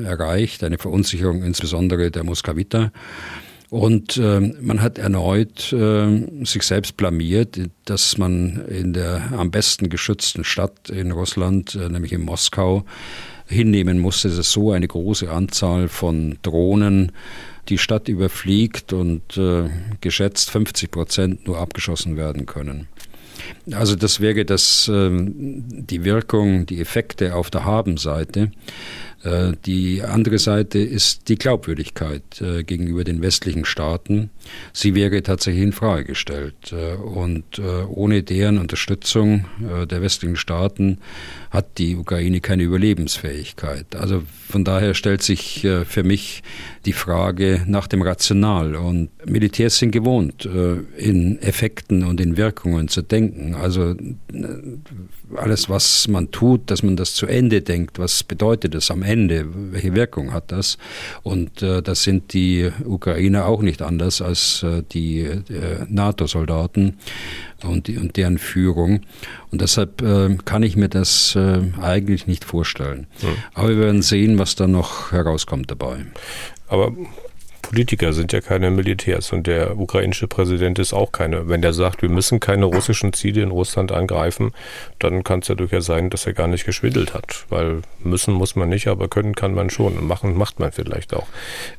erreicht, 0.05 0.63
eine 0.63 0.77
Verunsicherung 0.77 1.43
insbesondere 1.43 2.09
der 2.09 2.23
Moskawiter. 2.23 2.93
Und 3.75 4.15
äh, 4.15 4.39
man 4.39 4.81
hat 4.81 4.97
erneut 4.97 5.73
äh, 5.73 6.45
sich 6.45 6.63
selbst 6.63 6.95
blamiert, 6.95 7.59
dass 7.83 8.17
man 8.17 8.65
in 8.69 8.93
der 8.93 9.33
am 9.33 9.51
besten 9.51 9.89
geschützten 9.89 10.45
Stadt 10.45 10.89
in 10.89 11.11
Russland, 11.11 11.75
äh, 11.75 11.89
nämlich 11.89 12.13
in 12.13 12.21
Moskau, 12.21 12.85
hinnehmen 13.47 13.99
musste, 13.99 14.29
dass 14.29 14.49
so 14.49 14.71
eine 14.71 14.87
große 14.87 15.29
Anzahl 15.29 15.89
von 15.89 16.37
Drohnen 16.41 17.11
die 17.67 17.77
Stadt 17.77 18.07
überfliegt 18.07 18.93
und 18.93 19.35
äh, 19.35 19.69
geschätzt 19.99 20.51
50 20.51 20.89
Prozent 20.89 21.45
nur 21.45 21.57
abgeschossen 21.57 22.15
werden 22.15 22.45
können. 22.45 22.87
Also 23.73 23.97
das 23.97 24.21
wäre 24.21 24.45
das, 24.45 24.87
äh, 24.87 25.09
die 25.11 26.05
Wirkung, 26.05 26.65
die 26.65 26.79
Effekte 26.79 27.35
auf 27.35 27.49
der 27.49 27.65
Habenseite. 27.65 28.51
Äh, 29.25 29.53
die 29.65 30.03
andere 30.03 30.37
Seite 30.37 30.79
ist 30.79 31.27
die 31.29 31.35
Glaubwürdigkeit 31.35 32.41
äh, 32.41 32.63
gegenüber 32.63 33.03
den 33.03 33.21
westlichen 33.21 33.65
Staaten. 33.65 34.29
Sie 34.71 34.93
wäre 34.93 35.23
tatsächlich 35.23 35.63
in 35.63 35.71
Frage 35.73 36.05
gestellt. 36.05 36.71
Äh, 36.71 36.95
und 36.95 37.59
ohne 37.59 38.23
deren 38.23 38.57
Unterstützung 38.57 39.45
der 39.59 40.01
westlichen 40.01 40.35
Staaten 40.35 40.99
hat 41.51 41.77
die 41.77 41.95
Ukraine 41.95 42.41
keine 42.41 42.63
Überlebensfähigkeit. 42.63 43.95
Also 43.95 44.23
von 44.49 44.63
daher 44.63 44.93
stellt 44.93 45.21
sich 45.21 45.67
für 45.85 46.03
mich 46.03 46.43
die 46.85 46.93
Frage 46.93 47.63
nach 47.67 47.87
dem 47.87 48.01
Rational. 48.01 48.75
Und 48.75 49.09
Militärs 49.25 49.77
sind 49.77 49.91
gewohnt, 49.91 50.47
in 50.97 51.41
Effekten 51.41 52.03
und 52.03 52.21
in 52.21 52.37
Wirkungen 52.37 52.87
zu 52.87 53.01
denken. 53.01 53.55
Also 53.55 53.95
alles, 55.35 55.69
was 55.69 56.07
man 56.07 56.31
tut, 56.31 56.69
dass 56.69 56.83
man 56.83 56.95
das 56.95 57.13
zu 57.13 57.25
Ende 57.25 57.61
denkt. 57.61 57.99
Was 57.99 58.23
bedeutet 58.23 58.75
das 58.75 58.91
am 58.91 59.03
Ende? 59.03 59.45
Welche 59.71 59.95
Wirkung 59.95 60.33
hat 60.33 60.51
das? 60.51 60.77
Und 61.23 61.61
äh, 61.61 61.81
das 61.81 62.03
sind 62.03 62.33
die 62.33 62.69
Ukrainer 62.85 63.45
auch 63.45 63.61
nicht 63.61 63.81
anders 63.81 64.21
als 64.21 64.63
äh, 64.63 64.83
die 64.91 65.21
äh, 65.21 65.41
NATO-Soldaten 65.87 66.97
und, 67.67 67.87
die, 67.87 67.97
und 67.97 68.17
deren 68.17 68.37
Führung. 68.37 69.01
Und 69.51 69.61
deshalb 69.61 70.01
äh, 70.01 70.37
kann 70.45 70.63
ich 70.63 70.75
mir 70.75 70.89
das 70.89 71.35
äh, 71.35 71.61
eigentlich 71.81 72.27
nicht 72.27 72.45
vorstellen. 72.45 73.07
Mhm. 73.21 73.27
Aber 73.53 73.69
wir 73.69 73.79
werden 73.79 74.01
sehen, 74.01 74.37
was 74.39 74.55
da 74.55 74.67
noch 74.67 75.11
herauskommt 75.11 75.71
dabei. 75.71 76.05
Aber 76.67 76.91
Politiker 77.67 78.13
sind 78.13 78.31
ja 78.31 78.41
keine 78.41 78.71
Militärs 78.71 79.33
und 79.33 79.47
der 79.47 79.77
ukrainische 79.77 80.27
Präsident 80.27 80.79
ist 80.79 80.93
auch 80.93 81.11
keine. 81.11 81.49
Wenn 81.49 81.61
der 81.61 81.73
sagt, 81.73 82.01
wir 82.01 82.09
müssen 82.09 82.39
keine 82.39 82.65
russischen 82.65 83.13
Ziele 83.13 83.41
in 83.41 83.51
Russland 83.51 83.91
angreifen, 83.91 84.53
dann 84.99 85.23
kann 85.23 85.39
es 85.39 85.47
ja 85.47 85.55
durchaus 85.55 85.85
sein, 85.85 86.09
dass 86.09 86.25
er 86.25 86.33
gar 86.33 86.47
nicht 86.47 86.65
geschwindelt 86.65 87.13
hat. 87.13 87.45
Weil 87.49 87.81
müssen 88.03 88.33
muss 88.33 88.55
man 88.55 88.69
nicht, 88.69 88.87
aber 88.87 89.07
können 89.07 89.35
kann 89.35 89.53
man 89.53 89.69
schon 89.69 89.97
und 89.97 90.07
machen 90.07 90.37
macht 90.37 90.59
man 90.59 90.71
vielleicht 90.71 91.13
auch. 91.13 91.27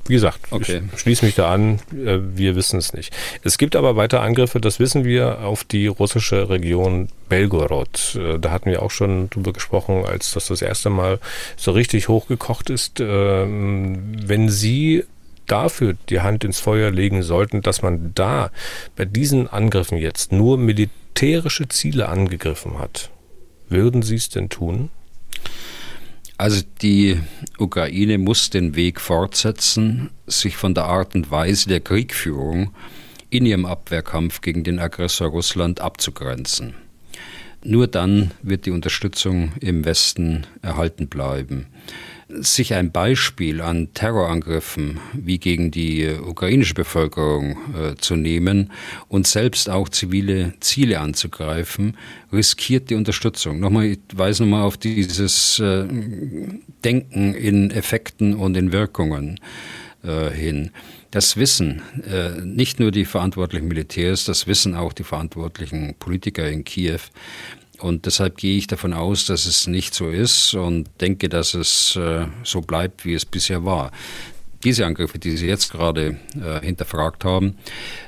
Wie 0.07 0.14
gesagt, 0.14 0.41
okay. 0.51 0.82
ich 0.93 1.01
schließe 1.01 1.24
mich 1.24 1.34
da 1.34 1.53
an, 1.53 1.80
äh, 1.93 2.18
wir 2.20 2.57
wissen 2.57 2.78
es 2.78 2.93
nicht. 2.93 3.14
Es 3.45 3.59
gibt 3.59 3.76
aber 3.76 3.97
weiter 3.97 4.22
Angriffe, 4.22 4.61
das 4.61 4.80
wissen 4.80 5.05
wir, 5.05 5.41
auf 5.41 5.64
die 5.64 5.87
russische 5.87 6.49
Region 6.51 7.09
Belgorod. 7.28 8.16
Äh, 8.16 8.39
da 8.39 8.51
hatten 8.51 8.70
wir 8.70 8.82
auch 8.82 8.91
schon 8.91 9.30
drüber 9.30 9.53
gesprochen, 9.53 10.05
als 10.05 10.32
das 10.32 10.49
das 10.49 10.62
erste 10.62 10.91
Mal 10.91 11.18
so 11.57 11.70
richtig 11.70 12.09
hochgekocht 12.09 12.70
ist. 12.70 13.01
Ähm, 13.01 14.16
wenn 14.26 14.49
Sie 14.49 15.05
dafür 15.47 15.97
die 16.09 16.20
Hand 16.20 16.44
ins 16.44 16.61
Feuer 16.61 16.90
legen 16.90 17.22
sollten, 17.22 17.62
dass 17.62 17.82
man 17.82 18.12
da 18.14 18.51
bei 18.97 19.05
diesen 19.05 19.49
Angriffen 19.49 19.99
jetzt 19.99 20.32
nur 20.32 20.59
militärische 20.59 21.68
Ziele 21.68 22.09
angegriffen 22.09 22.78
hat, 22.78 23.11
würden 23.68 24.03
Sie 24.03 24.16
es 24.16 24.28
denn 24.28 24.49
tun? 24.49 24.90
Also 26.38 26.62
die 26.82 27.18
Ukraine 27.59 28.18
muss 28.18 28.51
den 28.51 28.76
Weg 28.76 29.01
fortsetzen, 29.01 30.11
sich 30.26 30.57
von 30.57 30.74
der 30.74 30.84
Art 30.84 31.14
und 31.14 31.30
Weise 31.30 31.68
der 31.68 31.80
Kriegführung 31.80 32.74
in 33.30 33.47
ihrem 33.47 33.64
Abwehrkampf 33.64 34.42
gegen 34.42 34.62
den 34.62 34.78
Aggressor 34.78 35.28
Russland 35.28 35.80
abzugrenzen. 35.80 36.74
Nur 37.64 37.88
dann 37.88 38.32
wird 38.42 38.66
die 38.66 38.70
Unterstützung 38.70 39.53
im 39.61 39.84
Westen 39.84 40.47
erhalten 40.62 41.09
bleiben 41.09 41.66
sich 42.29 42.74
ein 42.74 42.91
Beispiel 42.91 43.61
an 43.61 43.93
Terrorangriffen 43.95 44.99
wie 45.12 45.39
gegen 45.39 45.70
die 45.70 46.09
ukrainische 46.09 46.74
Bevölkerung 46.74 47.57
äh, 47.74 47.95
zu 47.97 48.16
nehmen 48.16 48.72
und 49.09 49.27
selbst 49.27 49.70
auch 49.70 49.89
zivile 49.89 50.55
Ziele 50.61 51.01
anzugreifen, 51.01 51.97
riskiert 52.33 52.91
die 52.91 52.97
Unterstützung. 52.97 53.61
Nochmal, 53.61 53.87
ich 53.87 53.99
weise 54.12 54.43
nochmal 54.43 54.62
auf 54.62 54.77
dieses 54.77 55.61
äh, 55.61 55.87
Denken 56.85 57.35
in 57.35 57.70
Effekten 57.70 58.35
und 58.35 58.57
in 58.57 58.72
Wirkungen 58.72 59.39
äh, 60.03 60.31
hin. 60.31 60.70
Das 61.12 61.37
wissen 61.37 61.83
äh, 62.11 62.41
nicht 62.43 62.81
nur 62.81 62.91
die 62.91 63.05
verantwortlichen 63.05 63.68
Militärs, 63.68 64.24
das 64.24 64.47
wissen 64.47 64.74
auch 64.74 64.93
die 64.93 65.05
verantwortlichen 65.05 65.95
Politiker 65.99 66.49
in 66.49 66.64
Kiew. 66.64 66.99
Und 67.81 68.07
deshalb 68.07 68.37
gehe 68.39 68.57
ich 68.57 68.66
davon 68.66 68.93
aus, 68.93 69.27
dass 69.27 69.47
es 69.47 69.66
nicht 69.66 69.95
so 69.95 70.09
ist 70.09 70.55
und 70.55 70.89
denke, 71.01 71.29
dass 71.29 71.55
es 71.55 71.97
äh, 71.97 72.27
so 72.43 72.61
bleibt, 72.61 73.05
wie 73.05 73.14
es 73.14 73.24
bisher 73.24 73.64
war. 73.64 73.93
Diese 74.64 74.87
Angriffe, 74.87 75.18
die 75.18 75.37
Sie 75.37 75.47
jetzt 75.47 75.70
gerade 75.70 76.16
äh, 76.35 76.64
hinterfragt 76.64 77.24
haben, 77.24 77.57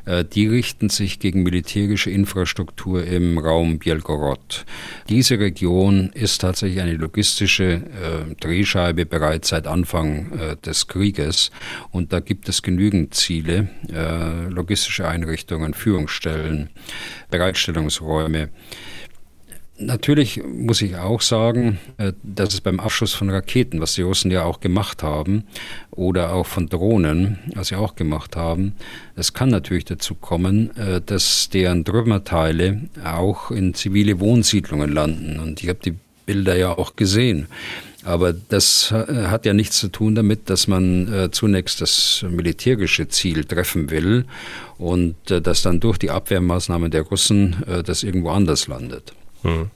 äh, 0.07 0.25
die 0.25 0.47
richten 0.47 0.89
sich 0.89 1.19
gegen 1.19 1.43
militärische 1.43 2.11
Infrastruktur 2.11 3.05
im 3.05 3.39
Raum 3.39 3.79
Bielgorod. 3.79 4.65
Diese 5.09 5.39
Region 5.39 6.11
ist 6.15 6.41
tatsächlich 6.41 6.81
eine 6.81 6.95
logistische 6.95 7.65
äh, 7.65 8.35
Drehscheibe 8.41 9.05
bereits 9.05 9.51
seit 9.51 9.67
Anfang 9.67 10.33
äh, 10.33 10.57
des 10.57 10.89
Krieges 10.89 11.51
und 11.91 12.13
da 12.13 12.21
gibt 12.21 12.49
es 12.49 12.63
genügend 12.63 13.15
Ziele, 13.15 13.69
äh, 13.93 14.49
logistische 14.49 15.07
Einrichtungen, 15.07 15.75
Führungsstellen, 15.75 16.71
Bereitstellungsräume. 17.31 18.49
Natürlich 19.81 20.43
muss 20.45 20.83
ich 20.83 20.97
auch 20.97 21.21
sagen, 21.21 21.79
äh, 21.99 22.13
dass 22.25 22.53
es 22.53 22.61
beim 22.61 22.81
Abschuss 22.81 23.15
von 23.15 23.31
Raketen, 23.31 23.81
was 23.81 23.95
die 23.95 24.03
Russen 24.03 24.33
ja 24.33 24.43
auch 24.43 24.59
gemacht 24.59 25.05
haben, 25.05 25.45
oder 25.93 26.33
auch 26.33 26.47
von 26.47 26.69
Drohnen, 26.69 27.39
was 27.55 27.69
sie 27.69 27.77
auch 27.77 27.95
gemacht 27.95 28.35
haben, 28.35 28.73
es 29.15 29.35
kann 29.35 29.51
natürlich 29.51 29.85
dazu 29.85 30.17
kommen, 30.17 30.77
äh, 30.77 31.01
dass 31.01 31.49
deren 31.51 31.85
Trümmerteile 31.85 32.89
auch 33.05 33.53
in 33.53 33.73
zivile 33.73 34.19
Wohnsiedlungen 34.19 34.93
landen. 34.93 35.39
Und 35.39 35.63
ich 35.63 35.69
habe 35.69 35.79
die 35.85 35.95
Bilder 36.27 36.57
ja 36.57 36.77
auch 36.77 36.97
gesehen. 36.97 37.47
Aber 38.03 38.33
das 38.33 38.91
äh, 38.91 39.27
hat 39.29 39.47
ja 39.47 39.55
nichts 39.55 39.79
zu 39.79 39.89
tun 39.89 40.17
damit, 40.17 40.51
dass 40.51 40.67
man 40.67 41.29
zunächst 41.31 41.81
das 41.81 42.25
militärische 42.29 43.07
Ziel 43.09 43.45
treffen 43.45 43.91
will 43.91 44.25
und 44.77 45.15
dass 45.27 45.63
dann 45.63 45.79
durch 45.79 45.99
die 45.99 46.11
Abwehrmaßnahmen 46.11 46.91
der 46.91 47.03
Russen 47.03 47.57
das 47.85 48.03
irgendwo 48.03 48.31
anders 48.31 48.67
landet. 48.67 49.13
Hm. 49.43 49.71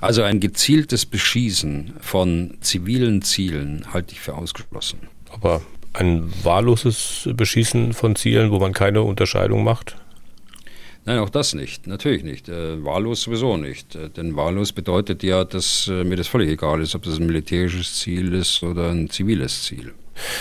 Also 0.00 0.22
ein 0.22 0.40
gezieltes 0.40 1.06
Beschießen 1.06 1.94
von 2.00 2.58
zivilen 2.60 3.22
Zielen 3.22 3.86
halte 3.92 4.12
ich 4.12 4.20
für 4.20 4.34
ausgeschlossen. 4.34 5.00
Aber 5.32 5.62
ein 5.92 6.30
wahlloses 6.44 7.28
Beschießen 7.32 7.94
von 7.94 8.16
Zielen, 8.16 8.50
wo 8.50 8.58
man 8.58 8.72
keine 8.72 9.02
Unterscheidung 9.02 9.64
macht? 9.64 9.96
Nein, 11.06 11.20
auch 11.20 11.30
das 11.30 11.54
nicht. 11.54 11.86
Natürlich 11.86 12.24
nicht. 12.24 12.48
Äh, 12.48 12.84
wahllos 12.84 13.22
sowieso 13.22 13.56
nicht. 13.56 13.94
Äh, 13.94 14.10
denn 14.10 14.34
wahllos 14.34 14.72
bedeutet 14.72 15.22
ja, 15.22 15.44
dass 15.44 15.88
äh, 15.88 16.04
mir 16.04 16.16
das 16.16 16.26
völlig 16.26 16.50
egal 16.50 16.80
ist, 16.82 16.94
ob 16.96 17.04
das 17.04 17.18
ein 17.18 17.26
militärisches 17.26 18.00
Ziel 18.00 18.34
ist 18.34 18.62
oder 18.62 18.90
ein 18.90 19.08
ziviles 19.08 19.62
Ziel. 19.62 19.94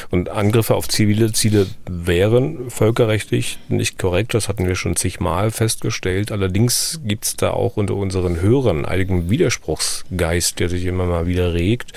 Und 0.10 0.30
Angriffe 0.30 0.76
auf 0.76 0.88
zivile 0.88 1.32
Ziele 1.34 1.68
wären 1.90 2.70
völkerrechtlich 2.70 3.60
nicht 3.68 3.98
korrekt. 3.98 4.34
Das 4.34 4.50
hatten 4.50 4.68
wir 4.68 4.76
schon 4.76 4.96
zigmal 4.96 5.52
festgestellt. 5.52 6.32
Allerdings 6.32 7.02
gibt 7.04 7.26
es 7.26 7.36
da 7.36 7.52
auch 7.52 7.78
unter 7.78 7.96
unseren 7.96 8.42
Hörern 8.42 8.86
einigen 8.86 9.30
Widerspruchsgeist, 9.30 10.60
der 10.60 10.70
sich 10.70 10.86
immer 10.86 11.06
mal 11.06 11.28
wieder 11.28 11.54
regt. 11.54 11.94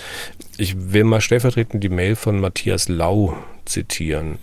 Ich 0.56 0.92
will 0.92 1.04
mal 1.04 1.20
stellvertretend 1.20 1.82
die 1.84 1.88
Mail 1.88 2.16
von 2.16 2.40
Matthias 2.40 2.88
Lau 2.88 3.36
zitieren. 3.64 4.38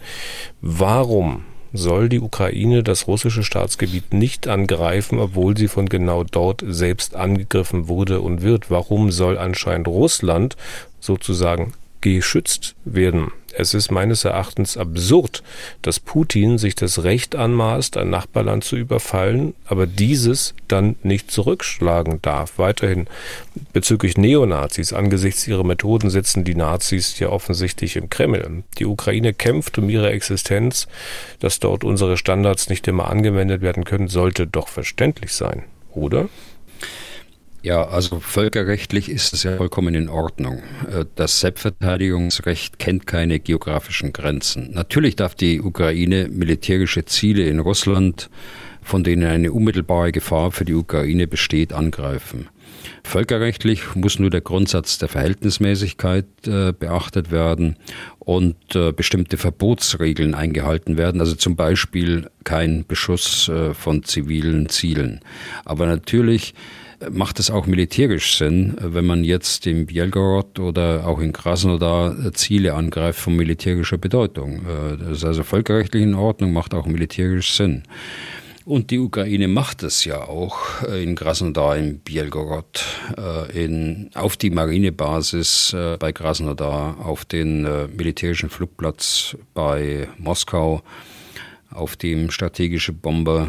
Warum 0.62 1.44
soll 1.74 2.10
die 2.10 2.20
Ukraine 2.20 2.84
das 2.84 3.08
russische 3.08 3.44
Staatsgebiet 3.44 4.14
nicht 4.14 4.48
angreifen, 4.48 5.20
obwohl 5.20 5.58
sie 5.58 5.68
von 5.68 5.88
genau 5.88 6.24
dort 6.24 6.64
selbst 6.66 7.16
angegriffen 7.16 7.88
wurde 7.88 8.22
und 8.22 8.42
wird? 8.42 8.72
Warum 8.72 9.12
soll 9.12 9.38
anscheinend 9.38 9.88
Russland 9.88 10.56
sozusagen 11.00 11.74
geschützt 12.14 12.76
werden. 12.86 13.32
Es 13.58 13.74
ist 13.74 13.90
meines 13.90 14.26
Erachtens 14.26 14.76
absurd, 14.76 15.42
dass 15.82 16.02
Putin 16.02 16.58
sich 16.58 16.76
das 16.76 17.04
Recht 17.04 17.36
anmaßt, 17.36 17.96
ein 17.96 18.10
Nachbarland 18.10 18.66
zu 18.66 18.76
überfallen, 18.76 19.54
aber 19.66 19.88
dieses 19.88 20.54
dann 20.68 20.98
nicht 21.04 21.32
zurückschlagen 21.32 22.22
darf. 22.22 22.60
Weiterhin 22.60 23.08
bezüglich 23.72 24.18
Neonazis. 24.18 24.92
Angesichts 24.92 25.48
ihrer 25.48 25.64
Methoden 25.64 26.10
sitzen 26.10 26.44
die 26.44 26.56
Nazis 26.56 27.18
ja 27.20 27.30
offensichtlich 27.30 27.96
im 27.96 28.10
Kreml. 28.10 28.64
Die 28.78 28.86
Ukraine 28.86 29.34
kämpft 29.34 29.78
um 29.78 29.90
ihre 29.90 30.12
Existenz. 30.12 30.88
Dass 31.40 31.60
dort 31.60 31.86
unsere 31.86 32.18
Standards 32.18 32.70
nicht 32.70 32.88
immer 32.90 33.08
angewendet 33.08 33.62
werden 33.62 33.86
können, 33.86 34.10
sollte 34.10 34.48
doch 34.48 34.68
verständlich 34.68 35.32
sein, 35.32 35.64
oder? 35.94 36.28
Ja, 37.66 37.88
also 37.88 38.20
völkerrechtlich 38.20 39.10
ist 39.10 39.34
es 39.34 39.42
ja 39.42 39.58
vollkommen 39.58 39.96
in 39.96 40.08
Ordnung. 40.08 40.62
Äh, 40.88 41.06
das 41.16 41.40
Selbstverteidigungsrecht 41.40 42.78
kennt 42.78 43.08
keine 43.08 43.40
geografischen 43.40 44.14
Grenzen. 44.14 44.70
Natürlich 44.72 45.16
darf 45.16 45.34
die 45.34 45.62
Ukraine 45.62 46.28
militärische 46.30 47.06
Ziele 47.06 47.48
in 47.48 47.58
Russland, 47.58 48.30
von 48.84 49.04
denen 49.04 49.24
eine 49.24 49.52
unmittelbare 49.52 50.12
Gefahr 50.12 50.52
für 50.52 50.64
die 50.64 50.76
Ukraine 50.76 51.26
besteht, 51.26 51.74
angreifen. 51.74 52.50
Völkerrechtlich 53.04 53.96
muss 53.96 54.20
nur 54.20 54.30
der 54.30 54.42
Grundsatz 54.42 55.00
der 55.00 55.08
Verhältnismäßigkeit 55.08 56.28
äh, 56.46 56.72
beachtet 56.72 57.32
werden 57.32 57.78
und 58.20 58.76
äh, 58.76 58.92
bestimmte 58.92 59.38
Verbotsregeln 59.38 60.36
eingehalten 60.36 61.00
werden, 61.00 61.20
also 61.20 61.34
zum 61.34 61.56
Beispiel 61.56 62.30
kein 62.44 62.86
Beschuss 62.86 63.50
äh, 63.50 63.74
von 63.74 64.04
zivilen 64.04 64.70
Zielen. 64.70 65.22
Aber 65.66 65.88
natürlich 65.88 66.54
macht 67.12 67.40
es 67.40 67.50
auch 67.52 67.66
militärisch 67.66 68.38
Sinn, 68.38 68.76
wenn 68.80 69.06
man 69.06 69.24
jetzt 69.24 69.68
in 69.68 69.86
Bielgorod 69.86 70.60
oder 70.60 71.06
auch 71.06 71.20
in 71.20 71.34
Krasnodar 71.34 72.34
Ziele 72.34 72.74
angreift 72.74 73.20
von 73.20 73.36
militärischer 73.36 73.98
Bedeutung. 73.98 74.66
Äh, 74.66 74.98
das 74.98 75.18
ist 75.18 75.26
also 75.26 75.44
völkerrechtlich 75.44 76.04
in 76.04 76.16
Ordnung, 76.16 76.54
macht 76.54 76.74
auch 76.74 76.86
militärisch 76.86 77.54
Sinn. 77.54 77.84
Und 78.66 78.90
die 78.90 78.98
Ukraine 78.98 79.48
macht 79.48 79.84
es 79.84 80.06
ja 80.06 80.24
auch 80.24 80.58
äh, 80.88 81.04
in 81.04 81.16
Krasnodar, 81.16 81.78
in 81.78 82.00
Bielgorod, 82.00 82.84
äh, 83.18 83.64
in, 83.66 84.10
auf 84.16 84.38
die 84.38 84.50
Marinebasis 84.50 85.76
bei 86.00 86.12
Krasnodar, 86.12 86.98
auf 87.06 87.26
den 87.26 87.64
militärischen 87.96 88.50
Flugplatz 88.50 89.36
bei 89.54 90.08
Moskau, 90.18 90.82
auf 91.72 91.96
dem 91.96 92.32
strategische 92.32 92.94
Bomber 92.94 93.48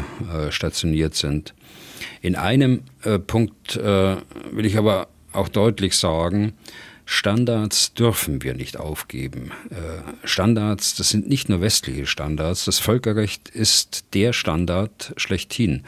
stationiert 0.49 1.15
sind. 1.15 1.53
In 2.21 2.35
einem 2.35 2.81
äh, 3.03 3.19
Punkt 3.19 3.75
äh, 3.75 4.17
will 4.51 4.65
ich 4.65 4.77
aber 4.77 5.07
auch 5.33 5.49
deutlich 5.49 5.97
sagen, 5.97 6.53
Standards 7.09 7.93
dürfen 7.93 8.43
wir 8.43 8.53
nicht 8.53 8.75
aufgeben. 8.77 9.51
Äh, 9.69 10.27
Standards, 10.27 10.95
das 10.95 11.07
sind 11.09 11.29
nicht 11.29 11.47
nur 11.47 11.61
westliche 11.61 12.05
Standards. 12.05 12.65
Das 12.65 12.79
Völkerrecht 12.79 13.47
ist 13.47 14.13
der 14.13 14.33
Standard 14.33 15.13
schlechthin, 15.15 15.83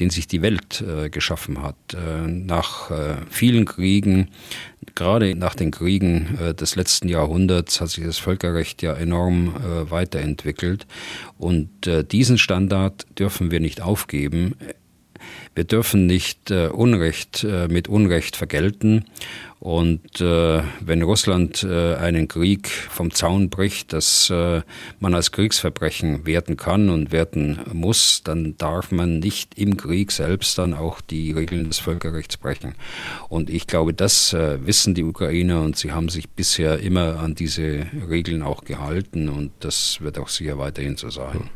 den 0.00 0.10
sich 0.10 0.26
die 0.26 0.42
Welt 0.42 0.80
äh, 0.80 1.08
geschaffen 1.08 1.62
hat. 1.62 1.76
Äh, 1.94 2.26
nach 2.26 2.90
vielen 3.30 3.64
Kriegen, 3.64 4.28
gerade 4.96 5.36
nach 5.36 5.54
den 5.54 5.70
Kriegen 5.70 6.36
des 6.58 6.74
letzten 6.74 7.08
Jahrhunderts, 7.08 7.80
hat 7.80 7.90
sich 7.90 8.04
das 8.04 8.18
Völkerrecht 8.18 8.82
ja 8.82 8.94
enorm 8.94 9.54
weiterentwickelt. 9.90 10.86
Und 11.38 11.68
diesen 12.12 12.38
Standard 12.38 13.06
dürfen 13.18 13.50
wir 13.50 13.60
nicht 13.60 13.80
aufgeben. 13.80 14.54
Wir 15.56 15.64
dürfen 15.64 16.04
nicht 16.04 16.50
äh, 16.50 16.68
Unrecht 16.68 17.42
äh, 17.42 17.66
mit 17.68 17.88
Unrecht 17.88 18.36
vergelten. 18.36 19.06
Und 19.58 20.20
äh, 20.20 20.62
wenn 20.80 21.00
Russland 21.00 21.62
äh, 21.62 21.94
einen 21.94 22.28
Krieg 22.28 22.68
vom 22.68 23.10
Zaun 23.10 23.48
bricht, 23.48 23.94
das 23.94 24.28
äh, 24.28 24.60
man 25.00 25.14
als 25.14 25.32
Kriegsverbrechen 25.32 26.26
werten 26.26 26.58
kann 26.58 26.90
und 26.90 27.10
werten 27.10 27.58
muss, 27.72 28.22
dann 28.22 28.58
darf 28.58 28.92
man 28.92 29.18
nicht 29.18 29.58
im 29.58 29.78
Krieg 29.78 30.12
selbst 30.12 30.58
dann 30.58 30.74
auch 30.74 31.00
die 31.00 31.32
Regeln 31.32 31.68
des 31.68 31.78
Völkerrechts 31.78 32.36
brechen. 32.36 32.74
Und 33.30 33.48
ich 33.48 33.66
glaube, 33.66 33.94
das 33.94 34.34
äh, 34.34 34.58
wissen 34.66 34.94
die 34.94 35.04
Ukrainer 35.04 35.62
und 35.62 35.78
sie 35.78 35.90
haben 35.90 36.10
sich 36.10 36.28
bisher 36.28 36.80
immer 36.80 37.18
an 37.18 37.34
diese 37.34 37.86
Regeln 38.10 38.42
auch 38.42 38.62
gehalten 38.62 39.30
und 39.30 39.52
das 39.60 40.02
wird 40.02 40.18
auch 40.18 40.28
sicher 40.28 40.58
weiterhin 40.58 40.98
so 40.98 41.08
sein. 41.08 41.48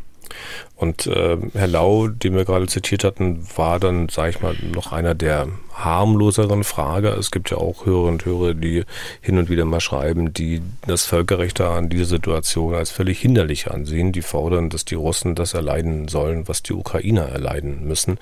Und 0.77 1.07
äh, 1.07 1.37
Herr 1.53 1.67
Lau, 1.67 2.09
den 2.09 2.35
wir 2.35 2.45
gerade 2.45 2.67
zitiert 2.67 3.05
hatten, 3.05 3.47
war 3.57 3.79
dann, 3.79 4.09
sage 4.09 4.31
ich 4.31 4.41
mal, 4.41 4.55
noch 4.75 4.93
einer 4.93 5.15
der 5.15 5.49
harmloseren 5.75 6.65
Frager. 6.65 7.17
Es 7.19 7.31
gibt 7.31 7.51
ja 7.51 7.59
auch 7.59 7.87
Hörer 7.87 8.09
und 8.09 8.25
Hörer, 8.25 8.55
die 8.55 8.85
hin 9.21 9.39
und 9.39 9.51
wieder 9.51 9.65
mal 9.65 9.81
schreiben, 9.81 10.33
die 10.33 10.63
das 10.87 11.05
Völkerrecht 11.07 11.61
da 11.61 11.77
an 11.77 11.89
dieser 11.89 12.07
Situation 12.07 12.75
als 12.75 12.91
völlig 12.91 13.21
hinderlich 13.21 13.71
ansehen. 13.71 14.13
Die 14.13 14.23
fordern, 14.23 14.71
dass 14.71 14.85
die 14.85 14.95
Russen 14.95 15.35
das 15.35 15.55
erleiden 15.55 16.09
sollen, 16.09 16.49
was 16.49 16.63
die 16.63 16.73
Ukrainer 16.73 17.29
erleiden 17.29 17.87
müssen. 17.87 18.19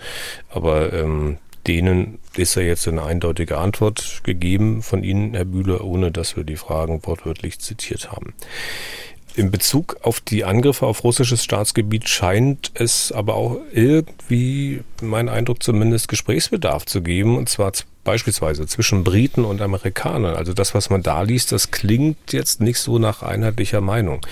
Aber 0.51 0.93
ähm, 0.93 1.39
denen 1.69 2.19
ist 2.37 2.55
ja 2.55 2.63
jetzt 2.63 2.89
eine 2.89 3.03
eindeutige 3.05 3.59
Antwort 3.59 4.23
gegeben 4.25 4.83
von 4.83 5.05
Ihnen, 5.05 5.35
Herr 5.35 5.45
Bühler, 5.45 5.85
ohne 5.85 6.11
dass 6.11 6.37
wir 6.37 6.45
die 6.45 6.57
Fragen 6.57 7.01
wortwörtlich 7.05 7.61
zitiert 7.61 8.11
haben. 8.11 8.35
In 9.39 9.53
Bezug 9.53 9.99
auf 10.03 10.19
die 10.21 10.45
Angriffe 10.45 10.85
auf 10.85 11.05
russisches 11.05 11.45
Staatsgebiet 11.45 12.09
scheint 12.09 12.73
es 12.75 13.13
aber 13.13 13.37
auch 13.37 13.61
irgendwie, 13.73 14.81
mein 15.01 15.29
Eindruck 15.29 15.63
zumindest, 15.63 16.09
Gesprächsbedarf 16.09 16.87
zu 16.87 17.03
geben, 17.03 17.37
und 17.37 17.49
zwar 17.49 17.73
beispielsweise 18.09 18.67
zwischen 18.67 19.05
Briten 19.05 19.45
und 19.45 19.61
Amerikanern. 19.61 20.35
Also 20.35 20.55
das, 20.55 20.75
was 20.75 20.89
man 20.89 21.03
da 21.03 21.21
liest, 21.21 21.53
das 21.53 21.71
klingt 21.71 22.33
jetzt 22.33 22.59
nicht 22.59 22.79
so 22.79 22.99
nach 22.99 23.23
einheitlicher 23.23 23.83
Meinung. 23.83 24.23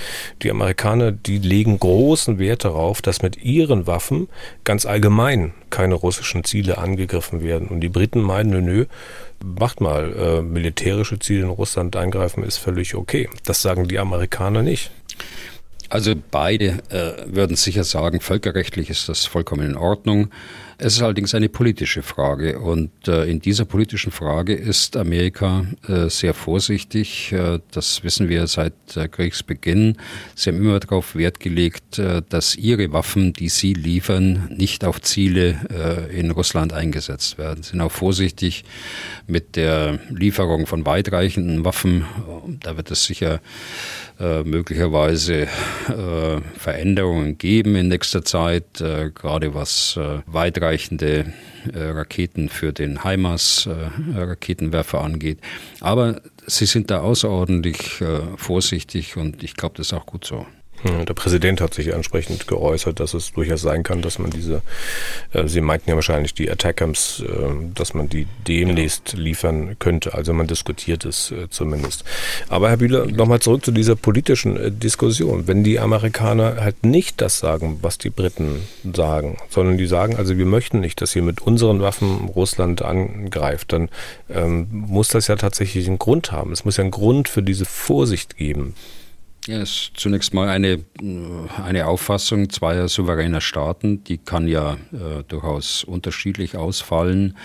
Die 0.41 0.51
Amerikaner, 0.51 1.13
die 1.13 1.37
legen 1.37 1.79
großen 1.79 2.39
Wert 2.39 2.65
darauf, 2.65 3.03
dass 3.03 3.21
mit 3.21 3.37
ihren 3.45 3.87
Waffen 3.87 4.29
ganz 4.65 4.87
allgemein 4.87 5.53
keine 5.69 5.95
russischen 5.95 6.43
Ziele 6.43 6.79
angegriffen 6.79 7.43
werden. 7.43 7.69
Und 7.69 7.83
die 7.83 7.91
Briten 7.91 8.23
meinen, 8.23 8.49
nö, 8.49 8.63
nö, 8.63 8.87
macht 9.45 9.83
mal, 9.83 10.11
äh, 10.15 10.41
militärische 10.41 11.19
Ziele 11.19 11.43
in 11.43 11.51
Russland 11.51 11.97
eingreifen 11.97 12.45
ist 12.45 12.57
völlig 12.57 12.95
okay. 12.95 13.29
Das 13.45 13.61
sagen 13.61 13.89
die 13.89 13.99
Amerikaner 13.99 14.63
nicht. 14.63 14.91
Also 15.91 16.15
beide 16.31 16.79
äh, 16.89 17.27
würden 17.27 17.57
sicher 17.57 17.85
sagen, 17.85 18.23
völkerrechtlich 18.23 18.89
ist 18.89 19.11
das 19.11 19.27
vollkommen 19.27 19.67
in 19.67 19.77
Ordnung. 19.77 20.31
Es 20.79 20.97
ist 20.97 21.03
allerdings 21.03 21.35
eine 21.35 21.49
politische 21.49 22.03
Frage 22.03 22.59
und 22.59 23.09
äh, 23.09 23.25
in 23.25 23.41
dieser 23.41 23.65
politischen 23.65 24.13
Frage 24.13 24.53
ist 24.53 24.99
Amerika 24.99 25.65
äh, 25.89 26.11
sehr 26.11 26.35
vorsichtig. 26.35 27.33
Äh, 27.33 27.61
das 27.71 28.05
wissen 28.05 28.29
wir 28.29 28.47
seit 28.47 28.75
Kriegsbeginn. 29.11 29.97
Sie 30.35 30.51
haben 30.51 30.59
immer 30.59 30.79
darauf 30.79 31.17
Wert 31.17 31.41
gelegt, 31.41 32.01
dass 32.29 32.57
ihre 32.57 32.93
Waffen, 32.93 33.33
die 33.33 33.49
sie 33.49 33.73
liefern, 33.73 34.51
nicht 34.55 34.85
auf 34.85 35.01
Ziele 35.01 36.09
in 36.13 36.31
Russland 36.31 36.73
eingesetzt 36.73 37.39
werden. 37.39 37.63
Sie 37.63 37.71
sind 37.71 37.81
auch 37.81 37.93
vorsichtig 37.93 38.65
mit 39.27 39.57
der 39.57 39.99
Lieferung 40.11 40.67
von 40.67 40.87
weitreichenden 40.87 41.65
Waffen. 41.65 42.05
Da 42.61 42.77
wird 42.77 42.91
es 42.91 43.05
sicher 43.05 43.41
möglicherweise 44.19 45.49
Veränderungen 46.57 47.39
geben 47.39 47.77
in 47.77 47.89
nächster 47.89 48.25
Zeit, 48.25 48.65
gerade 48.79 49.55
was 49.55 49.97
äh, 49.97 50.21
weitreichende 50.67 51.33
äh, 51.73 51.79
Raketen 51.79 52.49
für 52.49 52.73
den 52.73 53.05
HIMARS-Raketenwerfer 53.05 55.01
angeht. 55.01 55.39
Aber 55.81 56.21
sie 56.47 56.67
sind 56.67 56.91
da 56.91 57.01
außerordentlich 57.01 58.03
vorsichtig 58.37 59.17
und 59.17 59.43
ich 59.43 59.55
glaube, 59.55 59.77
das 59.77 59.89
ist 59.89 59.93
auch 59.93 60.07
gut 60.07 60.25
so. 60.25 60.47
Der 60.85 61.15
Präsident 61.15 61.61
hat 61.61 61.75
sich 61.75 61.89
entsprechend 61.89 62.47
geäußert, 62.47 63.01
dass 63.01 63.15
es 63.15 63.33
durchaus 63.33 63.63
sein 63.63 63.83
kann, 63.83 64.03
dass 64.03 64.19
man 64.19 64.31
diese, 64.31 64.63
äh, 65.33 65.47
Sie 65.49 65.61
meinten 65.61 65.91
ja 65.91 65.97
wahrscheinlich 65.97 66.35
die 66.35 66.51
Attackams, 66.51 67.25
äh, 67.27 67.73
dass 67.75 67.95
man 67.95 68.09
die 68.09 68.27
demnächst 68.47 69.13
genau. 69.13 69.23
liefern 69.23 69.77
könnte. 69.79 70.15
Also 70.15 70.33
man 70.33 70.47
diskutiert 70.47 71.05
es 71.05 71.31
äh, 71.31 71.49
zumindest. 71.51 72.05
Aber 72.49 72.69
Herr 72.69 72.77
Bühler, 72.77 73.07
nochmal 73.07 73.41
zurück 73.41 73.65
zu 73.65 73.73
dieser 73.73 73.97
politischen 73.97 74.57
äh, 74.57 74.71
Diskussion. 74.71 75.47
Wenn 75.47 75.65
die 75.65 75.79
Amerikaner 75.79 76.57
halt 76.61 76.85
nicht 76.85 77.21
das 77.21 77.39
sagen, 77.39 77.79
was 77.83 77.99
die 77.99 78.11
Briten 78.11 78.63
sagen, 78.95 79.39
sondern 79.49 79.79
die 79.79 79.87
sagen, 79.87 80.17
also 80.17 80.37
wir 80.37 80.47
möchten 80.47 80.81
nicht, 80.81 81.01
dass 81.01 81.17
ihr 81.17 81.23
mit 81.23 81.41
unseren 81.41 81.81
Waffen 81.81 82.29
Russland 82.29 82.83
angreift, 82.83 83.73
dann 83.73 83.89
ähm, 84.29 84.69
muss 84.71 85.09
das 85.09 85.29
ja 85.29 85.37
tatsächlich 85.37 85.87
einen 85.89 85.99
Grund 85.99 86.33
haben. 86.33 86.53
Es 86.53 86.65
muss 86.65 86.77
ja 86.77 86.83
einen 86.83 86.91
Grund 86.91 87.29
für 87.29 87.43
diese 87.43 87.65
Vorsicht 87.65 88.37
geben. 88.37 88.75
Ja, 89.47 89.63
ist 89.63 89.93
zunächst 89.95 90.35
mal 90.35 90.49
eine, 90.49 90.85
eine 91.65 91.87
Auffassung 91.87 92.51
zweier 92.51 92.89
souveräner 92.89 93.41
Staaten, 93.41 94.03
die 94.03 94.19
kann 94.19 94.49
ja 94.49 94.75
äh, 94.93 95.23
durchaus 95.29 95.85
unterschiedlich 95.85 96.57
ausfallen, 96.57 97.37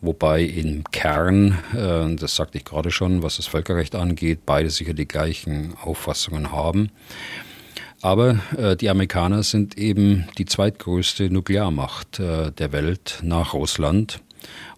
wobei 0.00 0.42
im 0.42 0.84
Kern, 0.92 1.58
äh, 1.74 2.14
das 2.14 2.36
sagte 2.36 2.58
ich 2.58 2.64
gerade 2.64 2.92
schon, 2.92 3.24
was 3.24 3.38
das 3.38 3.48
Völkerrecht 3.48 3.96
angeht, 3.96 4.46
beide 4.46 4.70
sicher 4.70 4.94
die 4.94 5.08
gleichen 5.08 5.74
Auffassungen 5.82 6.52
haben. 6.52 6.90
Aber 8.00 8.38
äh, 8.56 8.76
die 8.76 8.88
Amerikaner 8.88 9.42
sind 9.42 9.76
eben 9.76 10.28
die 10.38 10.46
zweitgrößte 10.46 11.30
Nuklearmacht 11.30 12.20
äh, 12.20 12.52
der 12.52 12.70
Welt 12.70 13.18
nach 13.24 13.54
Russland. 13.54 14.20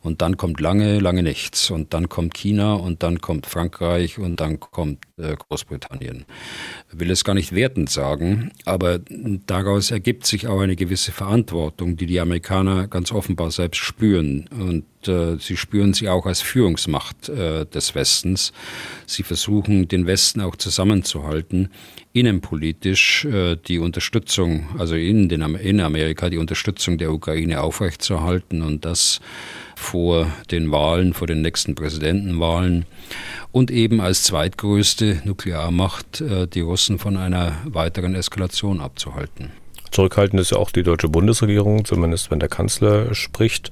Und 0.03 0.21
dann 0.21 0.37
kommt 0.37 0.61
lange, 0.61 0.99
lange 0.99 1.23
nichts. 1.23 1.71
Und 1.71 1.95
dann 1.95 2.09
kommt 2.09 2.35
China 2.35 2.75
und 2.75 3.03
dann 3.03 3.21
kommt 3.21 3.47
Frankreich 3.47 4.19
und 4.19 4.41
dann 4.41 4.59
kommt 4.59 5.05
äh, 5.17 5.37
Großbritannien. 5.37 6.25
Ich 6.93 6.99
will 6.99 7.11
es 7.11 7.23
gar 7.25 7.35
nicht 7.35 7.55
wertend 7.55 7.89
sagen, 7.89 8.51
aber 8.65 8.99
daraus 9.47 9.93
ergibt 9.93 10.27
sich 10.27 10.49
auch 10.49 10.61
eine 10.61 10.77
gewisse 10.77 11.13
Verantwortung, 11.13 11.97
die 11.97 12.07
die 12.07 12.21
Amerikaner 12.21 12.89
ganz 12.89 13.13
offenbar 13.13 13.53
selbst 13.53 13.79
spüren. 13.79 14.49
Und 14.51 14.85
äh, 15.09 15.37
sie 15.39 15.57
spüren 15.57 15.95
sie 15.95 16.09
auch 16.09 16.27
als 16.27 16.41
Führungsmacht 16.41 17.29
äh, 17.29 17.65
des 17.67 17.95
Westens. 17.95 18.53
Sie 19.07 19.23
versuchen, 19.23 19.87
den 19.87 20.07
Westen 20.07 20.41
auch 20.41 20.57
zusammenzuhalten, 20.57 21.69
innenpolitisch 22.13 23.25
äh, 23.25 23.57
die 23.57 23.79
Unterstützung, 23.79 24.67
also 24.79 24.97
in, 24.97 25.29
den, 25.29 25.43
in 25.57 25.81
Amerika 25.81 26.29
die 26.29 26.39
Unterstützung 26.39 26.99
der 26.99 27.13
Ukraine 27.13 27.61
aufrechtzuerhalten 27.61 28.63
und 28.63 28.85
das 28.85 29.21
vor 29.83 30.29
den 30.51 30.71
Wahlen, 30.71 31.13
vor 31.13 31.27
den 31.27 31.43
nächsten 31.43 31.75
Präsidentenwahlen 31.75 32.87
und 33.51 33.71
eben 33.71 34.01
als 34.01 34.23
zweitgrößte 34.23 35.23
Nuklearmacht 35.25 36.21
äh, 36.21 36.47
die 36.47 36.61
Russen 36.61 36.99
von 36.99 37.17
einer 37.17 37.53
weiteren 37.65 38.15
Eskalation 38.15 38.81
abzuhalten. 38.81 39.51
Zurückhaltend 39.91 40.41
ist 40.41 40.53
ja 40.53 40.57
auch 40.57 40.71
die 40.71 40.83
deutsche 40.83 41.09
Bundesregierung, 41.09 41.85
zumindest 41.85 42.31
wenn 42.31 42.41
der 42.41 42.49
Kanzler 42.49 43.15
spricht. 43.15 43.71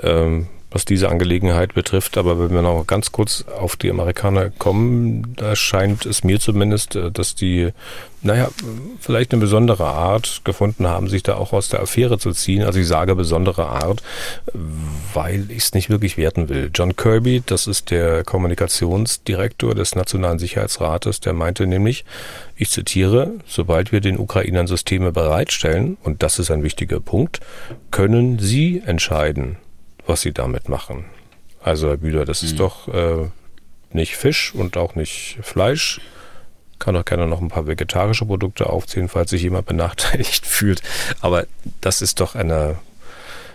Ähm 0.00 0.46
was 0.70 0.84
diese 0.84 1.08
Angelegenheit 1.08 1.74
betrifft. 1.74 2.16
Aber 2.16 2.38
wenn 2.38 2.50
wir 2.50 2.62
noch 2.62 2.86
ganz 2.86 3.12
kurz 3.12 3.44
auf 3.58 3.76
die 3.76 3.90
Amerikaner 3.90 4.50
kommen, 4.50 5.34
da 5.36 5.56
scheint 5.56 6.06
es 6.06 6.24
mir 6.24 6.40
zumindest, 6.40 6.96
äh, 6.96 7.10
dass 7.10 7.34
die, 7.34 7.70
naja, 8.22 8.48
vielleicht 9.00 9.32
eine 9.32 9.40
besondere 9.40 9.86
Art 9.86 10.42
gefunden 10.44 10.86
haben, 10.86 11.08
sich 11.08 11.22
da 11.22 11.34
auch 11.34 11.52
aus 11.52 11.68
der 11.68 11.80
Affäre 11.80 12.18
zu 12.18 12.32
ziehen. 12.32 12.62
Also 12.62 12.78
ich 12.78 12.86
sage 12.86 13.14
besondere 13.14 13.66
Art, 13.66 14.02
weil 15.14 15.50
ich 15.50 15.64
es 15.64 15.74
nicht 15.74 15.90
wirklich 15.90 16.16
werten 16.16 16.48
will. 16.48 16.70
John 16.72 16.96
Kirby, 16.96 17.42
das 17.44 17.66
ist 17.66 17.90
der 17.90 18.24
Kommunikationsdirektor 18.24 19.74
des 19.74 19.94
Nationalen 19.94 20.38
Sicherheitsrates, 20.38 21.20
der 21.20 21.32
meinte 21.32 21.66
nämlich, 21.66 22.04
ich 22.56 22.70
zitiere, 22.70 23.32
sobald 23.46 23.90
wir 23.90 24.00
den 24.00 24.18
Ukrainern 24.18 24.66
Systeme 24.66 25.12
bereitstellen, 25.12 25.96
und 26.02 26.22
das 26.22 26.38
ist 26.38 26.50
ein 26.50 26.62
wichtiger 26.62 27.00
Punkt, 27.00 27.40
können 27.90 28.38
sie 28.38 28.82
entscheiden, 28.84 29.56
was 30.06 30.20
sie 30.22 30.32
damit 30.32 30.68
machen. 30.68 31.04
Also 31.62 31.88
Herr 31.88 31.96
Bühler, 31.98 32.24
das 32.24 32.42
mhm. 32.42 32.48
ist 32.48 32.60
doch 32.60 32.88
äh, 32.88 33.28
nicht 33.92 34.16
Fisch 34.16 34.54
und 34.54 34.76
auch 34.76 34.94
nicht 34.94 35.38
Fleisch. 35.42 36.00
Kann 36.78 36.94
doch 36.94 37.04
gerne 37.04 37.26
noch 37.26 37.40
ein 37.40 37.48
paar 37.48 37.66
vegetarische 37.66 38.24
Produkte 38.24 38.70
aufzählen, 38.70 39.08
falls 39.08 39.30
sich 39.30 39.42
jemand 39.42 39.66
benachteiligt 39.66 40.46
fühlt. 40.46 40.82
Aber 41.20 41.46
das 41.80 42.00
ist 42.00 42.20
doch 42.20 42.34
eine, 42.34 42.76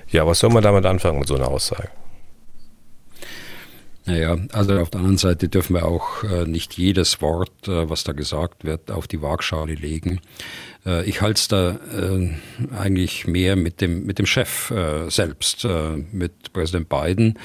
ja, 0.10 0.28
was 0.28 0.40
soll 0.40 0.52
man 0.52 0.64
damit 0.64 0.86
anfangen 0.86 1.20
mit 1.20 1.28
so 1.28 1.36
einer 1.36 1.48
Aussage? 1.48 1.90
Naja, 4.08 4.38
also 4.54 4.80
auf 4.80 4.92
der 4.92 5.00
anderen 5.00 5.18
Seite 5.18 5.50
dürfen 5.50 5.74
wir 5.74 5.86
auch 5.86 6.24
äh, 6.24 6.46
nicht 6.46 6.78
jedes 6.78 7.22
Wort, 7.22 7.68
äh, 7.68 7.90
was 7.90 8.04
da 8.04 8.12
gesagt 8.12 8.64
wird, 8.64 8.92
auf 8.92 9.08
die 9.08 9.24
Waagschale 9.24 9.74
legen. 9.74 10.22
Äh, 10.86 11.06
ich 11.06 11.22
halte 11.22 11.40
es 11.40 11.48
da 11.48 11.72
äh, 11.72 12.30
eigentlich 12.78 13.28
mehr 13.28 13.56
mit 13.56 13.82
dem, 13.82 14.06
mit 14.06 14.20
dem 14.20 14.26
Chef 14.26 14.72
äh, 14.72 15.10
selbst, 15.10 15.68
mit 16.12 16.54
Präsident 16.54 16.90
Biden, 16.90 17.40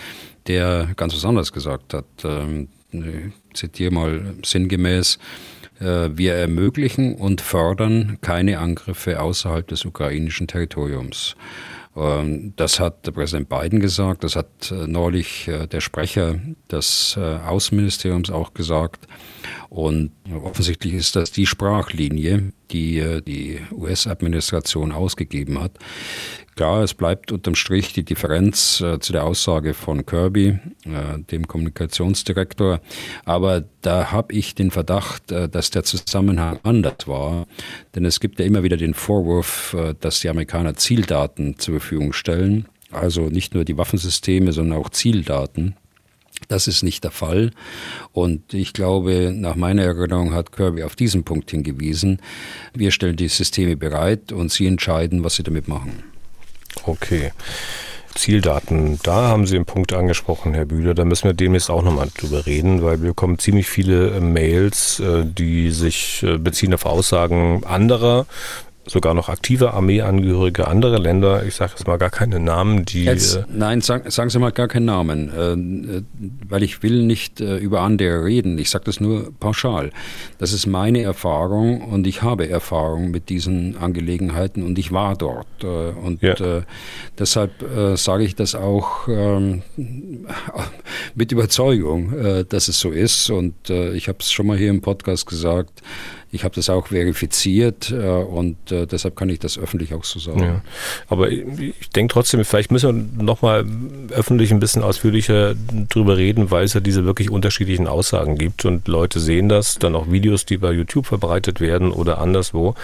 der 0.47 0.89
ganz 0.97 1.15
was 1.15 1.25
anderes 1.25 1.53
gesagt 1.53 1.95
hat. 1.95 2.07
Ähm, 2.25 2.69
ich 2.93 3.55
zitiere 3.55 3.93
mal 3.93 4.35
sinngemäß, 4.45 5.19
wir 5.79 6.35
ermöglichen 6.35 7.15
und 7.15 7.41
fördern 7.41 8.19
keine 8.21 8.59
Angriffe 8.59 9.19
außerhalb 9.19 9.67
des 9.67 9.87
ukrainischen 9.87 10.47
Territoriums. 10.47 11.37
Ähm, 11.97 12.53
das 12.57 12.79
hat 12.81 13.03
Präsident 13.15 13.49
Biden 13.49 13.81
gesagt, 13.81 14.25
das 14.25 14.37
hat 14.37 14.75
neulich 14.87 15.49
der 15.73 15.81
Sprecher 15.81 16.39
des 16.71 17.17
Außenministeriums 17.17 18.31
auch 18.31 18.53
gesagt. 18.53 19.07
Und 19.71 20.11
offensichtlich 20.45 20.95
ist 20.95 21.15
das 21.15 21.31
die 21.31 21.47
Sprachlinie, 21.47 22.53
die 22.73 23.21
die 23.25 23.61
US-Administration 23.73 24.91
ausgegeben 24.91 25.61
hat. 25.61 25.79
Klar, 26.57 26.83
es 26.83 26.93
bleibt 26.93 27.31
unterm 27.31 27.55
Strich 27.55 27.93
die 27.93 28.05
Differenz 28.05 28.81
äh, 28.81 28.99
zu 28.99 29.13
der 29.13 29.25
Aussage 29.25 29.73
von 29.73 30.05
Kirby, 30.05 30.59
äh, 30.85 31.19
dem 31.31 31.47
Kommunikationsdirektor. 31.47 32.81
Aber 33.25 33.65
da 33.81 34.11
habe 34.11 34.35
ich 34.35 34.57
den 34.57 34.73
Verdacht, 34.73 35.31
äh, 35.31 35.49
dass 35.49 35.71
der 35.71 35.85
Zusammenhang 35.85 36.59
anders 36.65 37.07
war. 37.07 37.47
Denn 37.95 38.05
es 38.05 38.21
gibt 38.21 38.41
ja 38.41 38.45
immer 38.45 38.63
wieder 38.63 38.77
den 38.77 38.93
Vorwurf, 38.93 39.75
äh, 39.75 39.95
dass 39.99 40.21
die 40.21 40.29
Amerikaner 40.29 40.75
Zieldaten 40.75 41.59
zur 41.59 41.81
Verfügung 41.81 42.13
stellen. 42.13 42.67
Also 42.91 43.29
nicht 43.29 43.55
nur 43.55 43.65
die 43.65 43.79
Waffensysteme, 43.79 44.53
sondern 44.53 44.79
auch 44.79 44.91
Zieldaten. 44.91 45.77
Das 46.49 46.67
ist 46.67 46.83
nicht 46.83 47.05
der 47.05 47.11
Fall. 47.11 47.51
Und 48.13 48.55
ich 48.55 48.73
glaube, 48.73 49.33
nach 49.35 49.57
meiner 49.57 49.83
Erinnerung 49.83 50.35
hat 50.35 50.53
Kirby 50.53 50.83
auf 50.83 50.97
diesen 50.97 51.25
Punkt 51.25 51.51
hingewiesen. 51.51 52.21
Wir 52.75 52.91
stellen 52.91 53.17
die 53.17 53.29
Systeme 53.29 53.77
bereit 53.77 54.33
und 54.33 54.51
Sie 54.51 54.67
entscheiden, 54.67 55.23
was 55.25 55.37
Sie 55.37 55.43
damit 55.43 55.69
machen. 55.69 56.03
Okay. 56.85 57.33
Zieldaten, 58.15 58.99
da 59.03 59.29
haben 59.29 59.47
Sie 59.47 59.55
einen 59.55 59.67
Punkt 59.67 59.93
angesprochen, 59.93 60.53
Herr 60.53 60.65
Bühler. 60.65 60.95
Da 60.95 61.05
müssen 61.05 61.25
wir 61.25 61.33
demnächst 61.33 61.71
auch 61.71 61.83
nochmal 61.83 62.09
drüber 62.17 62.45
reden, 62.45 62.83
weil 62.83 63.01
wir 63.01 63.11
bekommen 63.11 63.39
ziemlich 63.39 63.69
viele 63.69 64.11
äh, 64.11 64.21
Mails, 64.21 65.01
äh, 65.01 65.25
die 65.25 65.71
sich 65.71 66.23
äh, 66.25 66.39
beziehen 66.39 66.75
auf 66.75 66.87
Aussagen 66.87 67.63
anderer 67.65 68.27
sogar 68.91 69.15
noch 69.15 69.29
aktive 69.29 69.73
Armeeangehörige 69.73 70.67
anderer 70.67 70.99
Länder, 70.99 71.45
ich 71.47 71.55
sage 71.55 71.73
jetzt 71.77 71.87
mal 71.87 71.97
gar 71.97 72.11
keine 72.11 72.41
Namen, 72.41 72.85
die. 72.85 73.05
Jetzt, 73.05 73.37
äh, 73.37 73.45
nein, 73.49 73.83
sag, 73.83 74.11
sagen 74.11 74.31
Sie 74.31 74.39
mal 74.41 74.51
gar 74.51 74.67
keinen 74.67 74.87
Namen, 74.87 75.31
äh, 75.33 75.53
äh, 75.53 76.03
weil 76.49 76.65
ich 76.65 76.83
will 76.83 77.05
nicht 77.05 77.41
äh, 77.41 77.57
über 77.59 77.83
andere 77.83 78.25
reden. 78.25 78.59
Ich 78.59 78.69
sage 78.69 78.85
das 78.87 78.99
nur 78.99 79.33
pauschal. 79.39 79.91
Das 80.39 80.53
ist 80.53 80.67
meine 80.67 81.03
Erfahrung 81.03 81.83
und 81.83 82.05
ich 82.09 82.23
habe 82.23 82.49
Erfahrung 82.49 83.13
mit 83.13 83.29
diesen 83.29 83.77
Angelegenheiten 83.77 84.65
und 84.65 84.77
ich 84.77 84.91
war 84.91 85.17
dort. 85.17 85.47
Äh, 85.63 85.67
und 85.67 86.21
ja. 86.23 86.33
Äh, 86.33 86.63
deshalb 87.17 87.53
sage 87.95 88.25
ich 88.25 88.35
das 88.35 88.55
auch 88.55 89.07
ähm, 89.07 89.63
mit 91.15 91.31
Überzeugung, 91.31 92.13
dass 92.49 92.69
es 92.69 92.81
so 92.81 92.91
ist. 92.91 93.31
Und 93.31 93.71
ich 93.71 94.09
habe 94.09 94.19
es 94.21 94.33
schon 94.33 94.47
mal 94.47 94.57
hier 94.57 94.71
im 94.71 94.81
Podcast 94.81 95.27
gesagt. 95.27 95.83
Ich 96.33 96.45
habe 96.45 96.55
das 96.55 96.71
auch 96.71 96.89
verifiziert 96.89 97.91
äh, 97.91 97.97
und 97.97 98.71
äh, 98.71 98.87
deshalb 98.87 99.17
kann 99.17 99.29
ich 99.29 99.41
das 99.41 99.59
öffentlich 99.59 99.95
auch 99.95 100.05
so 100.05 100.19
sagen. 100.19 100.41
Ja. 100.41 100.61
Aber 101.09 101.31
ich, 101.31 101.45
ich 101.81 101.91
denke 101.91 102.13
trotzdem, 102.13 102.45
vielleicht 102.45 102.71
müssen 102.71 103.17
wir 103.17 103.25
nochmal 103.25 103.67
öffentlich 104.11 104.53
ein 104.53 104.61
bisschen 104.61 104.83
ausführlicher 104.83 105.55
drüber 105.89 106.17
reden, 106.17 106.51
weil 106.51 106.65
es 106.65 106.75
ja 106.75 106.81
diese 106.81 107.05
wirklich 107.05 107.31
unterschiedlichen 107.31 107.89
Aussagen 107.89 108.39
gibt 108.39 108.65
und 108.65 108.87
Leute 108.87 109.19
sehen 109.19 109.49
das, 109.49 109.79
dann 109.79 109.97
auch 109.97 110.11
Videos, 110.11 110.47
die 110.47 110.59
bei 110.59 110.73
YouTube 110.73 111.07
verbreitet 111.07 111.61
werden 111.61 111.91
oder 111.91 112.19
anderswo 112.19 112.75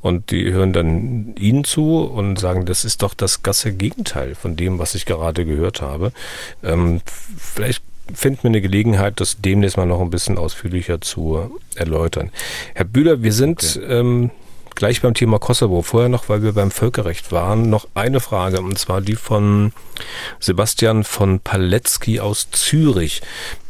und 0.00 0.30
die 0.30 0.50
hören 0.52 0.72
dann 0.72 1.34
Ihnen 1.36 1.64
zu 1.64 1.98
und 2.00 2.38
sagen, 2.38 2.64
das 2.64 2.84
ist 2.84 3.02
doch 3.02 3.14
das 3.14 3.42
gasse 3.42 3.72
Gegenteil 3.72 4.34
von 4.34 4.56
dem, 4.56 4.78
was 4.78 4.94
ich 4.94 5.04
gerade 5.04 5.44
gehört 5.44 5.82
habe. 5.82 6.12
Ähm, 6.62 7.00
vielleicht 7.36 7.82
finden 8.12 8.42
wir 8.42 8.48
eine 8.48 8.60
Gelegenheit, 8.60 9.20
das 9.20 9.38
demnächst 9.40 9.76
mal 9.76 9.86
noch 9.86 10.00
ein 10.00 10.10
bisschen 10.10 10.38
ausführlicher 10.38 11.00
zu 11.00 11.58
erläutern. 11.74 12.30
Herr 12.74 12.84
Bühler, 12.84 13.22
wir 13.22 13.32
sind 13.32 13.78
okay. 13.82 13.98
ähm, 13.98 14.30
gleich 14.74 15.00
beim 15.00 15.14
Thema 15.14 15.38
Kosovo. 15.38 15.82
Vorher 15.82 16.08
noch, 16.08 16.28
weil 16.28 16.42
wir 16.42 16.52
beim 16.52 16.70
Völkerrecht 16.70 17.32
waren, 17.32 17.70
noch 17.70 17.88
eine 17.94 18.20
Frage, 18.20 18.60
und 18.60 18.78
zwar 18.78 19.00
die 19.00 19.16
von 19.16 19.72
Sebastian 20.40 21.04
von 21.04 21.40
Paletzky 21.40 22.20
aus 22.20 22.50
Zürich. 22.50 23.22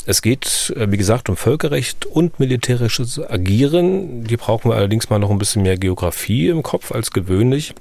Es 0.06 0.20
geht, 0.20 0.72
äh, 0.76 0.90
wie 0.90 0.96
gesagt, 0.96 1.28
um 1.28 1.36
Völkerrecht 1.36 2.06
und 2.06 2.38
militärisches 2.40 3.18
Agieren. 3.18 4.24
Die 4.24 4.36
brauchen 4.36 4.70
wir 4.70 4.76
allerdings 4.76 5.10
mal 5.10 5.18
noch 5.18 5.30
ein 5.30 5.38
bisschen 5.38 5.62
mehr 5.62 5.76
Geografie 5.76 6.48
im 6.48 6.62
Kopf 6.62 6.92
als 6.92 7.10
gewöhnlich. 7.10 7.74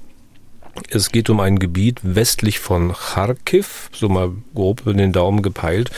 Es 0.90 1.12
geht 1.12 1.30
um 1.30 1.40
ein 1.40 1.58
Gebiet 1.58 2.00
westlich 2.02 2.58
von 2.58 2.92
Kharkiv, 2.92 3.90
so 3.92 4.08
mal 4.08 4.32
grob 4.54 4.86
in 4.86 4.96
den 4.96 5.12
Daumen 5.12 5.42
gepeilt. 5.42 5.90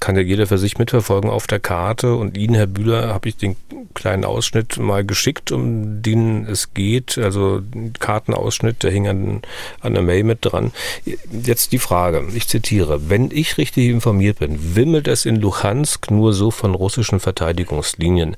Kann 0.00 0.16
ja 0.16 0.22
jeder 0.22 0.46
für 0.46 0.58
sich 0.58 0.78
mitverfolgen 0.78 1.30
auf 1.30 1.46
der 1.46 1.60
Karte. 1.60 2.16
Und 2.16 2.36
Ihnen, 2.36 2.54
Herr 2.54 2.66
Bühler, 2.66 3.14
habe 3.14 3.28
ich 3.28 3.36
den 3.36 3.56
kleinen 3.94 4.24
Ausschnitt 4.24 4.78
mal 4.78 5.04
geschickt, 5.04 5.52
um 5.52 6.02
den 6.02 6.44
es 6.46 6.74
geht. 6.74 7.18
Also 7.18 7.62
Kartenausschnitt, 7.98 8.82
der 8.82 8.90
hing 8.90 9.06
an, 9.06 9.42
an 9.80 9.94
der 9.94 10.02
Mail 10.02 10.24
mit 10.24 10.38
dran. 10.42 10.72
Jetzt 11.30 11.72
die 11.72 11.78
Frage, 11.78 12.26
ich 12.34 12.48
zitiere, 12.48 13.08
wenn 13.08 13.30
ich 13.30 13.58
richtig 13.58 13.88
informiert 13.88 14.40
bin, 14.40 14.76
wimmelt 14.76 15.08
es 15.08 15.24
in 15.24 15.36
Luhansk 15.36 16.10
nur 16.10 16.32
so 16.32 16.50
von 16.50 16.74
russischen 16.74 17.20
Verteidigungslinien. 17.20 18.36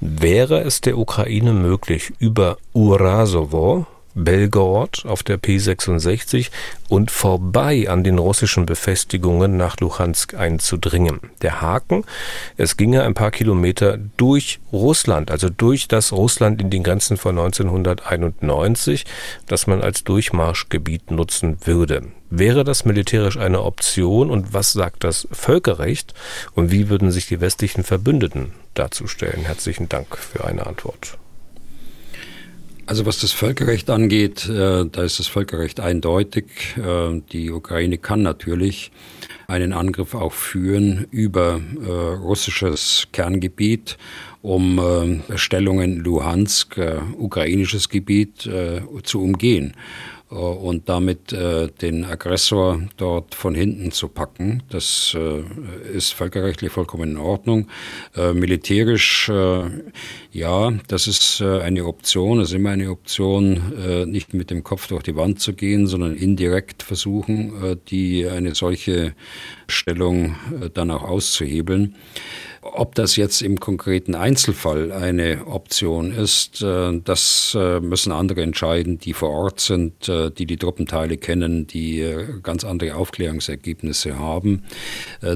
Wäre 0.00 0.60
es 0.60 0.80
der 0.80 0.98
Ukraine 0.98 1.52
möglich, 1.52 2.12
über 2.18 2.58
Urasovo, 2.72 3.86
Belgorod 4.14 5.04
auf 5.06 5.22
der 5.22 5.38
P66 5.38 6.50
und 6.88 7.10
vorbei 7.10 7.88
an 7.88 8.02
den 8.04 8.18
russischen 8.18 8.66
Befestigungen 8.66 9.56
nach 9.56 9.78
Luhansk 9.78 10.34
einzudringen. 10.34 11.20
Der 11.42 11.60
Haken, 11.60 12.04
es 12.56 12.76
ginge 12.76 13.02
ein 13.02 13.14
paar 13.14 13.30
Kilometer 13.30 13.98
durch 14.16 14.60
Russland, 14.72 15.30
also 15.30 15.48
durch 15.48 15.88
das 15.88 16.12
Russland 16.12 16.60
in 16.60 16.70
den 16.70 16.82
Grenzen 16.82 17.16
von 17.16 17.38
1991, 17.38 19.04
das 19.46 19.66
man 19.66 19.82
als 19.82 20.04
Durchmarschgebiet 20.04 21.10
nutzen 21.10 21.58
würde. 21.64 22.02
Wäre 22.30 22.62
das 22.62 22.84
militärisch 22.84 23.36
eine 23.36 23.62
Option 23.62 24.30
und 24.30 24.52
was 24.54 24.72
sagt 24.72 25.02
das 25.04 25.26
Völkerrecht 25.32 26.14
und 26.54 26.70
wie 26.70 26.88
würden 26.88 27.10
sich 27.10 27.26
die 27.26 27.40
westlichen 27.40 27.82
Verbündeten 27.82 28.52
dazu 28.74 29.06
stellen? 29.08 29.44
Herzlichen 29.44 29.88
Dank 29.88 30.16
für 30.16 30.44
eine 30.44 30.66
Antwort. 30.66 31.18
Also 32.90 33.06
was 33.06 33.20
das 33.20 33.30
Völkerrecht 33.30 33.88
angeht, 33.88 34.48
äh, 34.48 34.84
da 34.84 35.04
ist 35.04 35.20
das 35.20 35.28
Völkerrecht 35.28 35.78
eindeutig. 35.78 36.46
Äh, 36.76 37.22
die 37.30 37.52
Ukraine 37.52 37.98
kann 37.98 38.22
natürlich 38.22 38.90
einen 39.46 39.72
Angriff 39.72 40.16
auch 40.16 40.32
führen 40.32 41.06
über 41.12 41.60
äh, 41.86 41.88
russisches 41.88 43.06
Kerngebiet, 43.12 43.96
um 44.42 44.80
äh, 44.80 45.38
Stellungen 45.38 46.00
Luhansk, 46.00 46.78
äh, 46.78 46.96
ukrainisches 47.16 47.90
Gebiet, 47.90 48.46
äh, 48.46 48.80
zu 49.04 49.22
umgehen. 49.22 49.74
Äh, 50.30 50.34
und 50.34 50.88
damit 50.88 51.32
äh, 51.32 51.68
den 51.68 52.04
Aggressor 52.04 52.80
dort 52.96 53.34
von 53.34 53.54
hinten 53.54 53.90
zu 53.92 54.08
packen. 54.08 54.62
Das 54.68 55.16
äh, 55.18 55.42
ist 55.92 56.12
völkerrechtlich 56.12 56.72
vollkommen 56.72 57.10
in 57.10 57.16
Ordnung. 57.16 57.68
Äh, 58.16 58.32
militärisch, 58.32 59.28
äh, 59.28 59.64
ja, 60.32 60.72
das 60.88 61.06
ist 61.06 61.40
äh, 61.40 61.60
eine 61.60 61.84
Option, 61.86 62.38
das 62.38 62.50
ist 62.50 62.54
immer 62.54 62.70
eine 62.70 62.90
Option, 62.90 63.72
äh, 63.76 64.06
nicht 64.06 64.34
mit 64.34 64.50
dem 64.50 64.62
Kopf 64.62 64.88
durch 64.88 65.02
die 65.02 65.16
Wand 65.16 65.40
zu 65.40 65.52
gehen, 65.52 65.86
sondern 65.86 66.14
indirekt 66.14 66.82
versuchen, 66.82 67.62
äh, 67.62 67.76
die 67.88 68.26
eine 68.26 68.54
solche 68.54 69.14
Stellung 69.68 70.36
äh, 70.60 70.70
dann 70.72 70.90
auch 70.90 71.02
auszuhebeln. 71.02 71.96
Ob 72.62 72.94
das 72.94 73.16
jetzt 73.16 73.40
im 73.40 73.58
konkreten 73.58 74.14
Einzelfall 74.14 74.92
eine 74.92 75.46
Option 75.46 76.12
ist, 76.12 76.60
äh, 76.60 77.00
das 77.02 77.56
äh, 77.58 77.80
müssen 77.80 78.12
andere 78.12 78.42
entscheiden, 78.42 78.98
die 78.98 79.14
vor 79.14 79.30
Ort 79.30 79.60
sind, 79.60 80.10
äh, 80.10 80.30
die 80.30 80.44
die 80.44 80.58
Truppenteile 80.58 81.16
kennen, 81.16 81.66
die 81.66 82.06
ganz 82.42 82.64
andere 82.64 82.96
Aufklärungsergebnisse 82.96 84.18
haben, 84.18 84.64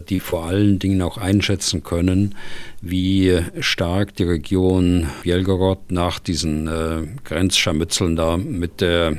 die 0.08 0.20
vor 0.20 0.44
allen 0.44 0.78
Dingen 0.78 1.00
auch 1.02 1.16
einschätzen 1.16 1.82
können, 1.82 2.34
wie 2.80 3.38
stark 3.60 4.14
die 4.16 4.24
Region 4.24 5.06
Bielgorod 5.22 5.90
nach 5.90 6.18
diesen 6.18 6.68
Grenzscharmützeln 7.24 8.16
da 8.16 8.36
mit 8.36 8.80
der 8.80 9.16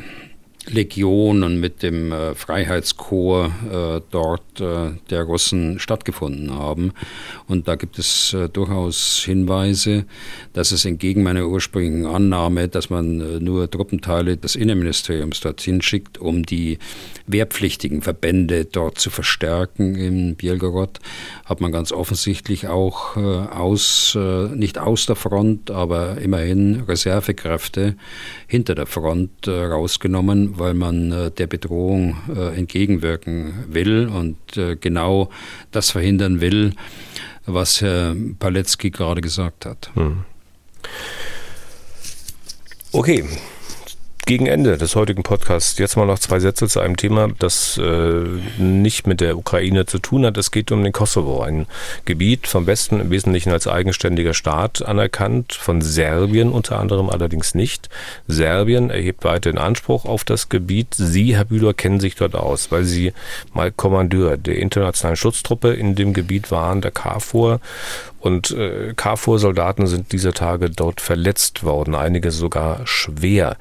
Legion 0.67 1.43
und 1.43 1.59
mit 1.59 1.83
dem 1.83 2.11
äh, 2.11 2.33
Freiheitskorps 2.33 3.53
äh, 3.71 4.01
dort 4.11 4.59
äh, 4.59 4.91
der 5.09 5.23
Russen 5.23 5.79
stattgefunden 5.79 6.53
haben. 6.53 6.91
Und 7.47 7.67
da 7.67 7.75
gibt 7.75 7.99
es 7.99 8.33
äh, 8.33 8.49
durchaus 8.49 9.23
Hinweise, 9.23 10.05
dass 10.53 10.71
es 10.71 10.85
entgegen 10.85 11.23
meiner 11.23 11.47
ursprünglichen 11.47 12.05
Annahme, 12.05 12.67
dass 12.67 12.89
man 12.89 13.21
äh, 13.21 13.39
nur 13.39 13.69
Truppenteile 13.69 14.37
des 14.37 14.55
Innenministeriums 14.55 15.39
dorthin 15.39 15.81
schickt, 15.81 16.17
um 16.17 16.43
die 16.43 16.79
wehrpflichtigen 17.27 18.01
Verbände 18.01 18.65
dort 18.65 18.99
zu 18.99 19.09
verstärken 19.09 19.95
in 19.95 20.35
Bielgorod, 20.35 20.99
hat 21.45 21.61
man 21.61 21.71
ganz 21.71 21.91
offensichtlich 21.91 22.67
auch 22.67 23.17
äh, 23.17 23.19
aus, 23.19 24.17
nicht 24.53 24.77
aus 24.77 25.05
der 25.05 25.15
Front, 25.15 25.71
aber 25.71 26.17
immerhin 26.17 26.81
Reservekräfte 26.81 27.95
hinter 28.47 28.75
der 28.75 28.85
Front 28.85 29.47
rausgenommen, 29.47 30.54
weil 30.57 30.73
man 30.73 31.11
äh, 31.11 31.31
der 31.31 31.47
Bedrohung 31.47 32.17
äh, 32.35 32.55
entgegenwirken 32.57 33.65
will 33.67 34.07
und 34.07 34.57
äh, 34.57 34.75
genau 34.75 35.29
das 35.71 35.91
verhindern 35.91 36.41
will, 36.41 36.73
was 37.45 37.81
Herr 37.81 38.15
Paletzky 38.39 38.89
gerade 38.89 39.21
gesagt 39.21 39.65
hat. 39.65 39.91
Hm. 39.95 40.23
Okay, 42.91 43.25
gegen 44.25 44.47
Ende 44.47 44.77
des 44.77 44.95
heutigen 44.95 45.23
Podcasts 45.23 45.77
jetzt 45.77 45.97
mal 45.97 46.05
noch 46.07 46.19
zwei 46.19 46.39
Sätze 46.39 46.67
zu 46.67 46.79
einem 46.79 46.97
Thema, 46.97 47.29
das 47.39 47.77
äh, 47.77 48.23
nicht 48.57 49.05
mit 49.05 49.21
der 49.21 49.37
Ukraine 49.37 49.85
zu 49.85 49.99
tun 49.99 50.25
hat. 50.25 50.37
Es 50.37 50.51
geht 50.51 50.71
um 50.71 50.83
den 50.83 50.93
Kosovo, 50.93 51.41
ein 51.41 51.67
Gebiet 52.05 52.47
vom 52.47 52.65
Westen 52.65 52.99
im 52.99 53.11
Wesentlichen 53.11 53.51
als 53.51 53.67
eigenständiger 53.67 54.33
Staat 54.33 54.83
anerkannt, 54.83 55.53
von 55.53 55.81
Serbien 55.81 56.51
unter 56.51 56.79
anderem 56.79 57.09
allerdings 57.09 57.53
nicht. 57.53 57.89
Serbien 58.27 58.89
erhebt 58.89 59.23
weiterhin 59.23 59.59
Anspruch 59.59 60.05
auf 60.05 60.23
das 60.23 60.49
Gebiet. 60.49 60.87
Sie, 60.95 61.35
Herr 61.35 61.45
Bühler, 61.45 61.73
kennen 61.73 61.99
sich 61.99 62.15
dort 62.15 62.35
aus, 62.35 62.71
weil 62.71 62.83
Sie 62.83 63.13
mal 63.53 63.71
Kommandeur 63.71 64.37
der 64.37 64.57
internationalen 64.57 65.17
Schutztruppe 65.17 65.73
in 65.73 65.95
dem 65.95 66.13
Gebiet 66.13 66.49
waren, 66.49 66.81
der 66.81 66.91
KFOR. 66.91 67.59
Und 68.25 68.49
äh, 68.49 68.95
KFOR-Soldaten 68.95 69.85
sind 69.85 70.11
dieser 70.11 70.33
Tage 70.33 70.71
dort 70.71 70.99
verletzt 70.99 71.63
worden, 71.63 71.93
einige 71.93 72.31
sogar 72.31 72.81
schwer, 72.85 73.55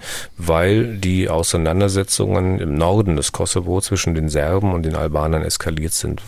weil 0.54 0.98
die 0.98 1.28
Auseinandersetzungen 1.28 2.60
im 2.60 2.76
Norden 2.76 3.16
des 3.16 3.32
Kosovo 3.32 3.80
zwischen 3.80 4.14
den 4.14 4.28
Serben 4.28 4.72
und 4.72 4.84
den 4.84 4.94
Albanern 4.94 5.42
eskaliert 5.42 5.94
sind. 5.94 6.22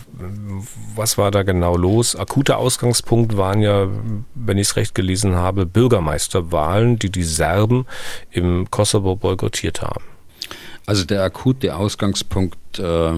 Was 0.97 1.17
war 1.17 1.31
da 1.31 1.43
genau 1.43 1.77
los? 1.77 2.13
Akuter 2.13 2.57
Ausgangspunkt 2.57 3.37
waren 3.37 3.61
ja, 3.61 3.87
wenn 4.35 4.57
ich 4.57 4.67
es 4.67 4.75
recht 4.75 4.93
gelesen 4.95 5.35
habe, 5.35 5.65
Bürgermeisterwahlen, 5.65 6.99
die 6.99 7.09
die 7.09 7.23
Serben 7.23 7.85
im 8.29 8.69
Kosovo 8.69 9.15
boykottiert 9.15 9.81
haben. 9.81 10.03
Also 10.85 11.05
der 11.05 11.23
akute 11.23 11.73
Ausgangspunkt 11.77 12.79
äh, 12.79 13.11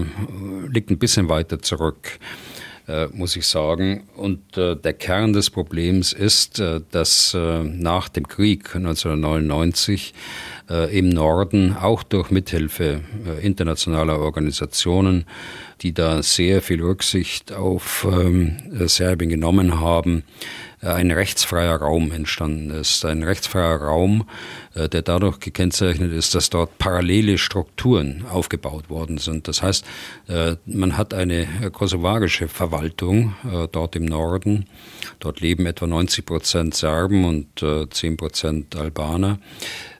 liegt 0.68 0.90
ein 0.90 0.98
bisschen 1.00 1.28
weiter 1.28 1.60
zurück. 1.60 2.20
Äh, 2.90 3.06
muss 3.12 3.36
ich 3.36 3.46
sagen. 3.46 4.08
Und 4.16 4.56
äh, 4.56 4.74
der 4.74 4.94
Kern 4.94 5.32
des 5.32 5.48
Problems 5.48 6.12
ist, 6.12 6.58
äh, 6.58 6.80
dass 6.90 7.36
nach 7.36 8.08
dem 8.08 8.26
Krieg 8.26 8.74
1999 8.74 10.14
im 10.92 11.08
Norden 11.08 11.76
auch 11.76 12.04
durch 12.04 12.30
Mithilfe 12.30 13.00
internationaler 13.42 14.20
Organisationen, 14.20 15.24
die 15.80 15.92
da 15.92 16.22
sehr 16.22 16.62
viel 16.62 16.80
Rücksicht 16.80 17.52
auf 17.52 18.06
ähm, 18.08 18.56
Serbien 18.86 19.30
genommen 19.30 19.80
haben, 19.80 20.22
ein 20.82 21.10
rechtsfreier 21.10 21.76
Raum 21.76 22.10
entstanden 22.10 22.70
ist. 22.70 23.04
Ein 23.04 23.22
rechtsfreier 23.22 23.76
Raum, 23.76 24.26
äh, 24.74 24.88
der 24.88 25.02
dadurch 25.02 25.38
gekennzeichnet 25.40 26.12
ist, 26.12 26.34
dass 26.34 26.48
dort 26.48 26.78
parallele 26.78 27.36
Strukturen 27.36 28.24
aufgebaut 28.30 28.88
worden 28.88 29.18
sind. 29.18 29.46
Das 29.46 29.62
heißt, 29.62 29.84
äh, 30.28 30.56
man 30.64 30.96
hat 30.96 31.12
eine 31.12 31.46
kosovarische 31.72 32.48
Verwaltung 32.48 33.34
äh, 33.44 33.68
dort 33.70 33.94
im 33.96 34.06
Norden. 34.06 34.66
Dort 35.18 35.40
leben 35.40 35.66
etwa 35.66 35.86
90 35.86 36.24
Prozent 36.24 36.74
Serben 36.74 37.24
und 37.24 37.64
10 37.90 38.16
Prozent 38.16 38.74
Albaner. 38.76 39.38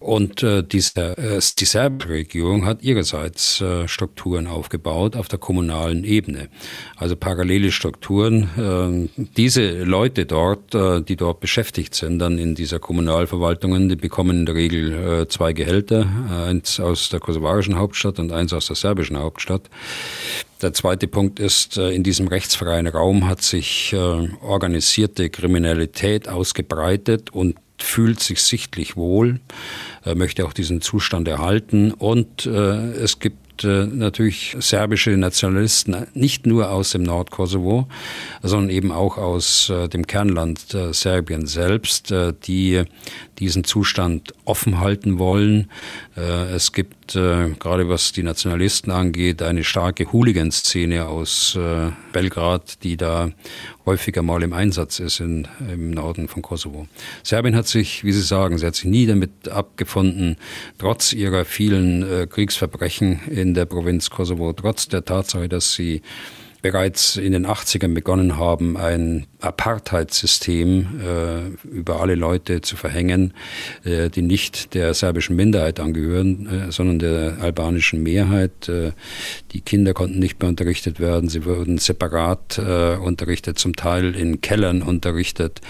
Und 0.01 0.43
äh, 0.43 0.63
diese, 0.63 1.19
äh, 1.19 1.41
die 1.59 1.67
serbische 1.67 2.09
Regierung 2.09 2.65
hat 2.65 2.83
ihrerseits 2.83 3.61
äh, 3.61 3.87
Strukturen 3.87 4.47
aufgebaut 4.47 5.15
auf 5.15 5.29
der 5.29 5.39
kommunalen 5.39 6.05
Ebene. 6.05 6.49
Also 6.97 7.17
parallele 7.17 7.71
Strukturen. 7.71 8.49
Äh, 8.57 9.25
diese 9.37 9.85
Leute 9.85 10.25
dort, 10.25 10.75
äh, 10.75 11.03
die 11.03 11.17
dort 11.17 11.41
beschäftigt 11.41 11.95
sind, 11.95 12.19
dann 12.19 12.39
in 12.39 12.55
dieser 12.55 12.79
Kommunalverwaltungen, 12.79 13.91
die 13.91 13.97
bekommen 13.97 14.39
in 14.39 14.47
der 14.47 14.55
Regel 14.55 14.93
äh, 14.93 15.29
zwei 15.29 15.53
Gehälter, 15.53 16.07
äh, 16.31 16.49
eins 16.49 16.81
aus 16.81 17.11
der 17.11 17.21
kosovarischen 17.21 17.77
Hauptstadt 17.77 18.19
und 18.19 18.33
eins 18.33 18.55
aus 18.55 18.69
der 18.69 18.77
serbischen 18.77 19.19
Hauptstadt. 19.19 19.69
Der 20.63 20.73
zweite 20.73 21.09
Punkt 21.09 21.41
ist, 21.41 21.77
äh, 21.77 21.91
in 21.91 22.05
diesem 22.05 22.27
rechtsfreien 22.29 22.87
Raum 22.87 23.29
hat 23.29 23.43
sich 23.43 23.93
äh, 23.93 23.97
organisierte 23.97 25.29
Kriminalität 25.29 26.27
ausgebreitet 26.27 27.31
und 27.31 27.57
fühlt 27.83 28.21
sich 28.21 28.43
sichtlich 28.43 28.97
wohl, 28.97 29.41
möchte 30.15 30.45
auch 30.45 30.53
diesen 30.53 30.81
Zustand 30.81 31.29
erhalten. 31.29 31.93
Und 31.93 32.47
äh, 32.47 32.51
es 32.51 33.19
gibt 33.19 33.51
äh, 33.65 33.87
natürlich 33.87 34.57
serbische 34.59 35.11
Nationalisten, 35.11 36.07
nicht 36.15 36.47
nur 36.47 36.71
aus 36.71 36.91
dem 36.91 37.03
Nordkosovo, 37.03 37.89
sondern 38.43 38.71
eben 38.71 38.93
auch 38.93 39.19
aus 39.19 39.71
äh, 39.71 39.89
dem 39.89 40.07
Kernland 40.07 40.75
äh, 40.75 40.93
Serbien 40.93 41.47
selbst, 41.47 42.11
äh, 42.11 42.33
die 42.45 42.85
diesen 43.41 43.65
Zustand 43.65 44.35
offen 44.45 44.81
halten 44.81 45.19
wollen. 45.19 45.71
Äh, 46.17 46.53
es 46.55 46.73
gibt, 46.73 47.17
äh, 47.17 47.49
gerade 47.59 47.89
was 47.89 48.13
die 48.13 48.23
Nationalisten 48.23 48.93
angeht, 48.93 49.43
eine 49.43 49.65
starke 49.65 50.13
Hooligan-Szene 50.13 51.07
aus 51.07 51.57
äh, 51.57 51.91
Belgrad, 52.13 52.85
die 52.85 52.97
da 52.97 53.31
häufiger 53.87 54.23
mal 54.23 54.43
im 54.43 54.53
Einsatz 54.53 55.01
ist 55.01 55.21
in, 55.21 55.49
im 55.73 55.91
Norden 55.91 56.29
von 56.29 56.43
Kosovo. 56.43 56.87
Serbien 57.23 57.57
hat 57.57 57.67
sich, 57.67 58.05
wie 58.05 58.13
Sie 58.13 58.21
sagen, 58.21 58.59
sie 58.59 58.67
hat 58.67 58.77
sich 58.77 58.85
nie 58.85 59.07
damit 59.07 59.49
abgefunden, 59.49 60.37
trotz 60.79 61.13
ihrer 61.13 61.45
vielen 61.45 62.29
Kriegsverbrechen 62.29 63.21
in 63.29 63.55
der 63.55 63.65
Provinz 63.65 64.11
Kosovo, 64.11 64.53
trotz 64.53 64.87
der 64.89 65.05
Tatsache, 65.05 65.49
dass 65.49 65.75
sie 65.75 66.03
bereits 66.63 67.17
in 67.17 67.33
den 67.33 67.47
80ern 67.47 67.95
begonnen 67.95 68.37
haben, 68.37 68.77
ein 68.77 69.27
Apartheidssystem 69.41 71.01
äh, 71.01 71.67
über 71.69 72.01
alle 72.01 72.15
Leute 72.15 72.61
zu 72.61 72.77
verhängen, 72.77 73.33
äh, 73.85 74.11
die 74.11 74.23
nicht 74.23 74.75
der 74.75 74.93
serbischen 74.95 75.37
Minderheit 75.37 75.81
angehören, 75.81 76.69
äh, 76.69 76.73
sondern 76.73 76.99
der 76.99 77.39
albanischen 77.41 78.03
Mehrheit. 78.03 78.69
Äh, 78.69 78.93
die 79.53 79.61
Kinder 79.61 79.95
konnten 79.95 80.19
nicht 80.19 80.41
mehr 80.41 80.49
unterrichtet 80.49 81.01
werden, 81.01 81.29
sie 81.29 81.45
wurden 81.45 81.79
separat 81.79 82.59
äh, 82.59 82.97
unterrichtet, 82.97 83.59
zum 83.59 83.75
Teil 83.75 84.15
in 84.15 84.41
Kellern 84.41 84.83
unterrichtet. 84.83 85.61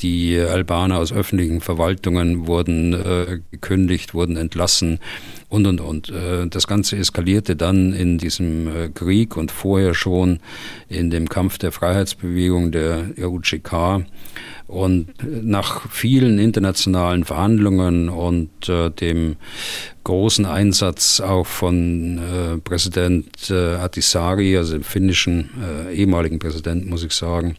Die 0.00 0.38
Albaner 0.38 0.98
aus 0.98 1.12
öffentlichen 1.12 1.60
Verwaltungen 1.60 2.46
wurden 2.46 2.92
äh, 2.92 3.40
gekündigt, 3.50 4.14
wurden 4.14 4.36
entlassen 4.36 5.00
und, 5.48 5.66
und, 5.66 5.80
und. 5.80 6.08
Äh, 6.10 6.48
das 6.48 6.66
Ganze 6.66 6.96
eskalierte 6.96 7.56
dann 7.56 7.92
in 7.92 8.18
diesem 8.18 8.68
äh, 8.68 8.88
Krieg 8.88 9.36
und 9.36 9.50
vorher 9.50 9.94
schon 9.94 10.40
in 10.88 11.10
dem 11.10 11.28
Kampf 11.28 11.58
der 11.58 11.72
Freiheitsbewegung 11.72 12.72
der 12.72 13.06
UCK. 13.18 14.04
Und 14.66 15.06
nach 15.22 15.88
vielen 15.88 16.40
internationalen 16.40 17.22
Verhandlungen 17.22 18.08
und 18.08 18.68
äh, 18.68 18.90
dem 18.90 19.36
großen 20.02 20.44
Einsatz 20.44 21.20
auch 21.20 21.46
von 21.46 22.18
äh, 22.18 22.58
Präsident 22.58 23.48
äh, 23.48 23.76
Atisari, 23.76 24.56
also 24.56 24.72
dem 24.72 24.82
finnischen 24.82 25.50
äh, 25.62 25.94
ehemaligen 25.94 26.40
Präsidenten, 26.40 26.88
muss 26.88 27.04
ich 27.04 27.12
sagen, 27.12 27.56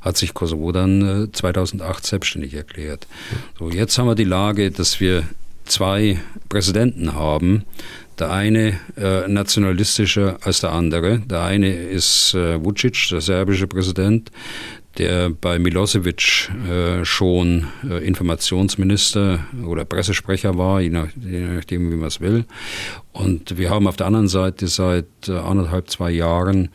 hat 0.00 0.16
sich 0.16 0.32
Kosovo 0.32 0.72
dann 0.72 1.28
2008 1.32 2.06
selbstständig 2.06 2.54
erklärt. 2.54 3.06
So, 3.58 3.68
jetzt 3.68 3.98
haben 3.98 4.06
wir 4.06 4.14
die 4.14 4.24
Lage, 4.24 4.70
dass 4.70 5.00
wir 5.00 5.24
zwei 5.68 6.18
Präsidenten 6.48 7.14
haben. 7.14 7.64
Der 8.18 8.32
eine 8.32 8.80
äh, 8.96 9.28
nationalistischer 9.28 10.38
als 10.42 10.60
der 10.60 10.72
andere. 10.72 11.20
Der 11.20 11.42
eine 11.42 11.72
ist 11.72 12.34
äh, 12.34 12.62
Vucic, 12.62 13.10
der 13.10 13.20
serbische 13.20 13.68
Präsident, 13.68 14.32
der 14.98 15.30
bei 15.30 15.60
Milosevic 15.60 16.50
äh, 16.68 17.04
schon 17.04 17.68
äh, 17.88 18.04
Informationsminister 18.04 19.46
oder 19.64 19.84
Pressesprecher 19.84 20.58
war, 20.58 20.80
je, 20.80 20.90
nach, 20.90 21.06
je 21.14 21.40
nachdem, 21.42 21.92
wie 21.92 21.96
man 21.96 22.08
es 22.08 22.20
will. 22.20 22.44
Und 23.12 23.56
wir 23.56 23.70
haben 23.70 23.86
auf 23.86 23.96
der 23.96 24.08
anderen 24.08 24.28
Seite 24.28 24.66
seit 24.66 25.06
äh, 25.28 25.32
anderthalb, 25.38 25.88
zwei 25.88 26.10
Jahren 26.10 26.70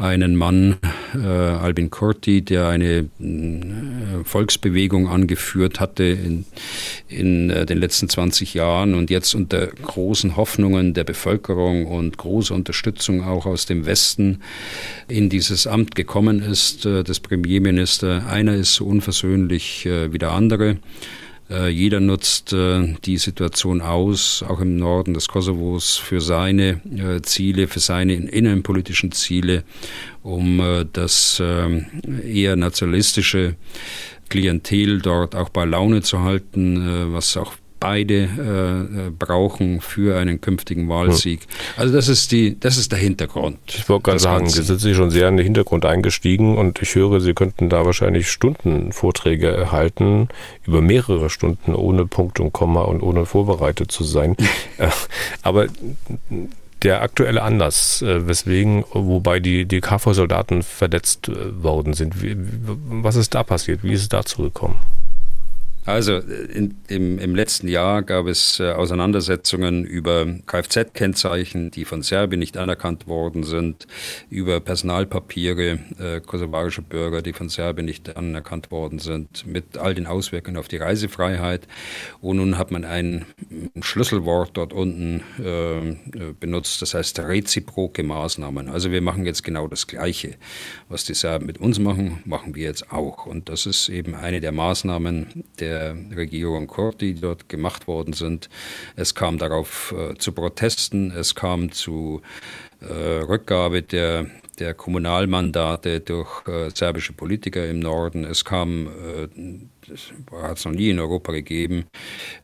einen 0.00 0.34
Mann, 0.34 0.78
äh, 1.14 1.26
Albin 1.26 1.90
Kurti, 1.90 2.42
der 2.42 2.68
eine 2.68 3.10
äh, 3.20 4.24
Volksbewegung 4.24 5.08
angeführt 5.08 5.78
hatte 5.78 6.04
in, 6.04 6.46
in 7.08 7.50
äh, 7.50 7.66
den 7.66 7.78
letzten 7.78 8.08
20 8.08 8.54
Jahren 8.54 8.94
und 8.94 9.10
jetzt 9.10 9.34
unter 9.34 9.66
großen 9.66 10.36
Hoffnungen 10.36 10.94
der 10.94 11.04
Bevölkerung 11.04 11.86
und 11.86 12.16
großer 12.16 12.54
Unterstützung 12.54 13.22
auch 13.22 13.44
aus 13.46 13.66
dem 13.66 13.84
Westen 13.84 14.40
in 15.06 15.28
dieses 15.28 15.66
Amt 15.66 15.94
gekommen 15.94 16.42
ist, 16.42 16.86
äh, 16.86 17.04
des 17.04 17.20
Premierminister. 17.20 18.26
Einer 18.26 18.54
ist 18.54 18.74
so 18.74 18.86
unversöhnlich 18.86 19.84
äh, 19.84 20.12
wie 20.12 20.18
der 20.18 20.32
andere. 20.32 20.78
Äh, 21.50 21.68
jeder 21.68 21.98
nutzt 21.98 22.52
äh, 22.52 22.94
die 23.04 23.18
Situation 23.18 23.80
aus, 23.80 24.44
auch 24.46 24.60
im 24.60 24.76
Norden 24.76 25.14
des 25.14 25.26
Kosovos, 25.26 25.96
für 25.96 26.20
seine 26.20 26.80
äh, 26.96 27.22
Ziele, 27.22 27.66
für 27.66 27.80
seine 27.80 28.14
innenpolitischen 28.14 29.10
Ziele, 29.10 29.64
um 30.22 30.62
das 30.92 31.42
ähm, 31.42 31.86
eher 32.24 32.54
nationalistische 32.54 33.56
Klientel 34.28 35.00
dort 35.00 35.34
auch 35.34 35.48
bei 35.48 35.64
Laune 35.64 36.02
zu 36.02 36.20
halten, 36.20 37.12
was 37.12 37.36
auch 37.36 37.54
beide 37.80 38.14
äh, 38.14 39.06
äh, 39.06 39.10
brauchen 39.10 39.80
für 39.80 40.18
einen 40.18 40.40
künftigen 40.40 40.88
Wahlsieg. 40.88 41.40
Also 41.76 41.94
das 41.94 42.08
ist 42.08 42.30
die, 42.30 42.60
das 42.60 42.76
ist 42.76 42.92
der 42.92 42.98
Hintergrund. 42.98 43.58
Ich 43.66 43.88
wollte 43.88 44.04
gerade 44.04 44.18
sagen, 44.20 44.48
Sie 44.48 44.62
sind 44.62 44.78
Sie 44.78 44.94
schon 44.94 45.10
sehr 45.10 45.28
in 45.28 45.38
den 45.38 45.44
Hintergrund 45.44 45.86
eingestiegen 45.86 46.58
und 46.58 46.80
ich 46.82 46.94
höre, 46.94 47.20
Sie 47.20 47.32
könnten 47.32 47.70
da 47.70 47.86
wahrscheinlich 47.86 48.30
Stunden 48.30 48.92
Vorträge 48.92 49.48
erhalten, 49.48 50.28
über 50.66 50.82
mehrere 50.82 51.30
Stunden 51.30 51.74
ohne 51.74 52.06
Punkt 52.06 52.38
und 52.38 52.52
Komma 52.52 52.82
und 52.82 53.02
ohne 53.02 53.26
vorbereitet 53.26 53.90
zu 53.90 54.04
sein. 54.04 54.36
Äh, 54.78 54.88
aber 55.42 55.66
der 56.82 57.02
aktuelle 57.02 57.42
Anlass, 57.42 58.02
äh, 58.02 58.26
weswegen, 58.26 58.84
wobei 58.92 59.40
die, 59.40 59.64
die 59.64 59.80
KFOR-Soldaten 59.80 60.62
verletzt 60.62 61.30
worden 61.62 61.92
sind, 61.92 62.14
was 63.02 63.16
ist 63.16 63.34
da 63.34 63.42
passiert? 63.42 63.82
Wie 63.82 63.92
ist 63.92 64.02
es 64.02 64.08
dazu 64.08 64.42
gekommen? 64.42 64.76
Also 65.86 66.18
in, 66.18 66.74
im, 66.88 67.18
im, 67.18 67.34
letzten 67.34 67.66
Jahr 67.66 68.02
gab 68.02 68.26
es 68.26 68.60
äh, 68.60 68.70
Auseinandersetzungen 68.72 69.86
über 69.86 70.26
Kfz-Kennzeichen, 70.46 71.70
die 71.70 71.86
von 71.86 72.02
Serbien 72.02 72.38
nicht 72.38 72.58
anerkannt 72.58 73.06
worden 73.06 73.44
sind, 73.44 73.86
über 74.28 74.60
Personalpapiere 74.60 75.78
äh, 75.98 76.20
kosovarischer 76.20 76.82
Bürger, 76.82 77.22
die 77.22 77.32
von 77.32 77.48
Serbien 77.48 77.86
nicht 77.86 78.14
anerkannt 78.14 78.70
worden 78.70 78.98
sind, 78.98 79.46
mit 79.46 79.78
all 79.78 79.94
den 79.94 80.06
Auswirkungen 80.06 80.58
auf 80.58 80.68
die 80.68 80.76
Reisefreiheit. 80.76 81.66
Und 82.20 82.36
nun 82.36 82.58
hat 82.58 82.70
man 82.70 82.84
ein 82.84 83.24
Schlüsselwort 83.80 84.50
dort 84.58 84.74
unten 84.74 85.22
äh, 85.42 86.32
benutzt, 86.38 86.82
das 86.82 86.92
heißt 86.92 87.20
reziproke 87.20 88.02
Maßnahmen. 88.02 88.68
Also 88.68 88.90
wir 88.90 89.00
machen 89.00 89.24
jetzt 89.24 89.44
genau 89.44 89.66
das 89.66 89.86
Gleiche. 89.86 90.34
Was 90.90 91.04
die 91.04 91.14
Serben 91.14 91.46
mit 91.46 91.58
uns 91.58 91.78
machen, 91.78 92.22
machen 92.26 92.54
wir 92.54 92.64
jetzt 92.64 92.92
auch. 92.92 93.24
Und 93.24 93.48
das 93.48 93.64
ist 93.64 93.88
eben 93.88 94.14
eine 94.14 94.42
der 94.42 94.52
Maßnahmen 94.52 95.44
der 95.58 95.69
der 95.70 95.96
Regierung 96.16 96.66
Kurdi 96.66 97.14
dort 97.14 97.48
gemacht 97.48 97.86
worden 97.86 98.12
sind. 98.12 98.48
Es 98.96 99.14
kam 99.14 99.38
darauf 99.38 99.94
äh, 99.96 100.14
zu 100.16 100.32
Protesten, 100.32 101.10
es 101.10 101.34
kam 101.34 101.70
zu 101.72 102.22
äh, 102.80 103.22
Rückgabe 103.22 103.82
der 103.82 104.26
der 104.60 104.74
Kommunalmandate 104.74 106.00
durch 106.00 106.46
äh, 106.46 106.70
serbische 106.72 107.12
Politiker 107.14 107.66
im 107.66 107.80
Norden. 107.80 108.24
Es 108.24 108.44
kam, 108.44 108.88
äh, 108.88 109.28
hat 110.36 110.58
es 110.58 110.64
noch 110.64 110.72
nie 110.72 110.90
in 110.90 111.00
Europa 111.00 111.32
gegeben, 111.32 111.86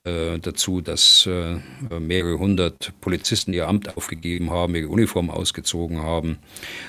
äh, 0.05 0.39
dazu, 0.39 0.81
dass 0.81 1.27
äh, 1.27 1.57
mehrere 2.01 2.39
hundert 2.39 2.93
Polizisten 3.01 3.53
ihr 3.53 3.69
Amt 3.69 3.97
aufgegeben 3.97 4.51
haben, 4.51 4.75
ihre 4.75 4.89
Uniform 4.89 5.31
ausgezogen 5.31 5.99
haben. 5.99 6.39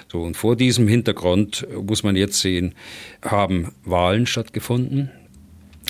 So, 0.10 0.24
und 0.24 0.38
vor 0.38 0.56
diesem 0.56 0.88
Hintergrund 0.88 1.68
muss 1.84 2.04
man 2.04 2.16
jetzt 2.16 2.40
sehen, 2.40 2.74
haben 3.22 3.74
Wahlen 3.84 4.26
stattgefunden 4.26 5.12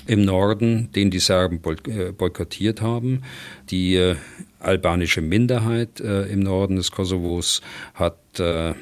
im 0.08 0.24
Norden, 0.24 0.90
den 0.92 1.10
die 1.10 1.18
Serben 1.18 1.60
äh, 1.86 2.12
boykottiert 2.12 2.80
haben. 2.80 3.22
Die 3.70 3.94
äh, 3.94 4.16
albanische 4.58 5.20
Minderheit 5.20 6.00
äh, 6.00 6.22
im 6.24 6.40
Norden 6.40 6.76
des 6.76 6.90
Kosovos 6.90 7.60
hat 7.94 8.16
äh, 8.40 8.70
äh, 8.70 8.74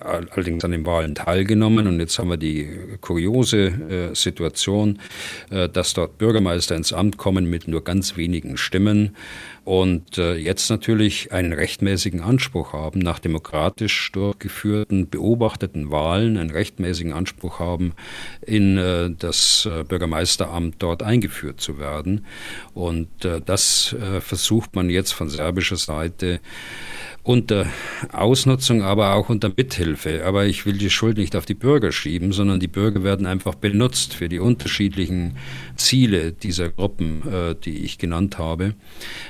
allerdings 0.00 0.64
an 0.64 0.70
den 0.70 0.86
Wahlen 0.86 1.14
teilgenommen. 1.14 1.86
Und 1.86 2.00
jetzt 2.00 2.18
haben 2.18 2.30
wir 2.30 2.36
die 2.36 2.68
kuriose 3.00 4.10
äh, 4.10 4.14
Situation, 4.14 4.98
äh, 5.50 5.68
dass 5.68 5.94
dort 5.94 6.18
Bürgermeister 6.18 6.76
ins 6.76 6.92
Amt 6.92 7.16
kommen 7.16 7.48
mit 7.48 7.68
nur 7.68 7.84
ganz 7.84 8.16
wenigen 8.16 8.56
Stimmen 8.56 9.16
und 9.64 10.18
äh, 10.18 10.34
jetzt 10.34 10.68
natürlich 10.68 11.32
einen 11.32 11.54
rechtmäßigen 11.54 12.20
Anspruch 12.20 12.74
haben, 12.74 12.98
nach 12.98 13.18
demokratisch 13.18 14.12
durchgeführten, 14.12 15.08
beobachteten 15.08 15.90
Wahlen 15.90 16.36
einen 16.36 16.50
rechtmäßigen 16.50 17.14
Anspruch 17.14 17.60
haben, 17.60 17.94
in 18.46 18.76
äh, 18.76 19.10
das 19.18 19.68
Bürgermeisteramt 19.88 20.76
dort 20.80 21.02
eingeführt 21.02 21.60
zu 21.60 21.78
werden. 21.78 22.26
Und 22.74 23.08
das 23.46 23.96
versucht 24.20 24.74
man 24.74 24.90
jetzt 24.90 25.12
von 25.12 25.28
serbischer 25.28 25.76
Seite 25.76 26.40
unter 27.24 27.66
Ausnutzung, 28.12 28.82
aber 28.82 29.14
auch 29.14 29.30
unter 29.30 29.48
Mithilfe. 29.48 30.24
Aber 30.26 30.44
ich 30.44 30.66
will 30.66 30.76
die 30.76 30.90
Schuld 30.90 31.16
nicht 31.16 31.34
auf 31.36 31.46
die 31.46 31.54
Bürger 31.54 31.90
schieben, 31.90 32.32
sondern 32.32 32.60
die 32.60 32.68
Bürger 32.68 33.02
werden 33.02 33.24
einfach 33.26 33.54
benutzt 33.54 34.12
für 34.12 34.28
die 34.28 34.38
unterschiedlichen 34.38 35.38
Ziele 35.76 36.32
dieser 36.32 36.68
Gruppen, 36.68 37.22
äh, 37.26 37.54
die 37.54 37.78
ich 37.84 37.96
genannt 37.96 38.36
habe. 38.36 38.74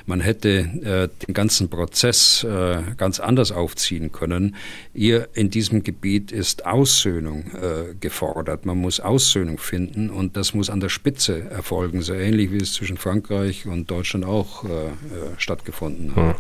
Man 0.06 0.20
hätte 0.20 0.48
äh, 0.58 1.24
den 1.24 1.34
ganzen 1.34 1.70
Prozess 1.70 2.42
äh, 2.42 2.82
ganz 2.96 3.20
anders 3.20 3.52
aufziehen 3.52 4.10
können. 4.10 4.56
Ihr 4.92 5.28
in 5.34 5.50
diesem 5.50 5.84
Gebiet 5.84 6.32
ist 6.32 6.66
Aussöhnung 6.66 7.52
äh, 7.52 7.94
gefordert. 8.00 8.66
Man 8.66 8.78
muss 8.78 8.98
Aussöhnung 8.98 9.58
finden 9.58 10.10
und 10.10 10.36
das 10.36 10.52
muss 10.52 10.68
an 10.68 10.80
der 10.80 10.88
Spitze 10.88 11.48
erfolgen, 11.48 12.02
so 12.02 12.12
ähnlich 12.12 12.50
wie 12.50 12.56
es 12.58 12.72
zwischen 12.72 12.96
Frankreich 12.96 13.66
und 13.66 13.88
Deutschland 13.88 14.24
auch 14.24 14.64
äh, 14.64 14.68
äh, 14.68 14.90
stattgefunden 15.38 16.16
hat. 16.16 16.24
Hm. 16.24 16.34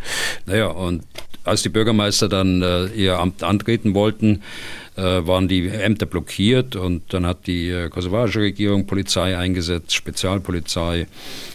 Naja, 0.46 0.66
und 0.66 1.04
als 1.44 1.62
die 1.62 1.68
Bürgermeister 1.68 2.28
dann 2.28 2.62
äh, 2.62 2.86
ihr 2.86 3.18
Amt 3.18 3.42
antreten 3.42 3.94
wollten, 3.94 4.42
äh, 4.96 5.02
waren 5.02 5.48
die 5.48 5.68
Ämter 5.68 6.06
blockiert 6.06 6.76
und 6.76 7.12
dann 7.12 7.26
hat 7.26 7.46
die 7.46 7.68
äh, 7.68 7.88
kosovarische 7.88 8.40
Regierung 8.40 8.86
Polizei 8.86 9.36
eingesetzt, 9.36 9.94
Spezialpolizei 9.94 11.06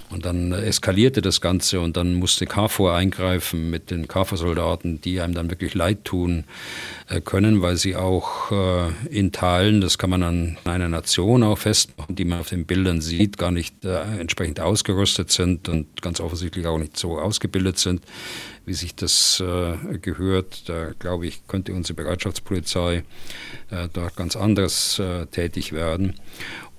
und 0.09 0.25
dann 0.25 0.51
eskalierte 0.53 1.21
das 1.21 1.39
Ganze 1.39 1.79
und 1.79 1.95
dann 1.95 2.15
musste 2.15 2.47
KFOR 2.47 2.93
eingreifen 2.93 3.69
mit 3.69 3.91
den 3.91 4.07
KFOR-Soldaten, 4.07 5.01
die 5.01 5.21
einem 5.21 5.35
dann 5.35 5.51
wirklich 5.51 5.75
leid 5.75 6.03
tun 6.03 6.45
äh, 7.09 7.21
können, 7.21 7.61
weil 7.61 7.77
sie 7.77 7.95
auch 7.95 8.51
äh, 8.51 8.89
in 9.09 9.31
Teilen, 9.31 9.81
das 9.81 9.99
kann 9.99 10.09
man 10.09 10.23
an 10.23 10.57
einer 10.65 10.89
Nation 10.89 11.43
auch 11.43 11.59
festmachen, 11.59 12.15
die 12.15 12.25
man 12.25 12.39
auf 12.39 12.49
den 12.49 12.65
Bildern 12.65 13.01
sieht, 13.01 13.37
gar 13.37 13.51
nicht 13.51 13.85
äh, 13.85 14.01
entsprechend 14.19 14.59
ausgerüstet 14.59 15.31
sind 15.31 15.69
und 15.69 16.01
ganz 16.01 16.19
offensichtlich 16.19 16.65
auch 16.65 16.79
nicht 16.79 16.97
so 16.97 17.19
ausgebildet 17.19 17.77
sind, 17.77 18.01
wie 18.65 18.73
sich 18.73 18.95
das 18.95 19.43
gehört. 20.01 20.69
Da 20.69 20.91
glaube 20.99 21.25
ich, 21.25 21.47
könnte 21.47 21.73
unsere 21.73 21.95
Bereitschaftspolizei 21.95 23.03
dort 23.93 24.15
ganz 24.15 24.35
anders 24.35 25.01
tätig 25.31 25.73
werden. 25.73 26.15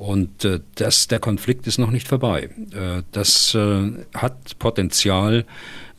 Und 0.01 0.47
äh, 0.47 0.61
das, 0.77 1.09
der 1.09 1.19
Konflikt 1.19 1.67
ist 1.67 1.77
noch 1.77 1.91
nicht 1.91 2.09
vorbei. 2.09 2.49
Äh, 2.73 3.03
das 3.13 3.55
äh, 3.55 3.93
hat 4.15 4.59
Potenzial, 4.59 5.45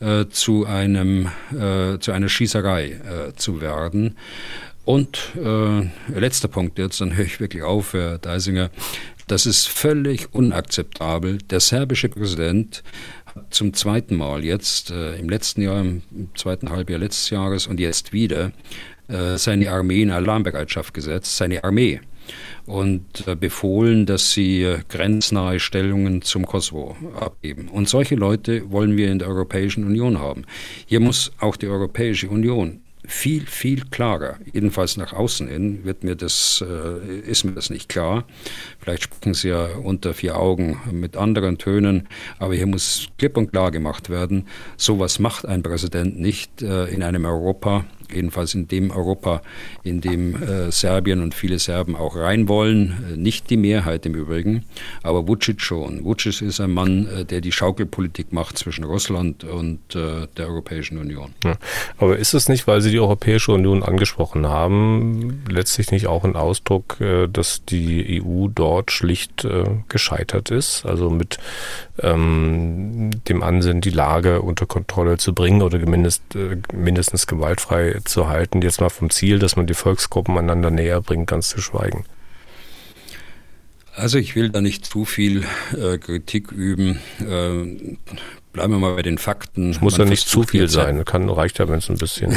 äh, 0.00 0.26
zu, 0.28 0.66
einem, 0.66 1.28
äh, 1.52 2.00
zu 2.00 2.10
einer 2.10 2.28
Schießerei 2.28 2.86
äh, 2.86 3.36
zu 3.36 3.60
werden. 3.60 4.16
Und 4.84 5.30
äh, 5.36 5.88
letzter 6.18 6.48
Punkt 6.48 6.80
jetzt, 6.80 7.00
dann 7.00 7.16
höre 7.16 7.26
ich 7.26 7.38
wirklich 7.38 7.62
auf, 7.62 7.92
Herr 7.92 8.18
Deisinger. 8.18 8.70
Das 9.28 9.46
ist 9.46 9.68
völlig 9.68 10.34
unakzeptabel. 10.34 11.38
Der 11.38 11.60
serbische 11.60 12.08
Präsident 12.08 12.82
hat 13.26 13.54
zum 13.54 13.72
zweiten 13.72 14.16
Mal 14.16 14.44
jetzt, 14.44 14.90
äh, 14.90 15.14
im 15.14 15.28
letzten 15.28 15.62
Jahr, 15.62 15.80
im 15.80 16.02
zweiten 16.34 16.70
Halbjahr 16.70 16.98
letztes 16.98 17.30
Jahres 17.30 17.68
und 17.68 17.78
jetzt 17.78 18.12
wieder, 18.12 18.50
äh, 19.12 19.38
seine 19.38 19.70
Armee 19.70 20.02
in 20.02 20.10
Alarmbereitschaft 20.10 20.94
gesetzt, 20.94 21.36
seine 21.36 21.62
Armee 21.64 22.00
und 22.66 23.26
äh, 23.26 23.34
befohlen, 23.34 24.06
dass 24.06 24.32
sie 24.32 24.62
äh, 24.62 24.78
grenznahe 24.88 25.60
Stellungen 25.60 26.22
zum 26.22 26.46
Kosovo 26.46 26.96
abgeben. 27.18 27.68
Und 27.68 27.88
solche 27.88 28.14
Leute 28.14 28.70
wollen 28.70 28.96
wir 28.96 29.10
in 29.10 29.18
der 29.18 29.28
Europäischen 29.28 29.84
Union 29.84 30.18
haben. 30.18 30.44
Hier 30.86 31.00
muss 31.00 31.32
auch 31.40 31.56
die 31.56 31.68
Europäische 31.68 32.28
Union 32.28 32.80
viel, 33.04 33.46
viel 33.46 33.84
klarer. 33.90 34.36
Jedenfalls 34.52 34.96
nach 34.96 35.12
außen 35.12 35.48
hin 35.48 35.84
wird 35.84 36.04
mir 36.04 36.14
das, 36.14 36.64
äh, 36.66 37.18
ist 37.18 37.44
mir 37.44 37.52
das 37.52 37.68
nicht 37.68 37.88
klar. 37.88 38.24
Vielleicht 38.78 39.02
sprechen 39.02 39.34
Sie 39.34 39.48
ja 39.48 39.66
unter 39.82 40.14
vier 40.14 40.38
Augen 40.38 40.80
mit 40.92 41.16
anderen 41.16 41.58
Tönen, 41.58 42.08
aber 42.38 42.54
hier 42.54 42.66
muss 42.66 43.08
klipp 43.18 43.36
und 43.36 43.50
klar 43.50 43.72
gemacht 43.72 44.08
werden, 44.08 44.46
sowas 44.76 45.18
macht 45.18 45.46
ein 45.46 45.62
Präsident 45.62 46.18
nicht 46.20 46.62
äh, 46.62 46.86
in 46.86 47.02
einem 47.02 47.24
Europa, 47.24 47.84
jedenfalls 48.14 48.54
in 48.54 48.68
dem 48.68 48.90
Europa, 48.90 49.42
in 49.82 50.00
dem 50.00 50.42
äh, 50.42 50.70
Serbien 50.70 51.22
und 51.22 51.34
viele 51.34 51.58
Serben 51.58 51.96
auch 51.96 52.16
rein 52.16 52.48
wollen. 52.48 53.12
Äh, 53.12 53.16
nicht 53.16 53.50
die 53.50 53.56
Mehrheit 53.56 54.06
im 54.06 54.14
Übrigen, 54.14 54.64
aber 55.02 55.26
Vucic 55.26 55.60
schon. 55.60 56.04
Vucic 56.04 56.42
ist 56.42 56.60
ein 56.60 56.72
Mann, 56.72 57.06
äh, 57.06 57.24
der 57.24 57.40
die 57.40 57.52
Schaukelpolitik 57.52 58.32
macht 58.32 58.58
zwischen 58.58 58.84
Russland 58.84 59.44
und 59.44 59.94
äh, 59.94 60.26
der 60.36 60.46
Europäischen 60.46 60.98
Union. 60.98 61.32
Aber 61.98 62.18
ist 62.18 62.34
es 62.34 62.48
nicht, 62.48 62.66
weil 62.66 62.80
Sie 62.80 62.90
die 62.90 63.00
Europäische 63.00 63.52
Union 63.52 63.82
angesprochen 63.82 64.46
haben, 64.46 65.44
letztlich 65.48 65.90
nicht 65.90 66.06
auch 66.06 66.24
ein 66.24 66.36
Ausdruck, 66.36 67.00
äh, 67.00 67.28
dass 67.28 67.64
die 67.64 68.22
EU 68.22 68.48
dort 68.48 68.90
schlicht 68.90 69.44
äh, 69.44 69.64
gescheitert 69.88 70.50
ist? 70.50 70.84
Also 70.86 71.10
mit 71.10 71.38
ähm, 72.00 73.10
dem 73.28 73.42
Ansinnen, 73.42 73.80
die 73.80 73.90
Lage 73.90 74.42
unter 74.42 74.66
Kontrolle 74.66 75.18
zu 75.18 75.34
bringen 75.34 75.62
oder 75.62 75.78
mindest, 75.78 76.22
mindestens 76.72 77.26
gewaltfrei 77.26 78.00
zu 78.04 78.28
halten, 78.28 78.62
jetzt 78.62 78.80
mal 78.80 78.90
vom 78.90 79.10
Ziel, 79.10 79.38
dass 79.38 79.56
man 79.56 79.66
die 79.66 79.74
Volksgruppen 79.74 80.36
einander 80.36 80.70
näher 80.70 81.00
bringt, 81.00 81.28
ganz 81.28 81.48
zu 81.48 81.60
schweigen. 81.60 82.04
Also 83.94 84.18
ich 84.18 84.34
will 84.36 84.48
da 84.48 84.60
nicht 84.60 84.86
zu 84.86 85.04
viel 85.04 85.44
äh, 85.76 85.98
Kritik 85.98 86.50
üben. 86.50 86.98
Äh, 87.20 87.96
bleiben 88.52 88.72
wir 88.72 88.78
mal 88.78 88.94
bei 88.94 89.02
den 89.02 89.18
Fakten. 89.18 89.70
Es 89.70 89.80
muss 89.80 89.96
ja 89.96 90.04
nicht 90.04 90.28
zu 90.28 90.42
viel 90.42 90.68
sein. 90.68 91.04
Kann, 91.04 91.28
reicht 91.28 91.58
ja, 91.58 91.68
wenn 91.68 91.78
es 91.78 91.88
ein 91.88 91.98
bisschen. 91.98 92.36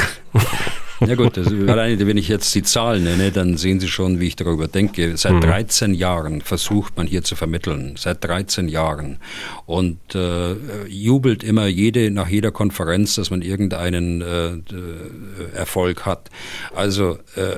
Ja 1.00 1.14
gut, 1.14 1.36
also 1.38 1.54
alleine 1.66 2.06
wenn 2.06 2.16
ich 2.16 2.28
jetzt 2.28 2.54
die 2.54 2.62
Zahlen 2.62 3.04
nenne, 3.04 3.30
dann 3.30 3.56
sehen 3.56 3.80
Sie 3.80 3.88
schon, 3.88 4.18
wie 4.20 4.28
ich 4.28 4.36
darüber 4.36 4.68
denke. 4.68 5.16
Seit 5.16 5.42
13 5.42 5.90
mhm. 5.90 5.96
Jahren 5.96 6.40
versucht 6.40 6.96
man 6.96 7.06
hier 7.06 7.22
zu 7.22 7.36
vermitteln. 7.36 7.94
Seit 7.98 8.24
13 8.24 8.68
Jahren. 8.68 9.18
Und 9.66 10.14
äh, 10.14 10.54
jubelt 10.86 11.44
immer 11.44 11.66
jede, 11.66 12.10
nach 12.10 12.28
jeder 12.28 12.50
Konferenz, 12.50 13.14
dass 13.16 13.30
man 13.30 13.42
irgendeinen 13.42 14.22
äh, 14.22 15.56
Erfolg 15.56 16.06
hat. 16.06 16.30
Also 16.74 17.18
äh, 17.36 17.56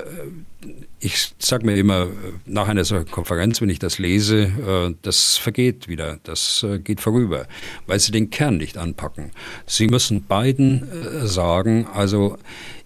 ich 1.01 1.33
sage 1.39 1.65
mir 1.65 1.77
immer, 1.77 2.09
nach 2.47 2.69
einer 2.69 2.85
solchen 2.85 3.11
Konferenz, 3.11 3.61
wenn 3.61 3.71
ich 3.71 3.79
das 3.79 3.99
lese, 3.99 4.45
äh, 4.45 4.95
das 5.03 5.37
vergeht 5.37 5.89
wieder, 5.89 6.19
das 6.25 6.63
äh, 6.63 6.79
geht 6.79 7.01
vorüber, 7.01 7.47
weil 7.87 8.01
sie 8.01 8.13
den 8.13 8.31
Kern 8.31 8.57
nicht 8.57 8.77
anpacken. 8.77 9.31
Sie 9.67 9.87
müssen 9.87 10.27
beiden 10.27 10.89
äh, 10.91 11.27
sagen, 11.27 11.87
also 11.93 12.37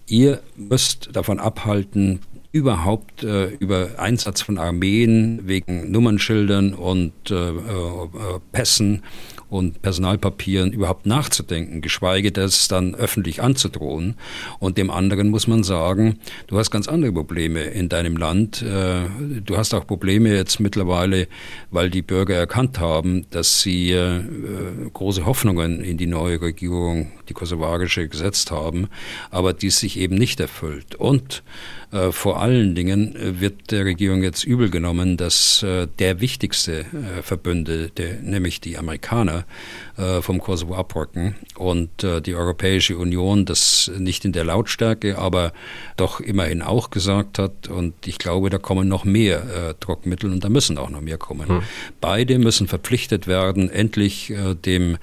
ihr 0.07 0.41
müsst 0.55 1.09
davon 1.13 1.39
abhalten, 1.39 2.19
überhaupt 2.51 3.23
äh, 3.23 3.47
über 3.47 3.97
Einsatz 3.97 4.41
von 4.41 4.59
Armeen 4.59 5.47
wegen 5.47 5.89
Nummernschildern 5.91 6.75
und 6.75 7.31
äh, 7.31 7.49
äh, 7.49 7.59
Pässen 8.51 9.01
und 9.49 9.81
Personalpapieren 9.81 10.71
überhaupt 10.71 11.05
nachzudenken, 11.05 11.81
geschweige 11.81 12.31
das 12.31 12.67
dann 12.67 12.95
öffentlich 12.95 13.41
anzudrohen. 13.41 14.15
Und 14.59 14.77
dem 14.77 14.89
anderen 14.89 15.29
muss 15.29 15.47
man 15.47 15.63
sagen, 15.63 16.19
du 16.47 16.57
hast 16.57 16.71
ganz 16.71 16.87
andere 16.87 17.11
Probleme 17.13 17.61
in 17.61 17.89
deinem 17.89 18.17
Land. 18.17 18.61
Äh, 18.61 19.03
du 19.43 19.57
hast 19.57 19.73
auch 19.73 19.85
Probleme 19.85 20.33
jetzt 20.33 20.59
mittlerweile, 20.59 21.27
weil 21.71 21.89
die 21.89 22.01
Bürger 22.01 22.35
erkannt 22.35 22.79
haben, 22.79 23.25
dass 23.29 23.61
sie 23.61 23.91
äh, 23.91 24.21
große 24.91 25.25
Hoffnungen 25.25 25.83
in 25.83 25.97
die 25.97 26.07
neue 26.07 26.41
Regierung, 26.41 27.11
die 27.29 27.33
kosovarische, 27.33 28.07
gesetzt 28.07 28.51
haben, 28.51 28.89
aber 29.31 29.53
dies 29.53 29.79
sich 29.79 29.97
eben 29.99 30.15
nicht 30.15 30.39
erfüllt. 30.39 30.95
Und 30.95 31.43
äh, 31.91 32.11
vor 32.11 32.41
allen 32.41 32.75
Dingen 32.75 33.15
wird 33.39 33.71
der 33.71 33.85
Regierung 33.85 34.23
jetzt 34.23 34.43
übel 34.43 34.69
genommen, 34.69 35.17
dass 35.17 35.63
der 35.63 36.21
wichtigste 36.21 36.85
Verbündete, 37.21 38.19
nämlich 38.23 38.61
die 38.61 38.77
Amerikaner, 38.77 39.42
vom 40.21 40.39
Kosovo 40.39 40.75
abrücken 40.75 41.35
und 41.55 41.89
die 42.25 42.33
Europäische 42.33 42.97
Union 42.97 43.45
das 43.45 43.91
nicht 43.97 44.25
in 44.25 44.31
der 44.31 44.43
Lautstärke, 44.43 45.17
aber 45.17 45.53
doch 45.97 46.19
immerhin 46.19 46.61
auch 46.61 46.89
gesagt 46.89 47.37
hat. 47.37 47.67
Und 47.67 47.93
ich 48.07 48.17
glaube, 48.17 48.49
da 48.49 48.57
kommen 48.57 48.87
noch 48.87 49.05
mehr 49.05 49.75
Druckmittel 49.79 50.31
und 50.31 50.43
da 50.43 50.49
müssen 50.49 50.77
auch 50.77 50.89
noch 50.89 51.01
mehr 51.01 51.17
kommen. 51.17 51.47
Hm. 51.47 51.61
Beide 52.01 52.39
müssen 52.39 52.67
verpflichtet 52.67 53.27
werden, 53.27 53.69
endlich 53.69 54.33
dem 54.65 54.97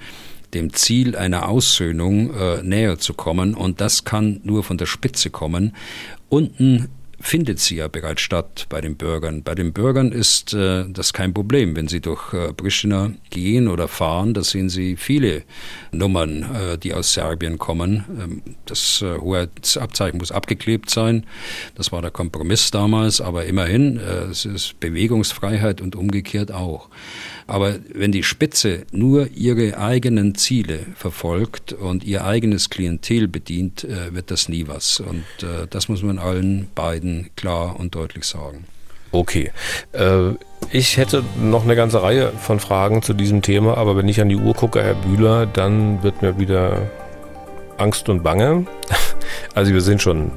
dem 0.53 0.73
Ziel 0.73 1.15
einer 1.15 1.47
Aussöhnung 1.47 2.33
äh, 2.33 2.61
näher 2.63 2.99
zu 2.99 3.13
kommen. 3.13 3.53
Und 3.53 3.81
das 3.81 4.03
kann 4.03 4.41
nur 4.43 4.63
von 4.63 4.77
der 4.77 4.85
Spitze 4.85 5.29
kommen. 5.29 5.75
Unten 6.29 6.89
findet 7.21 7.59
sie 7.59 7.77
ja 7.77 7.87
bereits 7.87 8.21
statt 8.21 8.65
bei 8.69 8.81
den 8.81 8.97
Bürgern. 8.97 9.43
Bei 9.43 9.55
den 9.55 9.73
Bürgern 9.73 10.11
ist 10.11 10.53
äh, 10.53 10.85
das 10.89 11.13
kein 11.13 11.33
Problem. 11.33 11.75
Wenn 11.75 11.87
sie 11.87 12.01
durch 12.01 12.33
äh, 12.33 12.53
Pristina 12.53 13.11
gehen 13.29 13.67
oder 13.67 13.87
fahren, 13.87 14.33
da 14.33 14.43
sehen 14.43 14.69
sie 14.69 14.95
viele 14.95 15.43
Nummern, 15.91 16.43
äh, 16.43 16.77
die 16.77 16.93
aus 16.93 17.13
Serbien 17.13 17.57
kommen. 17.57 18.05
Ähm, 18.19 18.41
das 18.65 19.01
äh, 19.01 19.17
Hoheitsabzeichen 19.17 20.19
muss 20.19 20.31
abgeklebt 20.31 20.89
sein. 20.89 21.25
Das 21.75 21.91
war 21.91 22.01
der 22.01 22.11
Kompromiss 22.11 22.71
damals, 22.71 23.21
aber 23.21 23.45
immerhin, 23.45 23.97
äh, 23.97 24.25
es 24.31 24.45
ist 24.45 24.79
Bewegungsfreiheit 24.79 25.81
und 25.81 25.95
umgekehrt 25.95 26.51
auch. 26.51 26.89
Aber 27.47 27.75
wenn 27.93 28.11
die 28.11 28.23
Spitze 28.23 28.85
nur 28.91 29.29
ihre 29.31 29.77
eigenen 29.77 30.35
Ziele 30.35 30.79
verfolgt 30.95 31.73
und 31.73 32.03
ihr 32.03 32.25
eigenes 32.25 32.69
Klientel 32.69 33.27
bedient, 33.27 33.83
äh, 33.83 34.13
wird 34.13 34.31
das 34.31 34.49
nie 34.49 34.67
was. 34.67 34.99
Und 34.99 35.25
äh, 35.41 35.67
das 35.69 35.89
muss 35.89 36.03
man 36.03 36.19
allen 36.19 36.67
beiden 36.75 37.29
klar 37.35 37.79
und 37.79 37.95
deutlich 37.95 38.25
sagen. 38.25 38.65
Okay. 39.11 39.51
Äh, 39.91 40.31
ich 40.71 40.97
hätte 40.97 41.23
noch 41.41 41.63
eine 41.63 41.75
ganze 41.75 42.01
Reihe 42.01 42.31
von 42.31 42.59
Fragen 42.59 43.01
zu 43.01 43.13
diesem 43.13 43.41
Thema, 43.41 43.77
aber 43.77 43.97
wenn 43.97 44.07
ich 44.07 44.21
an 44.21 44.29
die 44.29 44.37
Uhr 44.37 44.53
gucke, 44.53 44.81
Herr 44.81 44.93
Bühler, 44.95 45.45
dann 45.45 46.01
wird 46.01 46.21
mir 46.21 46.39
wieder 46.39 46.89
Angst 47.81 48.09
und 48.09 48.23
Bange. 48.23 48.65
Also 49.53 49.73
wir 49.73 49.81
sind 49.81 50.01
schon 50.01 50.31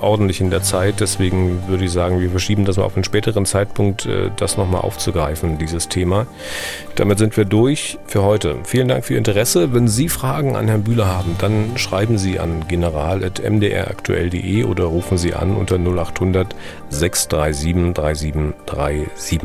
ordentlich 0.00 0.40
in 0.40 0.50
der 0.50 0.62
Zeit, 0.62 1.00
deswegen 1.00 1.68
würde 1.68 1.84
ich 1.84 1.92
sagen, 1.92 2.20
wir 2.20 2.30
verschieben 2.30 2.64
das 2.64 2.76
mal 2.76 2.84
auf 2.84 2.94
einen 2.94 3.04
späteren 3.04 3.46
Zeitpunkt, 3.46 4.06
äh, 4.06 4.30
das 4.36 4.56
nochmal 4.56 4.82
aufzugreifen, 4.82 5.58
dieses 5.58 5.88
Thema. 5.88 6.26
Damit 6.94 7.18
sind 7.18 7.36
wir 7.36 7.44
durch 7.44 7.98
für 8.06 8.22
heute. 8.22 8.56
Vielen 8.64 8.88
Dank 8.88 9.04
für 9.04 9.14
Ihr 9.14 9.18
Interesse. 9.18 9.72
Wenn 9.74 9.88
Sie 9.88 10.08
Fragen 10.08 10.56
an 10.56 10.68
Herrn 10.68 10.84
Bühler 10.84 11.06
haben, 11.06 11.36
dann 11.38 11.76
schreiben 11.76 12.18
Sie 12.18 12.38
an 12.38 12.66
general.mdraktuell.de 12.68 14.64
oder 14.64 14.84
rufen 14.84 15.18
Sie 15.18 15.34
an 15.34 15.56
unter 15.56 15.76
0800 15.76 16.54
637 16.90 17.94
3737. 17.94 19.40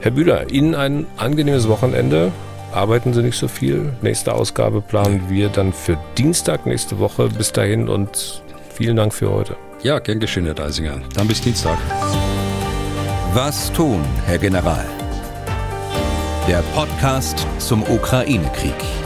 Herr 0.00 0.10
Bühler, 0.10 0.50
Ihnen 0.50 0.74
ein 0.74 1.06
angenehmes 1.16 1.68
Wochenende 1.68 2.32
arbeiten 2.74 3.14
Sie 3.14 3.22
nicht 3.22 3.38
so 3.38 3.48
viel. 3.48 3.92
Nächste 4.02 4.34
Ausgabe 4.34 4.80
planen 4.80 5.28
wir 5.28 5.48
dann 5.48 5.72
für 5.72 5.98
Dienstag 6.18 6.66
nächste 6.66 6.98
Woche. 6.98 7.28
Bis 7.28 7.52
dahin 7.52 7.88
und 7.88 8.42
vielen 8.72 8.96
Dank 8.96 9.14
für 9.14 9.30
heute. 9.30 9.56
Ja, 9.82 9.98
gern 9.98 10.20
geschehen, 10.20 10.44
Herr 10.46 10.54
Deisinger. 10.54 11.00
Dann 11.14 11.28
bis 11.28 11.40
Dienstag. 11.40 11.78
Was 13.34 13.72
tun, 13.72 14.00
Herr 14.26 14.38
General? 14.38 14.86
Der 16.48 16.62
Podcast 16.74 17.46
zum 17.58 17.82
Ukraine-Krieg. 17.82 19.03